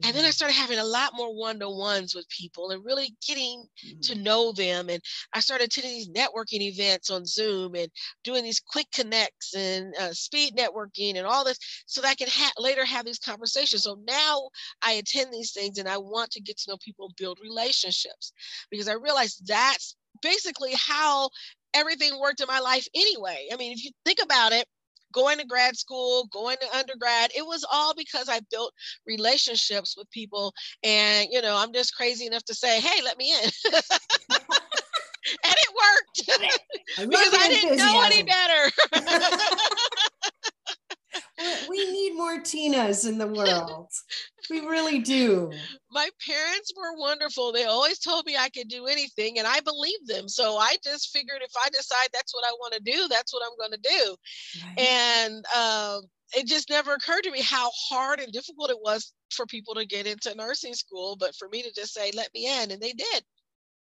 And 0.04 0.16
then 0.16 0.26
I 0.26 0.32
started 0.32 0.56
having 0.56 0.80
a 0.80 0.84
lot 0.84 1.12
more 1.16 1.36
one 1.36 1.60
to 1.60 1.70
ones 1.70 2.16
with 2.16 2.28
people 2.30 2.72
and 2.72 2.84
really 2.84 3.16
getting 3.26 3.64
to 4.04 4.14
mm-hmm. 4.14 4.24
know 4.24 4.52
them. 4.52 4.89
And 4.89 5.02
I 5.34 5.39
started 5.39 5.66
attending 5.66 5.93
these 5.93 6.10
networking 6.10 6.62
events 6.62 7.10
on 7.10 7.26
Zoom 7.26 7.76
and 7.76 7.88
doing 8.24 8.43
these 8.43 8.60
quick 8.60 8.88
connects 8.93 9.56
and 9.56 9.93
uh, 9.99 10.14
speed 10.14 10.56
networking 10.56 11.18
and 11.18 11.28
all 11.28 11.43
this 11.45 11.60
so 11.86 12.02
that 12.02 12.10
I 12.10 12.16
can 12.16 12.28
ha- 12.30 12.52
later 12.58 12.86
have 12.86 13.06
these 13.06 13.20
conversations. 13.20 13.84
So 13.84 13.97
now 14.08 14.49
I 14.82 14.93
attend 14.93 15.32
these 15.32 15.52
things 15.52 15.78
and 15.78 15.88
I 15.88 15.97
want 15.97 16.32
to 16.32 16.41
get 16.41 16.58
to 16.60 16.72
know 16.72 16.78
people, 16.84 17.14
build 17.18 17.39
relationships 17.41 18.34
because 18.70 18.88
I 18.88 18.93
realize 18.93 19.38
that's 19.45 19.95
basically 20.22 20.74
how 20.76 21.30
everything 21.74 22.20
worked 22.20 22.41
in 22.41 22.47
my 22.47 22.60
life 22.60 22.88
anyway. 22.95 23.47
I 23.52 23.56
mean, 23.56 23.72
if 23.72 23.84
you 23.84 23.91
think 24.06 24.20
about 24.22 24.52
it, 24.52 24.66
going 25.12 25.38
to 25.38 25.45
grad 25.45 25.78
school, 25.78 26.28
going 26.32 26.57
to 26.62 26.78
undergrad. 26.78 27.32
It 27.36 27.45
was 27.45 27.66
all 27.72 27.93
because 27.95 28.30
I 28.30 28.39
built 28.49 28.74
relationships 29.05 29.95
with 29.97 30.09
people. 30.12 30.53
And, 30.84 31.28
you 31.32 31.41
know, 31.41 31.57
I'm 31.57 31.74
just 31.74 31.95
crazy 31.95 32.26
enough 32.26 32.43
to 32.45 32.53
say, 32.53 32.80
hey, 32.80 33.01
let 33.03 33.18
me 33.18 33.34
in. 33.34 33.49
and 35.43 35.53
it 35.53 35.70
worked 35.76 36.30
I 36.97 37.05
because 37.05 37.34
I 37.34 37.47
didn't 37.49 37.78
know 37.78 38.01
any 38.05 38.24
better. 38.24 38.72
we 41.70 41.92
need 41.92 42.16
more 42.16 42.39
Tinas 42.39 43.08
in 43.08 43.18
the 43.18 43.28
world. 43.28 43.89
We 44.50 44.62
really 44.62 45.00
do. 45.00 45.52
My 45.92 46.10
parents 46.26 46.72
were 46.76 46.98
wonderful. 46.98 47.52
They 47.52 47.66
always 47.66 48.00
told 48.00 48.26
me 48.26 48.36
I 48.38 48.50
could 48.50 48.68
do 48.68 48.88
anything, 48.88 49.39
and 49.39 49.48
I 49.48 49.60
believed 49.62 50.08
them. 50.08 50.28
So 50.28 50.58
I 50.58 50.76
just 50.84 51.12
figured 51.12 51.42
if 51.42 51.52
I 51.58 51.70
decide 51.70 52.10
that's 52.14 52.34
what 52.34 52.46
I 52.46 52.52
want 52.54 52.74
to 52.74 52.92
do, 52.92 53.08
that's 53.10 53.34
what 53.34 53.44
I'm 53.46 53.58
going 53.58 53.72
to 53.72 53.89
do. 53.89 54.16
Right. 54.66 54.80
And 54.80 55.46
um, 55.56 56.02
it 56.36 56.48
just 56.48 56.70
never 56.70 56.94
occurred 56.94 57.24
to 57.24 57.32
me 57.32 57.42
how 57.42 57.70
hard 57.89 58.20
and 58.20 58.32
difficult 58.32 58.70
it 58.70 58.80
was 58.82 59.14
for 59.32 59.46
people 59.46 59.76
to 59.76 59.86
get 59.86 60.08
into 60.08 60.36
nursing 60.36 60.74
school, 60.74 61.16
but 61.20 61.36
for 61.36 61.48
me 61.50 61.62
to 61.64 61.74
just 61.74 61.94
say, 61.94 62.12
let 62.14 62.30
me 62.34 62.48
in, 62.62 62.72
and 62.72 62.82
they 62.82 62.94
did 62.94 63.24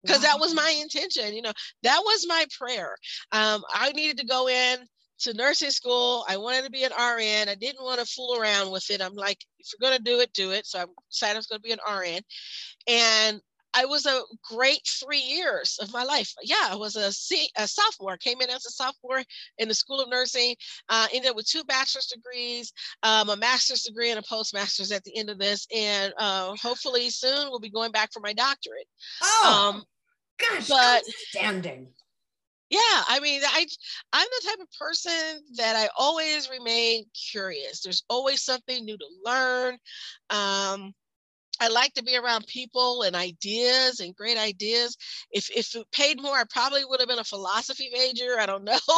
because 0.05 0.23
wow. 0.23 0.29
that 0.29 0.41
was 0.41 0.55
my 0.55 0.79
intention 0.81 1.35
you 1.35 1.43
know 1.43 1.53
that 1.83 2.01
was 2.05 2.25
my 2.29 2.45
prayer 2.57 2.95
um, 3.33 3.65
i 3.75 3.91
needed 3.93 4.17
to 4.17 4.25
go 4.25 4.49
in 4.49 4.79
to 5.21 5.35
nursing 5.35 5.71
school. 5.71 6.25
I 6.29 6.37
wanted 6.37 6.65
to 6.65 6.71
be 6.71 6.85
an 6.85 6.93
RN. 6.93 7.49
I 7.49 7.55
didn't 7.55 7.85
want 7.85 8.01
to 8.01 8.07
fool 8.07 8.39
around 8.41 8.71
with 8.71 8.91
it. 8.91 9.03
I'm 9.03 9.15
like, 9.15 9.45
if 9.59 9.69
you're 9.73 9.89
going 9.89 9.99
to 9.99 10.05
do 10.05 10.21
it, 10.21 10.33
do 10.33 10.53
it. 10.53 10.67
So 10.67 10.81
I 10.81 10.85
decided 11.11 11.35
I 11.35 11.39
was 11.39 11.47
going 11.47 11.61
to 11.61 11.69
be 11.69 11.73
an 11.73 11.79
RN. 11.87 12.21
And 12.87 13.41
I 13.75 13.85
was 13.85 14.07
a 14.07 14.23
great 14.43 14.81
three 14.87 15.21
years 15.21 15.79
of 15.81 15.93
my 15.93 16.03
life. 16.03 16.33
Yeah, 16.43 16.69
I 16.71 16.77
was 16.77 16.97
a, 16.97 17.13
C, 17.13 17.49
a 17.57 17.69
sophomore, 17.69 18.17
came 18.17 18.41
in 18.41 18.49
as 18.51 18.65
a 18.67 18.71
sophomore 18.71 19.23
in 19.59 19.69
the 19.69 19.75
School 19.75 20.01
of 20.01 20.09
Nursing, 20.09 20.57
uh, 20.89 21.07
ended 21.13 21.31
up 21.31 21.37
with 21.37 21.47
two 21.47 21.65
bachelor's 21.65 22.07
degrees, 22.07 22.73
um, 23.03 23.29
a 23.29 23.37
master's 23.37 23.83
degree, 23.83 24.11
and 24.11 24.19
a 24.19 24.23
postmaster's 24.23 24.91
at 24.91 25.05
the 25.05 25.17
end 25.17 25.29
of 25.29 25.39
this. 25.39 25.67
And 25.75 26.13
uh, 26.17 26.57
hopefully 26.61 27.11
soon 27.11 27.51
we'll 27.51 27.61
be 27.61 27.71
going 27.71 27.93
back 27.93 28.13
for 28.13 28.21
my 28.21 28.33
doctorate. 28.33 28.89
Oh, 29.23 29.75
um, 29.75 29.85
gosh, 30.39 30.69
but 30.69 31.03
outstanding 31.07 31.89
yeah 32.71 33.03
i 33.09 33.19
mean 33.21 33.41
i 33.45 33.67
i'm 34.13 34.27
the 34.41 34.49
type 34.49 34.61
of 34.61 34.71
person 34.79 35.43
that 35.57 35.77
i 35.77 35.89
always 35.97 36.51
remain 36.51 37.05
curious 37.31 37.81
there's 37.81 38.05
always 38.09 38.43
something 38.43 38.85
new 38.85 38.97
to 38.97 39.07
learn 39.25 39.77
um 40.31 40.93
I 41.61 41.67
like 41.67 41.93
to 41.95 42.05
be 42.05 42.17
around 42.17 42.47
people 42.47 43.03
and 43.03 43.17
ideas 43.17 43.99
and 43.99 44.15
great 44.15 44.39
ideas. 44.39 44.97
If 45.33 45.51
if 45.51 45.75
it 45.75 45.91
paid 45.91 46.23
more, 46.23 46.37
I 46.37 46.45
probably 46.49 46.85
would 46.85 47.01
have 47.01 47.09
been 47.09 47.19
a 47.19 47.25
philosophy 47.25 47.91
major. 47.93 48.39
I 48.39 48.47
don't 48.47 48.63
know. 48.63 48.79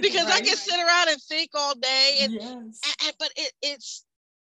because 0.00 0.26
right. 0.26 0.34
I 0.34 0.40
can 0.40 0.56
sit 0.56 0.78
around 0.78 1.08
and 1.08 1.20
think 1.22 1.50
all 1.54 1.74
day 1.74 2.18
and, 2.20 2.32
yes. 2.32 2.80
and 3.04 3.12
but 3.18 3.30
it, 3.36 3.52
it's 3.62 4.04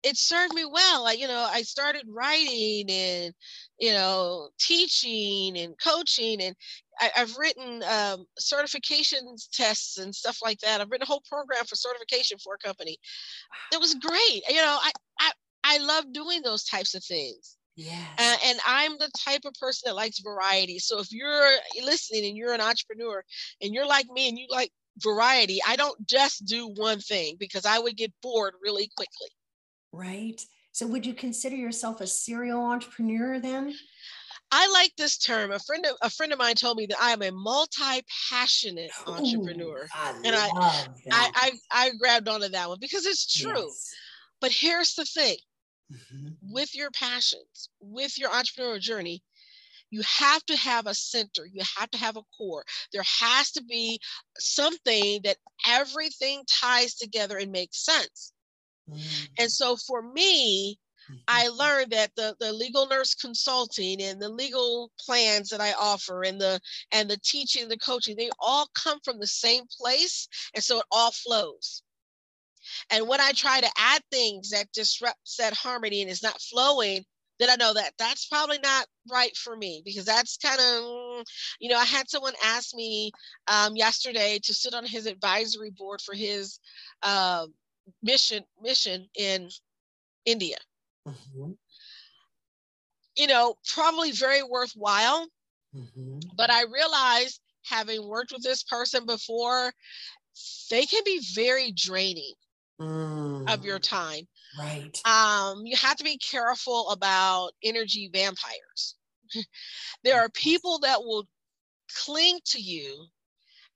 it 0.04 0.18
served 0.18 0.52
me 0.52 0.66
well. 0.66 1.06
I, 1.06 1.12
you 1.12 1.26
know, 1.26 1.48
I 1.50 1.62
started 1.62 2.04
writing 2.06 2.90
and, 2.90 3.34
you 3.80 3.92
know, 3.92 4.50
teaching 4.60 5.56
and 5.58 5.74
coaching. 5.82 6.42
And 6.42 6.54
I, 7.00 7.10
have 7.14 7.34
written 7.38 7.82
um, 7.88 8.26
certification 8.38 9.34
tests 9.52 9.98
and 9.98 10.14
stuff 10.14 10.40
like 10.44 10.60
that. 10.60 10.80
I've 10.80 10.90
written 10.90 11.04
a 11.04 11.06
whole 11.06 11.22
program 11.26 11.64
for 11.64 11.74
certification 11.74 12.36
for 12.38 12.54
a 12.54 12.64
company. 12.64 12.98
It 13.72 13.80
was 13.80 13.94
great. 13.94 14.42
You 14.48 14.60
know, 14.60 14.78
I, 14.80 14.92
I, 15.20 15.32
I 15.64 15.78
love 15.78 16.12
doing 16.12 16.42
those 16.42 16.64
types 16.64 16.94
of 16.94 17.02
things. 17.02 17.56
Yeah. 17.74 18.04
Uh, 18.18 18.36
and 18.44 18.58
I'm 18.66 18.92
the 18.98 19.10
type 19.18 19.40
of 19.46 19.54
person 19.54 19.84
that 19.86 19.96
likes 19.96 20.20
variety. 20.20 20.78
So 20.78 21.00
if 21.00 21.10
you're 21.10 21.50
listening 21.82 22.26
and 22.26 22.36
you're 22.36 22.52
an 22.52 22.60
entrepreneur 22.60 23.24
and 23.62 23.72
you're 23.72 23.88
like 23.88 24.06
me 24.12 24.28
and 24.28 24.38
you 24.38 24.46
like 24.50 24.70
variety, 25.02 25.60
I 25.66 25.76
don't 25.76 26.06
just 26.06 26.44
do 26.44 26.68
one 26.76 27.00
thing 27.00 27.36
because 27.40 27.64
I 27.64 27.78
would 27.78 27.96
get 27.96 28.12
bored 28.22 28.52
really 28.62 28.90
quickly 28.96 29.28
right? 29.94 30.40
So 30.72 30.86
would 30.88 31.06
you 31.06 31.14
consider 31.14 31.56
yourself 31.56 32.00
a 32.00 32.06
serial 32.06 32.60
entrepreneur 32.60 33.38
then? 33.38 33.74
I 34.50 34.68
like 34.72 34.92
this 34.96 35.18
term. 35.18 35.52
A 35.52 35.58
friend 35.58 35.84
of 35.86 35.96
a 36.02 36.10
friend 36.10 36.32
of 36.32 36.38
mine 36.38 36.54
told 36.54 36.76
me 36.76 36.86
that 36.86 36.98
I 37.00 37.12
am 37.12 37.22
a 37.22 37.30
multi-passionate 37.32 38.90
entrepreneur. 39.06 39.84
Ooh, 39.84 39.88
I 39.94 40.14
and 40.24 40.36
I, 40.36 40.48
I, 41.10 41.30
I, 41.34 41.52
I 41.70 41.90
grabbed 41.98 42.28
onto 42.28 42.48
that 42.48 42.68
one 42.68 42.78
because 42.80 43.06
it's 43.06 43.40
true. 43.40 43.66
Yes. 43.66 43.94
But 44.40 44.52
here's 44.52 44.94
the 44.94 45.04
thing. 45.04 45.36
Mm-hmm. 45.92 46.28
With 46.52 46.74
your 46.74 46.90
passions, 46.90 47.68
with 47.80 48.18
your 48.18 48.30
entrepreneurial 48.30 48.80
journey, 48.80 49.22
you 49.90 50.02
have 50.02 50.44
to 50.46 50.56
have 50.56 50.86
a 50.86 50.94
center 50.94 51.46
you 51.46 51.62
have 51.76 51.88
to 51.90 51.98
have 51.98 52.16
a 52.16 52.22
core 52.36 52.64
there 52.92 53.04
has 53.20 53.52
to 53.52 53.62
be 53.62 54.00
something 54.38 55.20
that 55.22 55.36
everything 55.68 56.42
ties 56.48 56.94
together 56.94 57.38
and 57.38 57.52
makes 57.52 57.84
sense 57.84 58.32
and 58.86 58.98
mm-hmm. 58.98 59.46
so 59.46 59.76
for 59.76 60.02
me, 60.02 60.78
I 61.28 61.44
mm-hmm. 61.44 61.56
learned 61.56 61.92
that 61.92 62.14
the, 62.16 62.36
the 62.40 62.52
legal 62.52 62.86
nurse 62.86 63.14
consulting 63.14 64.02
and 64.02 64.20
the 64.20 64.28
legal 64.28 64.90
plans 64.98 65.50
that 65.50 65.60
I 65.60 65.72
offer 65.72 66.22
and 66.22 66.40
the 66.40 66.60
and 66.92 67.08
the 67.08 67.18
teaching, 67.18 67.68
the 67.68 67.78
coaching, 67.78 68.16
they 68.16 68.30
all 68.38 68.68
come 68.74 68.98
from 69.04 69.18
the 69.18 69.26
same 69.26 69.64
place. 69.80 70.28
And 70.54 70.62
so 70.62 70.78
it 70.78 70.86
all 70.90 71.12
flows. 71.12 71.82
And 72.90 73.06
when 73.06 73.20
I 73.20 73.32
try 73.32 73.60
to 73.60 73.70
add 73.76 74.02
things 74.10 74.50
that 74.50 74.72
disrupts 74.72 75.36
that 75.36 75.52
harmony 75.52 76.00
and 76.00 76.10
is 76.10 76.22
not 76.22 76.40
flowing, 76.40 77.04
then 77.38 77.50
I 77.50 77.56
know 77.56 77.74
that 77.74 77.92
that's 77.98 78.26
probably 78.26 78.58
not 78.62 78.86
right 79.10 79.36
for 79.36 79.56
me 79.56 79.82
because 79.84 80.04
that's 80.04 80.38
kind 80.38 80.60
of, 80.60 81.24
you 81.60 81.68
know, 81.68 81.76
I 81.76 81.84
had 81.84 82.08
someone 82.08 82.34
ask 82.42 82.74
me 82.74 83.10
um, 83.48 83.76
yesterday 83.76 84.38
to 84.44 84.54
sit 84.54 84.72
on 84.72 84.86
his 84.86 85.06
advisory 85.06 85.70
board 85.70 86.00
for 86.00 86.14
his 86.14 86.58
uh, 87.02 87.46
mission 88.02 88.44
mission 88.60 89.08
in 89.16 89.48
India. 90.24 90.56
Mm-hmm. 91.06 91.52
You 93.16 93.26
know, 93.26 93.56
probably 93.72 94.12
very 94.12 94.42
worthwhile. 94.42 95.28
Mm-hmm. 95.74 96.18
But 96.36 96.50
I 96.50 96.64
realized 96.64 97.40
having 97.64 98.06
worked 98.06 98.32
with 98.32 98.42
this 98.42 98.62
person 98.62 99.06
before, 99.06 99.72
they 100.70 100.86
can 100.86 101.02
be 101.04 101.20
very 101.34 101.72
draining 101.72 102.34
mm. 102.80 103.52
of 103.52 103.64
your 103.64 103.78
time. 103.78 104.26
Right. 104.58 104.98
Um, 105.04 105.62
you 105.64 105.76
have 105.76 105.96
to 105.96 106.04
be 106.04 106.18
careful 106.18 106.90
about 106.90 107.52
energy 107.62 108.10
vampires. 108.12 108.96
there 110.04 110.20
are 110.20 110.28
people 110.30 110.78
that 110.80 111.02
will 111.02 111.26
cling 112.04 112.38
to 112.46 112.60
you 112.60 113.06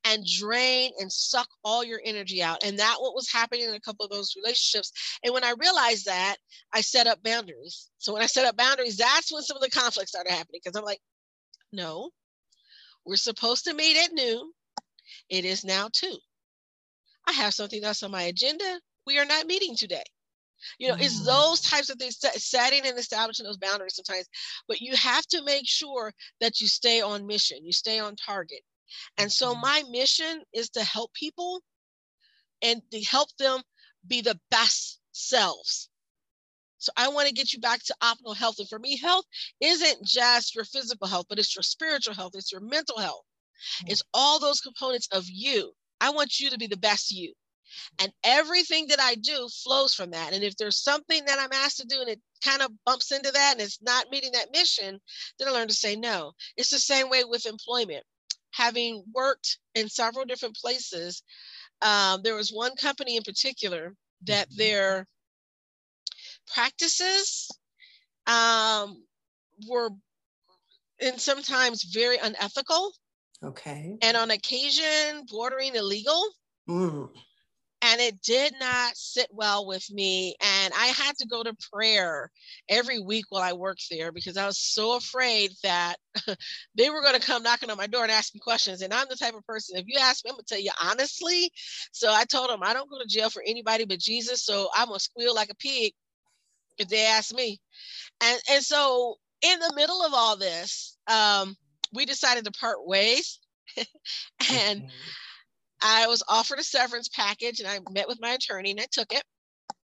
and 0.05 0.24
drain 0.24 0.92
and 0.99 1.11
suck 1.11 1.49
all 1.64 1.84
your 1.84 2.01
energy 2.05 2.42
out. 2.42 2.64
And 2.64 2.78
that 2.78 2.96
what 2.99 3.14
was 3.14 3.30
happening 3.30 3.68
in 3.68 3.74
a 3.74 3.80
couple 3.80 4.05
of 4.05 4.11
those 4.11 4.34
relationships. 4.36 4.92
And 5.24 5.34
when 5.34 5.44
I 5.44 5.55
realized 5.59 6.07
that, 6.07 6.36
I 6.72 6.80
set 6.80 7.07
up 7.07 7.22
boundaries. 7.22 7.90
So 7.99 8.12
when 8.12 8.22
I 8.22 8.26
set 8.26 8.46
up 8.46 8.57
boundaries, 8.57 8.96
that's 8.96 9.32
when 9.32 9.42
some 9.42 9.57
of 9.57 9.62
the 9.62 9.70
conflicts 9.70 10.12
started 10.12 10.30
happening 10.30 10.61
because 10.64 10.76
I'm 10.76 10.84
like, 10.84 11.01
no, 11.72 12.11
we're 13.05 13.16
supposed 13.16 13.64
to 13.64 13.74
meet 13.74 13.96
at 13.96 14.12
noon. 14.12 14.53
It 15.28 15.44
is 15.44 15.64
now 15.64 15.88
two. 15.92 16.16
I 17.26 17.32
have 17.32 17.55
something 17.55 17.84
else 17.84 18.03
on 18.03 18.11
my 18.11 18.22
agenda. 18.22 18.80
We 19.07 19.18
are 19.18 19.26
not 19.26 19.46
meeting 19.46 19.76
today. 19.76 20.05
You 20.78 20.88
know, 20.88 20.96
mm. 20.96 21.03
it's 21.03 21.24
those 21.24 21.61
types 21.61 21.90
of 21.90 21.99
things, 21.99 22.18
setting 22.36 22.82
and 22.84 22.99
establishing 22.99 23.44
those 23.44 23.59
boundaries 23.59 23.96
sometimes. 23.96 24.26
But 24.66 24.80
you 24.80 24.96
have 24.96 25.26
to 25.28 25.44
make 25.44 25.66
sure 25.66 26.12
that 26.40 26.61
you 26.61 26.66
stay 26.66 27.01
on 27.01 27.26
mission, 27.26 27.64
you 27.64 27.72
stay 27.72 27.99
on 27.99 28.16
target. 28.16 28.61
And 29.16 29.30
so 29.30 29.53
mm-hmm. 29.53 29.61
my 29.61 29.82
mission 29.91 30.43
is 30.53 30.70
to 30.70 30.84
help 30.84 31.12
people 31.14 31.61
and 32.62 32.82
to 32.91 33.01
help 33.03 33.28
them 33.39 33.61
be 34.07 34.20
the 34.20 34.39
best 34.51 35.01
selves. 35.12 35.89
So 36.78 36.93
I 36.97 37.09
want 37.09 37.26
to 37.26 37.34
get 37.34 37.53
you 37.53 37.61
back 37.61 37.82
to 37.84 37.97
optimal 38.03 38.36
health. 38.36 38.59
And 38.59 38.68
for 38.68 38.78
me, 38.78 38.97
health 38.97 39.24
isn't 39.61 40.05
just 40.05 40.55
your 40.55 40.64
physical 40.64 41.09
health, 41.09 41.26
but 41.28 41.39
it's 41.39 41.55
your 41.55 41.62
spiritual 41.62 42.14
health, 42.14 42.32
it's 42.34 42.53
your 42.53 42.61
mental 42.61 42.99
health. 42.99 43.24
Mm. 43.82 43.91
It's 43.91 44.03
all 44.14 44.39
those 44.39 44.61
components 44.61 45.09
of 45.12 45.24
you. 45.26 45.72
I 46.01 46.11
want 46.11 46.39
you 46.39 46.51
to 46.51 46.59
be 46.59 46.68
the 46.68 46.76
best 46.76 47.11
you. 47.11 47.34
And 48.01 48.12
everything 48.24 48.86
that 48.89 49.01
I 49.01 49.16
do 49.16 49.49
flows 49.62 49.95
from 49.95 50.11
that. 50.12 50.32
And 50.32 50.43
if 50.43 50.57
there's 50.57 50.82
something 50.82 51.24
that 51.26 51.39
I'm 51.39 51.53
asked 51.53 51.78
to 51.78 51.86
do 51.86 52.01
and 52.01 52.09
it 52.09 52.20
kind 52.43 52.62
of 52.62 52.70
bumps 52.86 53.12
into 53.12 53.30
that 53.30 53.53
and 53.53 53.61
it's 53.61 53.82
not 53.82 54.11
meeting 54.11 54.32
that 54.32 54.53
mission, 54.53 54.99
then 55.39 55.49
I 55.49 55.51
learn 55.51 55.68
to 55.68 55.74
say 55.74 55.97
no. 55.97 56.32
It's 56.57 56.70
the 56.70 56.78
same 56.78 57.11
way 57.11 57.24
with 57.24 57.45
employment. 57.47 58.05
Having 58.53 59.05
worked 59.14 59.59
in 59.74 59.88
several 59.88 60.24
different 60.24 60.57
places, 60.57 61.22
um, 61.82 62.22
there 62.22 62.34
was 62.34 62.51
one 62.51 62.74
company 62.76 63.16
in 63.16 63.22
particular 63.22 63.94
that 64.24 64.49
mm-hmm. 64.49 64.59
their 64.59 65.07
practices 66.53 67.49
um, 68.26 69.05
were 69.68 69.90
and 71.01 71.20
sometimes 71.20 71.84
very 71.84 72.16
unethical. 72.18 72.92
Okay. 73.44 73.96
And 74.03 74.16
on 74.16 74.30
occasion 74.30 75.24
bordering 75.30 75.76
illegal. 75.76 76.20
Mm 76.68 77.09
and 77.81 78.01
it 78.01 78.20
did 78.22 78.53
not 78.59 78.97
sit 78.97 79.29
well 79.31 79.66
with 79.66 79.89
me 79.93 80.35
and 80.41 80.72
i 80.74 80.87
had 80.87 81.16
to 81.16 81.26
go 81.26 81.43
to 81.43 81.55
prayer 81.72 82.31
every 82.68 82.99
week 82.99 83.24
while 83.29 83.43
i 83.43 83.53
worked 83.53 83.87
there 83.91 84.12
because 84.12 84.37
i 84.37 84.47
was 84.47 84.59
so 84.59 84.97
afraid 84.97 85.51
that 85.62 85.97
they 86.74 86.91
were 86.91 87.03
going 87.03 87.14
to 87.14 87.26
come 87.26 87.43
knocking 87.43 87.70
on 87.70 87.76
my 87.76 87.87
door 87.87 88.03
and 88.03 88.12
ask 88.12 88.35
me 88.35 88.41
questions 88.41 88.83
and 88.83 88.93
i'm 88.93 89.07
the 89.09 89.16
type 89.16 89.35
of 89.35 89.47
person 89.47 89.79
if 89.79 89.85
you 89.87 89.99
ask 90.01 90.24
me 90.24 90.31
i'm 90.31 90.35
going 90.35 90.45
to 90.45 90.55
tell 90.55 90.62
you 90.62 90.70
honestly. 90.83 91.51
So 91.93 92.12
i 92.12 92.24
told 92.24 92.51
them 92.51 92.62
i 92.62 92.72
don't 92.72 92.91
go 92.91 92.99
to 92.99 93.07
jail 93.09 93.31
for 93.31 93.43
anybody 93.47 93.85
but 93.85 93.99
jesus 94.01 94.45
so 94.45 94.68
i'm 94.74 94.89
going 94.89 94.99
to 94.99 95.05
squeal 95.05 95.35
like 95.35 95.51
a 95.51 95.57
pig 95.57 95.93
if 96.79 96.89
they 96.89 97.05
ask 97.07 97.35
me. 97.35 97.61
And 98.22 98.41
and 98.51 98.64
so 98.64 99.16
in 99.43 99.59
the 99.61 99.72
middle 99.76 100.03
of 100.03 100.12
all 100.14 100.37
this 100.37 100.97
um, 101.09 101.57
we 101.93 102.05
decided 102.05 102.45
to 102.45 102.51
part 102.53 102.87
ways 102.87 103.39
and 104.53 104.83
I 105.83 106.07
was 106.07 106.22
offered 106.29 106.59
a 106.59 106.64
severance 106.64 107.09
package 107.09 107.61
and 107.61 107.68
I 107.68 107.81
met 107.91 108.09
with 108.09 108.20
my 108.20 108.33
attorney 108.33 108.72
and 108.72 108.81
I 108.81 108.87
took 108.91 109.12
it. 109.12 109.22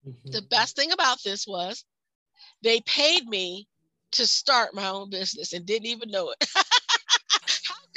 Mm-hmm. 0.08 0.32
The 0.32 0.42
best 0.44 0.76
thing 0.76 0.92
about 0.92 1.18
this 1.24 1.46
was 1.48 1.84
they 2.62 2.82
paid 2.82 3.28
me 3.28 3.68
to 4.14 4.26
start 4.26 4.74
my 4.74 4.88
own 4.88 5.10
business 5.10 5.54
and 5.54 5.66
didn't 5.66 5.88
even 5.88 6.10
know 6.10 6.32
it. 6.32 6.50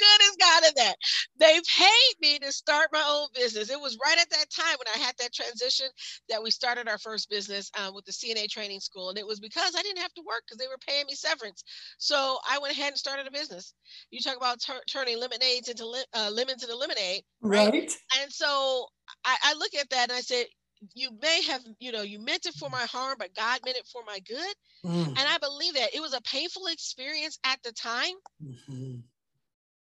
good 0.03 0.25
is 0.25 0.37
God 0.39 0.63
in 0.63 0.73
that? 0.77 0.95
They 1.39 1.59
paid 1.77 2.15
me 2.21 2.39
to 2.39 2.51
start 2.51 2.89
my 2.91 3.03
own 3.07 3.27
business. 3.35 3.69
It 3.69 3.79
was 3.79 3.97
right 4.03 4.19
at 4.19 4.29
that 4.29 4.49
time 4.49 4.75
when 4.77 4.93
I 4.93 4.99
had 4.99 5.15
that 5.19 5.33
transition 5.33 5.87
that 6.29 6.41
we 6.41 6.51
started 6.51 6.87
our 6.87 6.97
first 6.97 7.29
business 7.29 7.71
um, 7.79 7.93
with 7.93 8.05
the 8.05 8.11
CNA 8.11 8.49
training 8.49 8.79
school. 8.79 9.09
And 9.09 9.17
it 9.17 9.27
was 9.27 9.39
because 9.39 9.73
I 9.77 9.81
didn't 9.81 10.01
have 10.01 10.13
to 10.13 10.23
work 10.25 10.43
because 10.45 10.57
they 10.57 10.67
were 10.67 10.79
paying 10.87 11.05
me 11.07 11.15
severance. 11.15 11.63
So 11.97 12.37
I 12.49 12.59
went 12.59 12.73
ahead 12.73 12.89
and 12.89 12.97
started 12.97 13.27
a 13.27 13.31
business. 13.31 13.73
You 14.11 14.19
talk 14.21 14.37
about 14.37 14.59
turning 14.91 15.19
lemonades 15.19 15.69
into 15.69 15.85
li- 15.87 16.05
uh, 16.13 16.29
lemons 16.33 16.63
into 16.63 16.75
lemonade. 16.75 17.23
Right? 17.41 17.71
right. 17.71 17.97
And 18.21 18.31
so 18.31 18.87
I, 19.25 19.35
I 19.43 19.53
look 19.55 19.73
at 19.79 19.89
that 19.89 20.09
and 20.09 20.17
I 20.17 20.21
said, 20.21 20.45
you 20.93 21.11
may 21.21 21.41
have, 21.43 21.61
you 21.79 21.91
know, 21.91 22.01
you 22.01 22.19
meant 22.19 22.45
it 22.45 22.55
for 22.55 22.69
my 22.69 22.85
harm, 22.91 23.15
but 23.17 23.33
God 23.35 23.59
meant 23.63 23.77
it 23.77 23.87
for 23.91 24.01
my 24.05 24.19
good. 24.19 24.55
Mm. 24.85 25.07
And 25.07 25.19
I 25.19 25.37
believe 25.37 25.75
that 25.75 25.95
it 25.95 26.01
was 26.01 26.13
a 26.13 26.21
painful 26.21 26.67
experience 26.67 27.39
at 27.45 27.59
the 27.63 27.71
time. 27.71 28.15
Mm-hmm. 28.43 28.95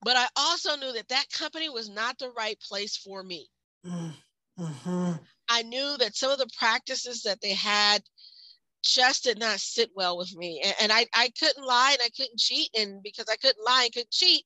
But 0.03 0.17
I 0.17 0.27
also 0.37 0.77
knew 0.77 0.93
that 0.93 1.09
that 1.09 1.31
company 1.33 1.69
was 1.69 1.89
not 1.89 2.19
the 2.19 2.31
right 2.37 2.59
place 2.61 2.97
for 2.97 3.23
me. 3.23 3.49
Mm-hmm. 3.85 5.13
I 5.49 5.63
knew 5.63 5.97
that 5.99 6.17
some 6.17 6.31
of 6.31 6.39
the 6.39 6.51
practices 6.59 7.23
that 7.23 7.41
they 7.41 7.55
had 7.55 8.03
just 8.85 9.25
did 9.25 9.39
not 9.39 9.59
sit 9.59 9.91
well 9.95 10.17
with 10.17 10.35
me. 10.37 10.61
And, 10.65 10.75
and 10.83 10.93
I, 10.93 11.07
I 11.15 11.31
couldn't 11.39 11.67
lie 11.67 11.93
and 11.93 12.03
I 12.03 12.11
couldn't 12.17 12.39
cheat. 12.39 12.71
And 12.79 13.03
because 13.03 13.27
I 13.31 13.37
couldn't 13.37 13.65
lie 13.65 13.85
and 13.85 13.93
couldn't 13.93 14.11
cheat, 14.11 14.45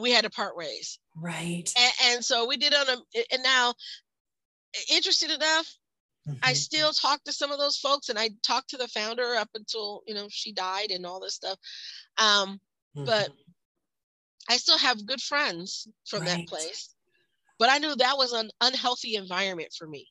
we 0.00 0.10
had 0.10 0.24
to 0.24 0.30
part 0.30 0.56
ways. 0.56 0.98
Right. 1.14 1.70
And, 1.78 1.92
and 2.04 2.24
so 2.24 2.46
we 2.46 2.56
did 2.56 2.74
on 2.74 2.86
a, 2.88 3.24
and 3.32 3.42
now, 3.42 3.74
interesting 4.90 5.30
enough, 5.30 5.74
mm-hmm. 6.28 6.38
I 6.42 6.52
still 6.54 6.92
talk 6.92 7.22
to 7.24 7.32
some 7.32 7.52
of 7.52 7.58
those 7.58 7.76
folks 7.78 8.08
and 8.08 8.18
I 8.18 8.30
talked 8.42 8.70
to 8.70 8.76
the 8.76 8.88
founder 8.88 9.34
up 9.34 9.50
until, 9.54 10.02
you 10.06 10.14
know, 10.14 10.28
she 10.30 10.52
died 10.52 10.90
and 10.90 11.04
all 11.04 11.20
this 11.20 11.34
stuff. 11.34 11.58
Um, 12.18 12.60
mm-hmm. 12.96 13.04
But 13.04 13.30
I 14.48 14.56
still 14.56 14.78
have 14.78 15.06
good 15.06 15.20
friends 15.20 15.88
from 16.06 16.20
right. 16.20 16.28
that 16.28 16.46
place, 16.46 16.94
but 17.58 17.70
I 17.70 17.78
knew 17.78 17.94
that 17.96 18.16
was 18.16 18.32
an 18.32 18.50
unhealthy 18.60 19.16
environment 19.16 19.74
for 19.76 19.86
me. 19.86 20.08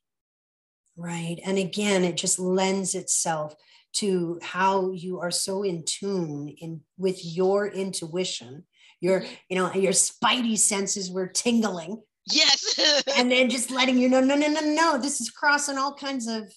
Right. 0.98 1.38
And 1.46 1.58
again, 1.58 2.04
it 2.04 2.18
just 2.18 2.40
lends 2.40 2.96
itself 2.96 3.56
to 3.96 4.40
how 4.42 4.92
you 4.92 5.20
are 5.20 5.32
so 5.32 5.64
in 5.64 5.84
tune 5.86 6.50
in 6.60 6.82
with 6.98 7.24
your 7.24 7.68
intuition. 7.68 8.66
Your, 9.02 9.22
mm-hmm. 9.22 9.34
you 9.50 9.56
know, 9.58 9.74
your 9.74 9.92
spidey 9.92 10.58
senses 10.58 11.12
were 11.12 11.28
tingling. 11.28 12.02
Yes. 12.32 13.04
and 13.18 13.32
then 13.32 13.50
just 13.50 13.72
letting 13.72 13.98
you 13.98 14.10
know, 14.10 14.22
no, 14.22 14.36
no, 14.36 14.48
no, 14.48 14.62
no, 14.62 14.98
this 14.98 15.22
is 15.22 15.30
crossing 15.30 15.78
all 15.78 15.94
kinds 15.94 16.28
of 16.28 16.52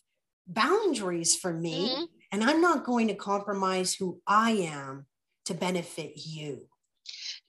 boundaries 0.46 1.36
for 1.36 1.52
me. 1.52 1.90
Mm-hmm. 1.90 2.04
And 2.32 2.44
I'm 2.44 2.60
not 2.60 2.84
going 2.84 3.08
to 3.08 3.14
compromise 3.14 3.94
who 3.94 4.20
I 4.26 4.50
am 4.50 5.06
to 5.46 5.54
benefit 5.54 6.12
you. 6.16 6.66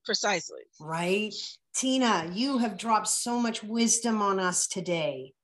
Precisely. 0.10 0.62
Right. 0.80 1.36
Tina, 1.76 2.32
you 2.34 2.58
have 2.58 2.80
dropped 2.80 3.10
so 3.10 3.40
much 3.40 3.64
wisdom 3.64 4.24
on 4.24 4.40
us 4.40 4.66
today. 4.66 5.36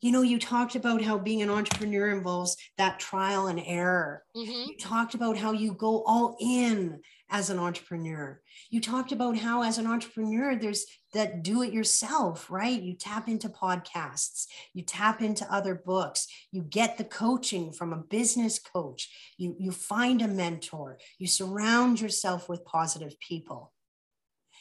You 0.00 0.10
know, 0.10 0.22
you 0.22 0.40
talked 0.40 0.74
about 0.74 1.02
how 1.02 1.18
being 1.18 1.40
an 1.40 1.50
entrepreneur 1.50 2.10
involves 2.10 2.56
that 2.78 2.98
trial 2.98 3.46
and 3.46 3.62
error. 3.64 4.24
Mm-hmm. 4.36 4.70
You 4.70 4.76
talked 4.76 5.14
about 5.14 5.36
how 5.36 5.52
you 5.52 5.72
go 5.72 6.02
all 6.02 6.36
in 6.40 6.98
as 7.30 7.48
an 7.48 7.60
entrepreneur. 7.60 8.40
You 8.70 8.80
talked 8.80 9.12
about 9.12 9.36
how, 9.36 9.62
as 9.62 9.78
an 9.78 9.86
entrepreneur, 9.86 10.56
there's 10.56 10.84
that 11.14 11.44
do 11.44 11.62
it 11.62 11.72
yourself, 11.72 12.50
right? 12.50 12.82
You 12.82 12.94
tap 12.94 13.28
into 13.28 13.48
podcasts, 13.48 14.46
you 14.74 14.82
tap 14.82 15.22
into 15.22 15.46
other 15.52 15.76
books, 15.76 16.26
you 16.50 16.62
get 16.62 16.98
the 16.98 17.04
coaching 17.04 17.70
from 17.70 17.92
a 17.92 17.98
business 17.98 18.58
coach, 18.58 19.08
you, 19.36 19.54
you 19.60 19.70
find 19.70 20.22
a 20.22 20.28
mentor, 20.28 20.98
you 21.20 21.28
surround 21.28 22.00
yourself 22.00 22.48
with 22.48 22.64
positive 22.64 23.18
people. 23.20 23.72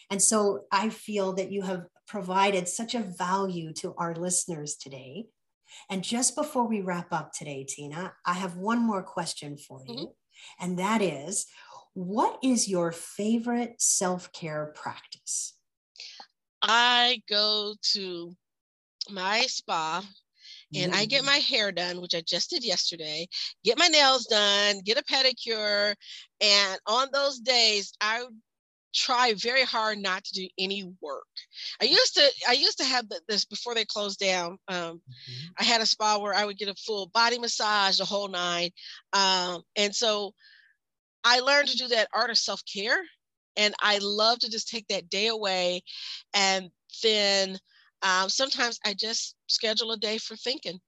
And 0.10 0.22
so 0.22 0.66
I 0.72 0.89
feel 0.89 1.34
that 1.34 1.51
you 1.51 1.64
have 1.64 1.86
provided 2.08 2.68
such 2.68 2.95
a 2.95 2.99
value 2.99 3.74
to 3.74 3.93
our 3.97 4.16
listeners 4.16 4.76
today. 4.76 5.28
And 5.89 6.03
just 6.03 6.36
before 6.36 6.68
we 6.68 6.82
wrap 6.82 7.12
up 7.12 7.34
today, 7.34 7.66
Tina, 7.68 8.14
I 8.26 8.34
have 8.34 8.55
one 8.55 8.80
more 8.80 9.03
question 9.03 9.58
for 9.58 9.82
you. 9.86 9.93
Mm-hmm. 9.93 10.64
And 10.64 10.80
that 10.80 11.01
is 11.01 11.45
what 11.93 12.38
is 12.43 12.68
your 12.68 12.91
favorite 12.91 13.82
self 13.82 14.32
care 14.32 14.72
practice? 14.76 15.55
I 16.62 17.22
go 17.28 17.74
to 17.93 18.34
my 19.10 19.41
spa 19.41 20.03
and 20.76 20.93
I 20.93 21.05
get 21.05 21.24
mm. 21.24 21.28
my 21.28 21.38
hair 21.38 21.72
done, 21.72 22.01
which 22.01 22.14
I 22.14 22.22
just 22.22 22.49
did 22.49 22.64
yesterday, 22.64 23.28
get 23.64 23.80
my 23.80 23.88
nails 23.88 24.26
done, 24.26 24.82
get 24.84 24.99
a 24.99 25.03
pedicure. 25.03 25.95
And 26.41 26.80
on 26.86 27.08
those 27.12 27.39
days, 27.39 27.93
I 28.01 28.26
try 28.98 29.34
very 29.38 29.64
hard 29.64 30.00
not 30.00 30.24
to 30.26 30.34
do 30.34 30.48
any 30.58 30.91
work. 31.02 31.28
I 31.82 31.86
used 31.86 32.16
to 32.16 32.28
I 32.48 32.54
used 32.54 32.78
to 32.80 32.84
have 32.84 33.06
this 33.28 33.45
before 33.45 33.76
they 33.76 33.86
closed 33.86 34.20
down. 34.20 34.58
Um, 34.68 34.78
mm-hmm. 34.78 35.48
I 35.60 35.64
had 35.64 35.82
a 35.82 35.86
spa 35.86 36.18
where 36.18 36.34
I 36.34 36.45
would 36.45 36.58
get 36.58 36.70
a 36.70 36.76
full 36.76 37.08
body 37.14 37.38
massage, 37.39 37.98
the 37.98 38.06
whole 38.06 38.28
nine, 38.28 38.72
um, 39.14 39.62
and 39.76 39.95
so 39.95 40.34
I 41.24 41.39
learned 41.39 41.70
to 41.70 41.78
do 41.78 41.88
that 41.89 42.10
art 42.14 42.32
of 42.32 42.38
self 42.38 42.62
care, 42.72 43.00
and 43.56 43.74
I 43.82 44.00
love 44.02 44.39
to 44.39 44.50
just 44.50 44.68
take 44.68 44.88
that 44.88 45.10
day 45.10 45.28
away, 45.28 45.84
and 46.34 46.70
then 47.04 47.58
um, 48.02 48.30
sometimes 48.30 48.80
I 48.86 48.93
just 48.93 49.36
schedule 49.48 49.91
a 49.91 49.98
day 49.98 50.18
for 50.18 50.36
thinking. 50.36 50.80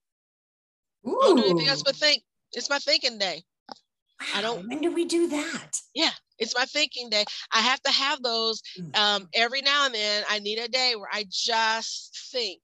Ooh. 1.06 1.18
Don't 1.20 1.36
do 1.36 1.44
anything 1.44 1.68
else 1.68 1.82
but 1.82 1.96
think. 1.96 2.22
It's 2.52 2.70
my 2.70 2.78
thinking 2.78 3.18
day. 3.18 3.42
Wow. 3.68 4.26
I 4.34 4.42
don't. 4.42 4.68
When 4.68 4.80
do 4.80 4.92
we 4.92 5.04
do 5.04 5.28
that? 5.28 5.76
Yeah, 5.94 6.10
It's 6.40 6.56
my 6.56 6.64
thinking 6.64 7.10
day. 7.10 7.24
I 7.52 7.60
have 7.60 7.80
to 7.82 7.92
have 7.92 8.22
those 8.22 8.62
mm. 8.78 8.96
um, 8.96 9.28
every 9.34 9.60
now 9.62 9.86
and 9.86 9.94
then. 9.94 10.24
I 10.28 10.38
need 10.38 10.58
a 10.58 10.68
day 10.68 10.94
where 10.96 11.10
I 11.12 11.26
just 11.30 12.30
think. 12.32 12.60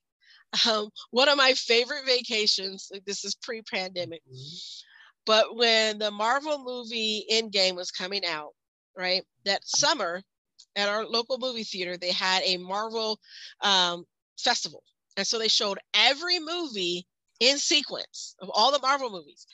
Um, 0.68 0.88
one 1.10 1.28
of 1.28 1.36
my 1.36 1.52
favorite 1.52 2.06
vacations, 2.06 2.90
this 3.06 3.24
is 3.24 3.34
pre 3.34 3.62
pandemic, 3.62 4.22
mm-hmm. 4.22 4.56
but 5.26 5.56
when 5.56 5.98
the 5.98 6.10
Marvel 6.10 6.62
movie 6.64 7.26
Endgame 7.30 7.76
was 7.76 7.90
coming 7.90 8.24
out, 8.24 8.52
right, 8.96 9.22
that 9.44 9.60
summer 9.66 10.22
at 10.76 10.88
our 10.88 11.04
local 11.04 11.38
movie 11.38 11.64
theater, 11.64 11.96
they 11.96 12.12
had 12.12 12.42
a 12.44 12.56
Marvel 12.58 13.18
um, 13.60 14.04
festival. 14.38 14.82
And 15.16 15.26
so 15.26 15.38
they 15.38 15.48
showed 15.48 15.78
every 15.94 16.38
movie 16.38 17.06
in 17.40 17.58
sequence 17.58 18.34
of 18.40 18.50
all 18.52 18.72
the 18.72 18.80
Marvel 18.80 19.10
movies. 19.10 19.46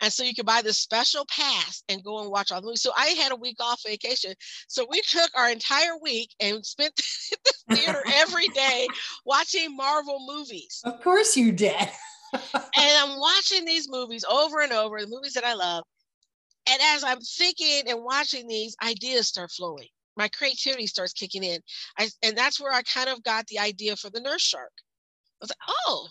And 0.00 0.12
so 0.12 0.22
you 0.22 0.34
could 0.34 0.46
buy 0.46 0.62
this 0.62 0.78
special 0.78 1.24
pass 1.26 1.82
and 1.88 2.02
go 2.02 2.20
and 2.20 2.30
watch 2.30 2.52
all 2.52 2.60
the 2.60 2.66
movies. 2.66 2.82
So 2.82 2.92
I 2.96 3.08
had 3.08 3.32
a 3.32 3.36
week 3.36 3.56
off 3.60 3.82
vacation. 3.86 4.34
So 4.68 4.86
we 4.88 5.00
took 5.02 5.30
our 5.36 5.50
entire 5.50 5.96
week 6.00 6.34
and 6.40 6.64
spent 6.64 6.94
the 6.96 7.76
theater 7.76 8.02
every 8.14 8.48
day 8.48 8.86
watching 9.24 9.76
Marvel 9.76 10.24
movies. 10.26 10.80
Of 10.84 11.00
course 11.02 11.36
you 11.36 11.52
did. 11.52 11.88
and 12.32 12.62
I'm 12.76 13.18
watching 13.18 13.64
these 13.64 13.88
movies 13.88 14.24
over 14.30 14.60
and 14.60 14.72
over, 14.72 15.00
the 15.00 15.08
movies 15.08 15.34
that 15.34 15.44
I 15.44 15.54
love. 15.54 15.84
And 16.68 16.80
as 16.94 17.02
I'm 17.02 17.20
thinking 17.20 17.84
and 17.88 18.04
watching 18.04 18.46
these, 18.46 18.76
ideas 18.84 19.28
start 19.28 19.50
flowing. 19.50 19.88
My 20.16 20.28
creativity 20.28 20.86
starts 20.86 21.12
kicking 21.12 21.44
in. 21.44 21.60
I, 21.96 22.08
and 22.22 22.36
that's 22.36 22.60
where 22.60 22.72
I 22.72 22.82
kind 22.82 23.08
of 23.08 23.22
got 23.22 23.46
the 23.46 23.60
idea 23.60 23.96
for 23.96 24.10
the 24.10 24.20
nurse 24.20 24.42
shark. 24.42 24.72
I 25.40 25.44
was 25.44 25.50
like, 25.50 25.76
oh, 25.86 26.08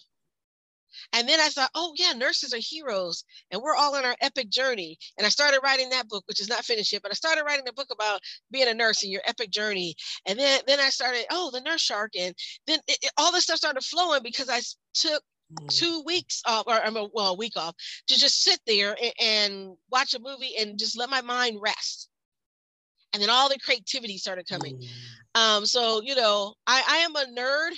and 1.13 1.27
then 1.27 1.39
I 1.39 1.49
thought, 1.49 1.69
oh, 1.73 1.93
yeah, 1.95 2.11
nurses 2.13 2.53
are 2.53 2.59
heroes 2.59 3.23
and 3.51 3.61
we're 3.61 3.75
all 3.75 3.95
on 3.95 4.05
our 4.05 4.15
epic 4.21 4.49
journey. 4.49 4.97
And 5.17 5.25
I 5.25 5.29
started 5.29 5.61
writing 5.63 5.89
that 5.89 6.07
book, 6.09 6.23
which 6.27 6.41
is 6.41 6.49
not 6.49 6.65
finished 6.65 6.91
yet, 6.91 7.01
but 7.01 7.11
I 7.11 7.15
started 7.15 7.43
writing 7.45 7.67
a 7.67 7.73
book 7.73 7.87
about 7.91 8.19
being 8.51 8.67
a 8.67 8.73
nurse 8.73 9.03
and 9.03 9.11
your 9.11 9.21
epic 9.25 9.49
journey. 9.49 9.95
And 10.25 10.37
then, 10.37 10.61
then 10.67 10.79
I 10.79 10.89
started, 10.89 11.25
oh, 11.31 11.49
the 11.51 11.61
nurse 11.61 11.81
shark. 11.81 12.11
And 12.17 12.35
then 12.67 12.79
it, 12.87 12.97
it, 13.01 13.11
all 13.17 13.31
this 13.31 13.43
stuff 13.43 13.57
started 13.57 13.83
flowing 13.83 14.21
because 14.21 14.49
I 14.49 14.59
took 14.93 15.23
mm. 15.53 15.67
two 15.69 16.03
weeks 16.05 16.41
off, 16.45 16.65
or 16.67 16.73
I'm 16.73 16.97
a, 16.97 17.07
well, 17.13 17.33
a 17.33 17.37
week 17.37 17.53
off 17.55 17.75
to 18.07 18.19
just 18.19 18.43
sit 18.43 18.59
there 18.67 18.95
and, 19.01 19.13
and, 19.19 19.77
watch 19.89 20.13
a 20.13 20.19
movie 20.19 20.55
and 20.59 20.77
just 20.77 20.97
let 20.97 21.09
my 21.09 21.21
mind 21.21 21.57
rest. 21.61 22.09
And 23.13 23.23
then 23.23 23.29
all 23.29 23.47
the 23.47 23.57
creativity 23.57 24.17
started 24.17 24.47
coming. 24.47 24.77
Mm. 25.35 25.39
Um, 25.39 25.65
so, 25.65 26.01
you 26.01 26.15
know, 26.15 26.53
I, 26.67 26.83
I 26.87 26.97
am 26.97 27.15
a 27.15 27.25
nerd 27.39 27.71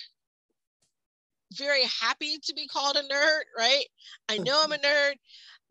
very 1.53 1.83
happy 2.01 2.37
to 2.43 2.53
be 2.53 2.67
called 2.67 2.95
a 2.95 3.03
nerd, 3.03 3.41
right? 3.57 3.85
I 4.27 4.37
know 4.37 4.61
I'm 4.63 4.71
a 4.71 4.77
nerd. 4.77 5.11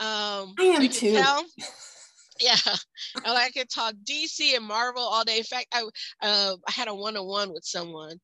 Um, 0.01 0.55
I 0.59 0.65
am 0.65 0.89
too. 0.89 1.13
Tell. 1.13 1.45
Yeah, 2.41 2.55
I 3.25 3.51
could 3.51 3.69
talk 3.69 3.95
DC 4.09 4.55
and 4.55 4.65
Marvel 4.65 5.03
all 5.03 5.25
day. 5.25 5.39
In 5.39 5.45
fact, 5.45 5.67
I 5.73 5.83
uh, 6.23 6.55
I 6.69 6.71
had 6.71 6.89
a 6.89 6.95
one 6.95 7.17
on 7.17 7.27
one 7.27 7.53
with 7.53 7.65
someone 7.65 8.17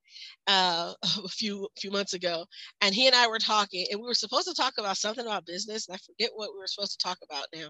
uh, 0.47 0.93
a 1.03 1.29
few 1.29 1.69
few 1.79 1.91
months 1.91 2.15
ago, 2.15 2.45
and 2.81 2.95
he 2.95 3.07
and 3.07 3.17
I 3.17 3.27
were 3.27 3.39
talking, 3.39 3.87
and 3.91 4.01
we 4.01 4.07
were 4.07 4.15
supposed 4.15 4.47
to 4.47 4.55
talk 4.55 4.75
about 4.79 4.99
something 4.99 5.27
about 5.27 5.47
business. 5.47 5.89
And 5.89 5.97
I 5.97 5.99
forget 5.99 6.31
what 6.35 6.51
we 6.53 6.59
were 6.59 6.67
supposed 6.69 6.99
to 6.99 7.05
talk 7.05 7.19
about 7.29 7.47
now, 7.53 7.69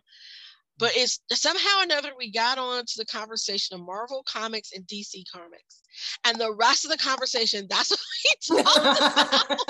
but 0.78 0.92
it's 0.94 1.20
somehow 1.32 1.80
or 1.80 1.84
another 1.84 2.10
we 2.18 2.30
got 2.30 2.58
on 2.58 2.84
to 2.84 2.94
the 2.96 3.06
conversation 3.06 3.74
of 3.74 3.86
Marvel 3.86 4.24
comics 4.26 4.72
and 4.72 4.84
DC 4.86 5.24
comics. 5.32 5.82
And 6.24 6.38
the 6.38 6.52
rest 6.54 6.84
of 6.84 6.90
the 6.90 6.98
conversation, 6.98 7.66
that's 7.68 7.90
what 8.48 8.56
we 8.56 8.62
talked 8.62 9.48
about. 9.48 9.60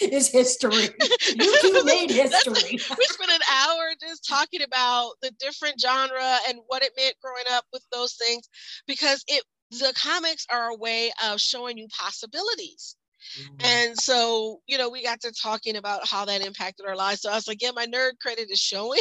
is 0.00 0.28
history. 0.28 0.88
You 1.34 1.58
two 1.60 1.84
made 1.84 2.10
history. 2.10 2.72
we 2.72 3.04
spent 3.04 3.30
an 3.30 3.40
hour 3.50 3.92
just 4.00 4.26
talking 4.26 4.62
about 4.62 5.12
the 5.22 5.30
different 5.38 5.80
genre 5.80 6.38
and 6.48 6.58
what 6.66 6.82
it 6.82 6.92
meant 6.96 7.14
growing 7.22 7.44
up 7.52 7.64
with 7.72 7.84
those 7.92 8.14
things 8.14 8.48
because 8.86 9.24
it 9.28 9.44
the 9.70 9.92
comics 9.96 10.46
are 10.50 10.68
a 10.68 10.76
way 10.76 11.10
of 11.24 11.40
showing 11.40 11.78
you 11.78 11.88
possibilities. 11.88 12.96
Mm-hmm. 13.40 13.54
And 13.64 13.98
so, 13.98 14.60
you 14.66 14.76
know, 14.76 14.90
we 14.90 15.02
got 15.02 15.20
to 15.22 15.32
talking 15.32 15.76
about 15.76 16.06
how 16.06 16.26
that 16.26 16.44
impacted 16.44 16.86
our 16.86 16.96
lives. 16.96 17.22
So 17.22 17.30
I 17.30 17.36
was 17.36 17.48
like, 17.48 17.62
yeah, 17.62 17.70
my 17.74 17.86
nerd 17.86 18.18
credit 18.20 18.50
is 18.50 18.58
showing. 18.58 19.00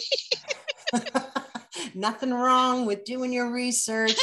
Nothing 1.95 2.33
wrong 2.33 2.85
with 2.85 3.05
doing 3.05 3.33
your 3.33 3.51
research. 3.51 4.15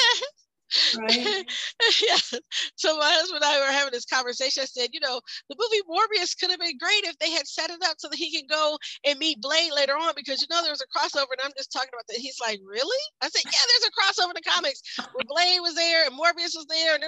Right. 0.98 1.16
yeah. 2.02 2.38
So 2.76 2.96
my 2.98 3.10
husband 3.10 3.42
and 3.42 3.44
I 3.44 3.58
were 3.58 3.72
having 3.72 3.92
this 3.92 4.04
conversation. 4.04 4.62
I 4.62 4.66
said, 4.66 4.90
you 4.92 5.00
know, 5.00 5.20
the 5.48 5.56
movie 5.56 5.82
Morbius 5.88 6.38
could 6.38 6.50
have 6.50 6.60
been 6.60 6.76
great 6.78 7.04
if 7.04 7.18
they 7.18 7.30
had 7.30 7.46
set 7.46 7.70
it 7.70 7.82
up 7.84 7.96
so 7.98 8.08
that 8.08 8.18
he 8.18 8.30
can 8.30 8.46
go 8.48 8.76
and 9.06 9.18
meet 9.18 9.40
Blade 9.40 9.72
later 9.74 9.94
on 9.94 10.12
because 10.14 10.42
you 10.42 10.48
know 10.50 10.62
there 10.62 10.72
was 10.72 10.84
a 10.84 10.92
crossover 10.92 11.32
and 11.32 11.40
I'm 11.42 11.56
just 11.56 11.72
talking 11.72 11.90
about 11.92 12.06
that. 12.08 12.18
He's 12.18 12.38
like, 12.40 12.60
really? 12.64 13.02
I 13.22 13.28
said, 13.28 13.42
yeah, 13.44 13.64
there's 13.64 13.88
a 13.88 13.96
crossover 13.96 14.30
in 14.30 14.42
the 14.42 14.50
comics 14.50 14.82
where 14.98 15.24
Blade 15.26 15.60
was 15.60 15.74
there 15.74 16.04
and 16.04 16.14
Morbius 16.14 16.56
was 16.56 16.66
there 16.68 16.94
and, 16.94 17.04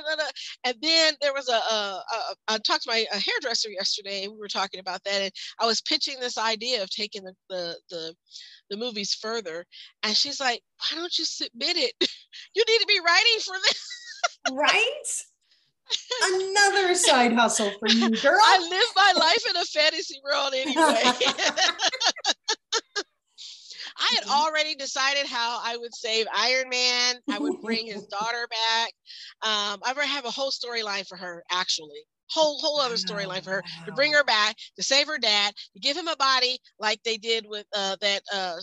and 0.65 0.77
then 0.81 1.15
there 1.21 1.35
was 1.35 1.49
a, 1.49 1.53
a, 1.53 2.03
a 2.13 2.35
I 2.49 2.59
talked 2.59 2.85
to 2.85 2.91
my 2.91 3.05
hairdresser 3.13 3.71
yesterday 3.71 4.25
and 4.25 4.33
we 4.33 4.39
were 4.39 4.49
talking 4.49 4.81
about 4.81 5.05
that 5.05 5.21
and 5.21 5.33
I 5.61 5.67
was 5.67 5.83
pitching 5.83 6.17
this 6.19 6.39
idea 6.39 6.83
of 6.83 6.91
taking 6.91 7.25
the 7.25 7.35
the 7.51 7.77
the, 7.91 8.15
the 8.71 8.77
movies 8.77 9.15
further 9.15 9.67
and 10.03 10.17
she's 10.17 10.41
like, 10.41 10.63
why 10.79 10.99
don't 10.99 11.19
you 11.19 11.25
submit 11.25 11.77
it? 11.77 11.93
you 12.55 12.65
need 12.69 12.79
to 12.79 12.87
be 12.87 13.01
writing 13.05 13.41
for 13.45 13.57
this. 13.65 13.89
right? 14.53 15.23
Another 16.23 16.95
side 16.95 17.33
hustle 17.33 17.73
for 17.79 17.89
you, 17.89 18.11
girl. 18.11 18.39
I 18.43 18.59
live 18.59 18.89
my 18.97 19.13
life 19.19 19.45
in 19.49 19.57
a 19.57 19.65
fantasy 19.65 20.21
world 20.23 20.53
anyway. 20.55 20.75
I 23.99 24.15
had 24.15 24.25
mm-hmm. 24.25 24.31
already 24.31 24.75
decided 24.77 25.27
how 25.27 25.61
I 25.63 25.77
would 25.77 25.95
save 25.95 26.27
Iron 26.35 26.69
Man. 26.71 27.17
I 27.31 27.39
would 27.39 27.61
bring 27.61 27.87
his 27.87 28.07
daughter 28.07 28.49
back. 28.49 28.93
Um, 29.43 29.81
I 29.85 29.95
have 30.07 30.25
a 30.25 30.31
whole 30.31 30.51
storyline 30.51 31.07
for 31.07 31.17
her, 31.17 31.43
actually. 31.51 32.07
Whole 32.31 32.59
whole 32.59 32.81
other 32.81 32.97
storyline 32.97 33.43
for 33.43 33.51
her 33.51 33.63
to 33.87 33.93
bring 33.93 34.13
her 34.13 34.25
back, 34.25 34.57
to 34.77 34.83
save 34.83 35.07
her 35.07 35.19
dad, 35.19 35.55
to 35.75 35.81
give 35.81 35.97
him 35.97 36.09
a 36.09 36.17
body 36.17 36.59
like 36.79 37.03
they 37.03 37.17
did 37.17 37.45
with 37.49 37.67
uh, 37.75 37.97
that 38.01 38.23
uh, 38.33 38.57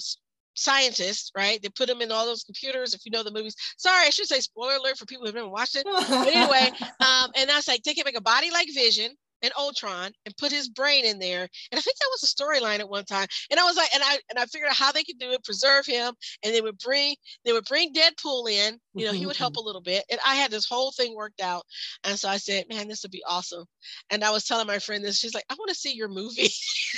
scientists, 0.55 1.31
right? 1.35 1.61
They 1.61 1.69
put 1.69 1.87
them 1.87 2.01
in 2.01 2.11
all 2.11 2.25
those 2.25 2.43
computers. 2.43 2.93
If 2.93 3.05
you 3.05 3.11
know 3.11 3.23
the 3.23 3.31
movies, 3.31 3.55
sorry, 3.77 4.05
I 4.05 4.09
should 4.09 4.27
say 4.27 4.39
spoiler 4.39 4.75
alert 4.75 4.97
for 4.97 5.05
people 5.05 5.25
who 5.25 5.33
haven't 5.33 5.51
watched 5.51 5.75
it. 5.75 5.85
But 5.85 6.33
anyway, 6.33 6.71
um, 6.99 7.31
and 7.35 7.49
I 7.49 7.55
was 7.55 7.67
like, 7.67 7.83
they 7.83 7.93
can 7.93 8.03
make 8.05 8.17
a 8.17 8.21
body 8.21 8.51
like 8.51 8.67
Vision, 8.73 9.11
and 9.41 9.53
Ultron 9.57 10.11
and 10.25 10.37
put 10.37 10.51
his 10.51 10.69
brain 10.69 11.05
in 11.05 11.19
there. 11.19 11.41
And 11.71 11.77
I 11.77 11.81
think 11.81 11.97
that 11.97 12.09
was 12.11 12.23
a 12.23 12.43
storyline 12.43 12.79
at 12.79 12.89
one 12.89 13.05
time. 13.05 13.27
And 13.51 13.59
I 13.59 13.63
was 13.63 13.75
like, 13.75 13.89
and 13.93 14.03
I 14.03 14.19
and 14.29 14.39
I 14.39 14.45
figured 14.45 14.69
out 14.69 14.75
how 14.75 14.91
they 14.91 15.03
could 15.03 15.19
do 15.19 15.31
it, 15.31 15.43
preserve 15.43 15.85
him, 15.85 16.13
and 16.43 16.53
they 16.53 16.61
would 16.61 16.77
bring 16.77 17.15
they 17.45 17.53
would 17.53 17.65
bring 17.65 17.93
Deadpool 17.93 18.49
in. 18.49 18.79
You 18.93 19.05
know, 19.05 19.11
he 19.11 19.25
would 19.25 19.37
help 19.37 19.53
mm-hmm. 19.53 19.63
a 19.63 19.65
little 19.65 19.81
bit. 19.81 20.03
And 20.09 20.19
I 20.25 20.35
had 20.35 20.51
this 20.51 20.67
whole 20.67 20.91
thing 20.91 21.15
worked 21.15 21.41
out. 21.41 21.63
And 22.03 22.17
so 22.17 22.29
I 22.29 22.37
said, 22.37 22.65
man, 22.69 22.87
this 22.87 23.03
would 23.03 23.11
be 23.11 23.23
awesome. 23.27 23.65
And 24.09 24.23
I 24.23 24.31
was 24.31 24.45
telling 24.45 24.67
my 24.67 24.79
friend 24.79 25.03
this. 25.03 25.19
She's 25.19 25.35
like, 25.35 25.45
I 25.49 25.55
want 25.55 25.69
to 25.69 25.75
see 25.75 25.93
your 25.93 26.07
movie. 26.07 26.49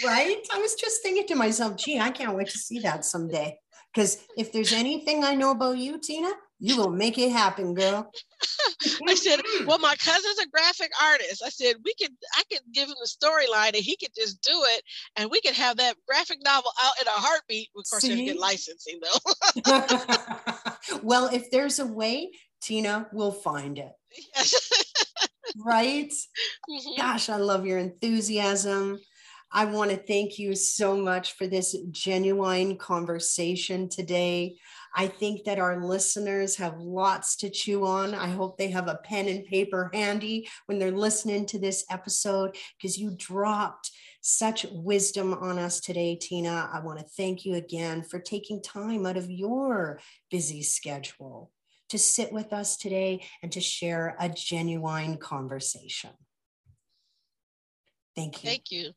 right. 0.06 0.38
I 0.54 0.60
was 0.60 0.76
just 0.76 1.02
thinking 1.04 1.28
to 1.28 1.36
myself, 1.36 1.76
gee, 1.76 2.00
I 2.00 2.10
can't 2.10 2.36
wait 2.36 2.48
to 2.50 2.58
see 2.58 2.80
that 2.80 3.04
someday. 3.04 3.58
Because 3.94 4.24
if 4.38 4.52
there's 4.52 4.72
anything 4.72 5.24
I 5.24 5.36
know 5.36 5.52
about 5.52 5.78
you, 5.78 6.00
Tina, 6.00 6.32
you 6.60 6.78
will 6.78 6.92
make 6.92 7.18
it 7.18 7.32
happen, 7.32 7.74
girl. 7.74 8.12
I 9.08 9.16
said, 9.16 9.42
well, 9.66 9.80
my 9.80 9.96
cousin's 9.96 10.40
a 10.40 10.48
graphic 10.48 10.92
artist. 11.02 11.42
I 11.46 11.50
said, 11.50 11.78
we 11.84 11.94
could, 12.00 12.12
I 12.36 12.44
could 12.52 12.62
give 12.74 12.90
him 12.90 12.96
the 13.02 13.08
storyline 13.08 13.76
and 13.76 13.84
he 13.84 13.96
could 13.98 14.14
just 14.16 14.42
do 14.42 14.52
it. 14.54 14.84
And 15.16 15.30
we 15.32 15.42
could 15.42 15.56
have 15.56 15.78
that 15.78 15.96
graphic 16.08 16.40
novel 16.44 16.72
out 16.84 16.94
in 17.02 17.08
a 17.08 17.12
heartbeat. 17.12 17.70
Of 17.78 17.86
course, 17.90 18.04
you 18.04 18.26
get 18.26 18.40
licensing 18.40 19.00
though. 19.02 21.00
well, 21.04 21.30
if 21.32 21.50
there's 21.52 21.80
a 21.80 21.86
way, 21.86 22.32
Tina 22.62 23.08
we'll 23.14 23.32
find 23.32 23.80
it. 23.80 23.92
Yes. 24.36 24.72
right? 25.58 26.12
Mm-hmm. 26.70 27.02
Gosh, 27.02 27.30
I 27.30 27.38
love 27.38 27.66
your 27.66 27.78
enthusiasm. 27.78 29.00
I 29.52 29.66
want 29.66 29.90
to 29.92 29.98
thank 29.98 30.38
you 30.38 30.56
so 30.56 30.96
much 30.96 31.34
for 31.34 31.48
this 31.48 31.76
genuine 31.92 32.78
conversation 32.78 33.90
today. 33.90 34.58
I 34.96 35.08
think 35.08 35.44
that 35.46 35.60
our 35.60 35.84
listeners 35.86 36.56
have 36.58 36.80
lots 36.80 37.36
to 37.38 37.50
chew 37.50 37.86
on. 37.86 38.14
I 38.14 38.28
hope 38.30 38.58
they 38.58 38.70
have 38.70 38.88
a 38.88 39.00
pen 39.04 39.28
and 39.28 39.46
paper 39.46 39.90
handy 39.94 40.48
when 40.66 40.80
they're 40.80 40.92
listening 40.92 41.46
to 41.48 41.60
this 41.60 41.86
episode 41.90 42.56
because 42.78 42.98
you 42.98 43.16
dropped 43.18 43.92
such 44.22 44.66
wisdom 44.72 45.34
on 45.34 45.60
us 45.60 45.80
today, 45.80 46.16
Tina. 46.16 46.70
I 46.74 46.82
want 46.82 47.00
to 47.00 47.06
thank 47.06 47.46
you 47.46 47.56
again 47.56 48.04
for 48.04 48.20
taking 48.20 48.62
time 48.62 49.06
out 49.06 49.18
of 49.18 49.30
your 49.30 50.00
busy 50.30 50.62
schedule 50.62 51.52
to 51.90 51.98
sit 51.98 52.32
with 52.32 52.54
us 52.54 52.78
today 52.78 53.24
and 53.42 53.52
to 53.52 53.62
share 53.62 54.16
a 54.20 54.30
genuine 54.30 55.18
conversation. 55.18 56.12
Thank 58.16 58.44
you. 58.44 58.50
Thank 58.50 58.72
you. 58.72 58.92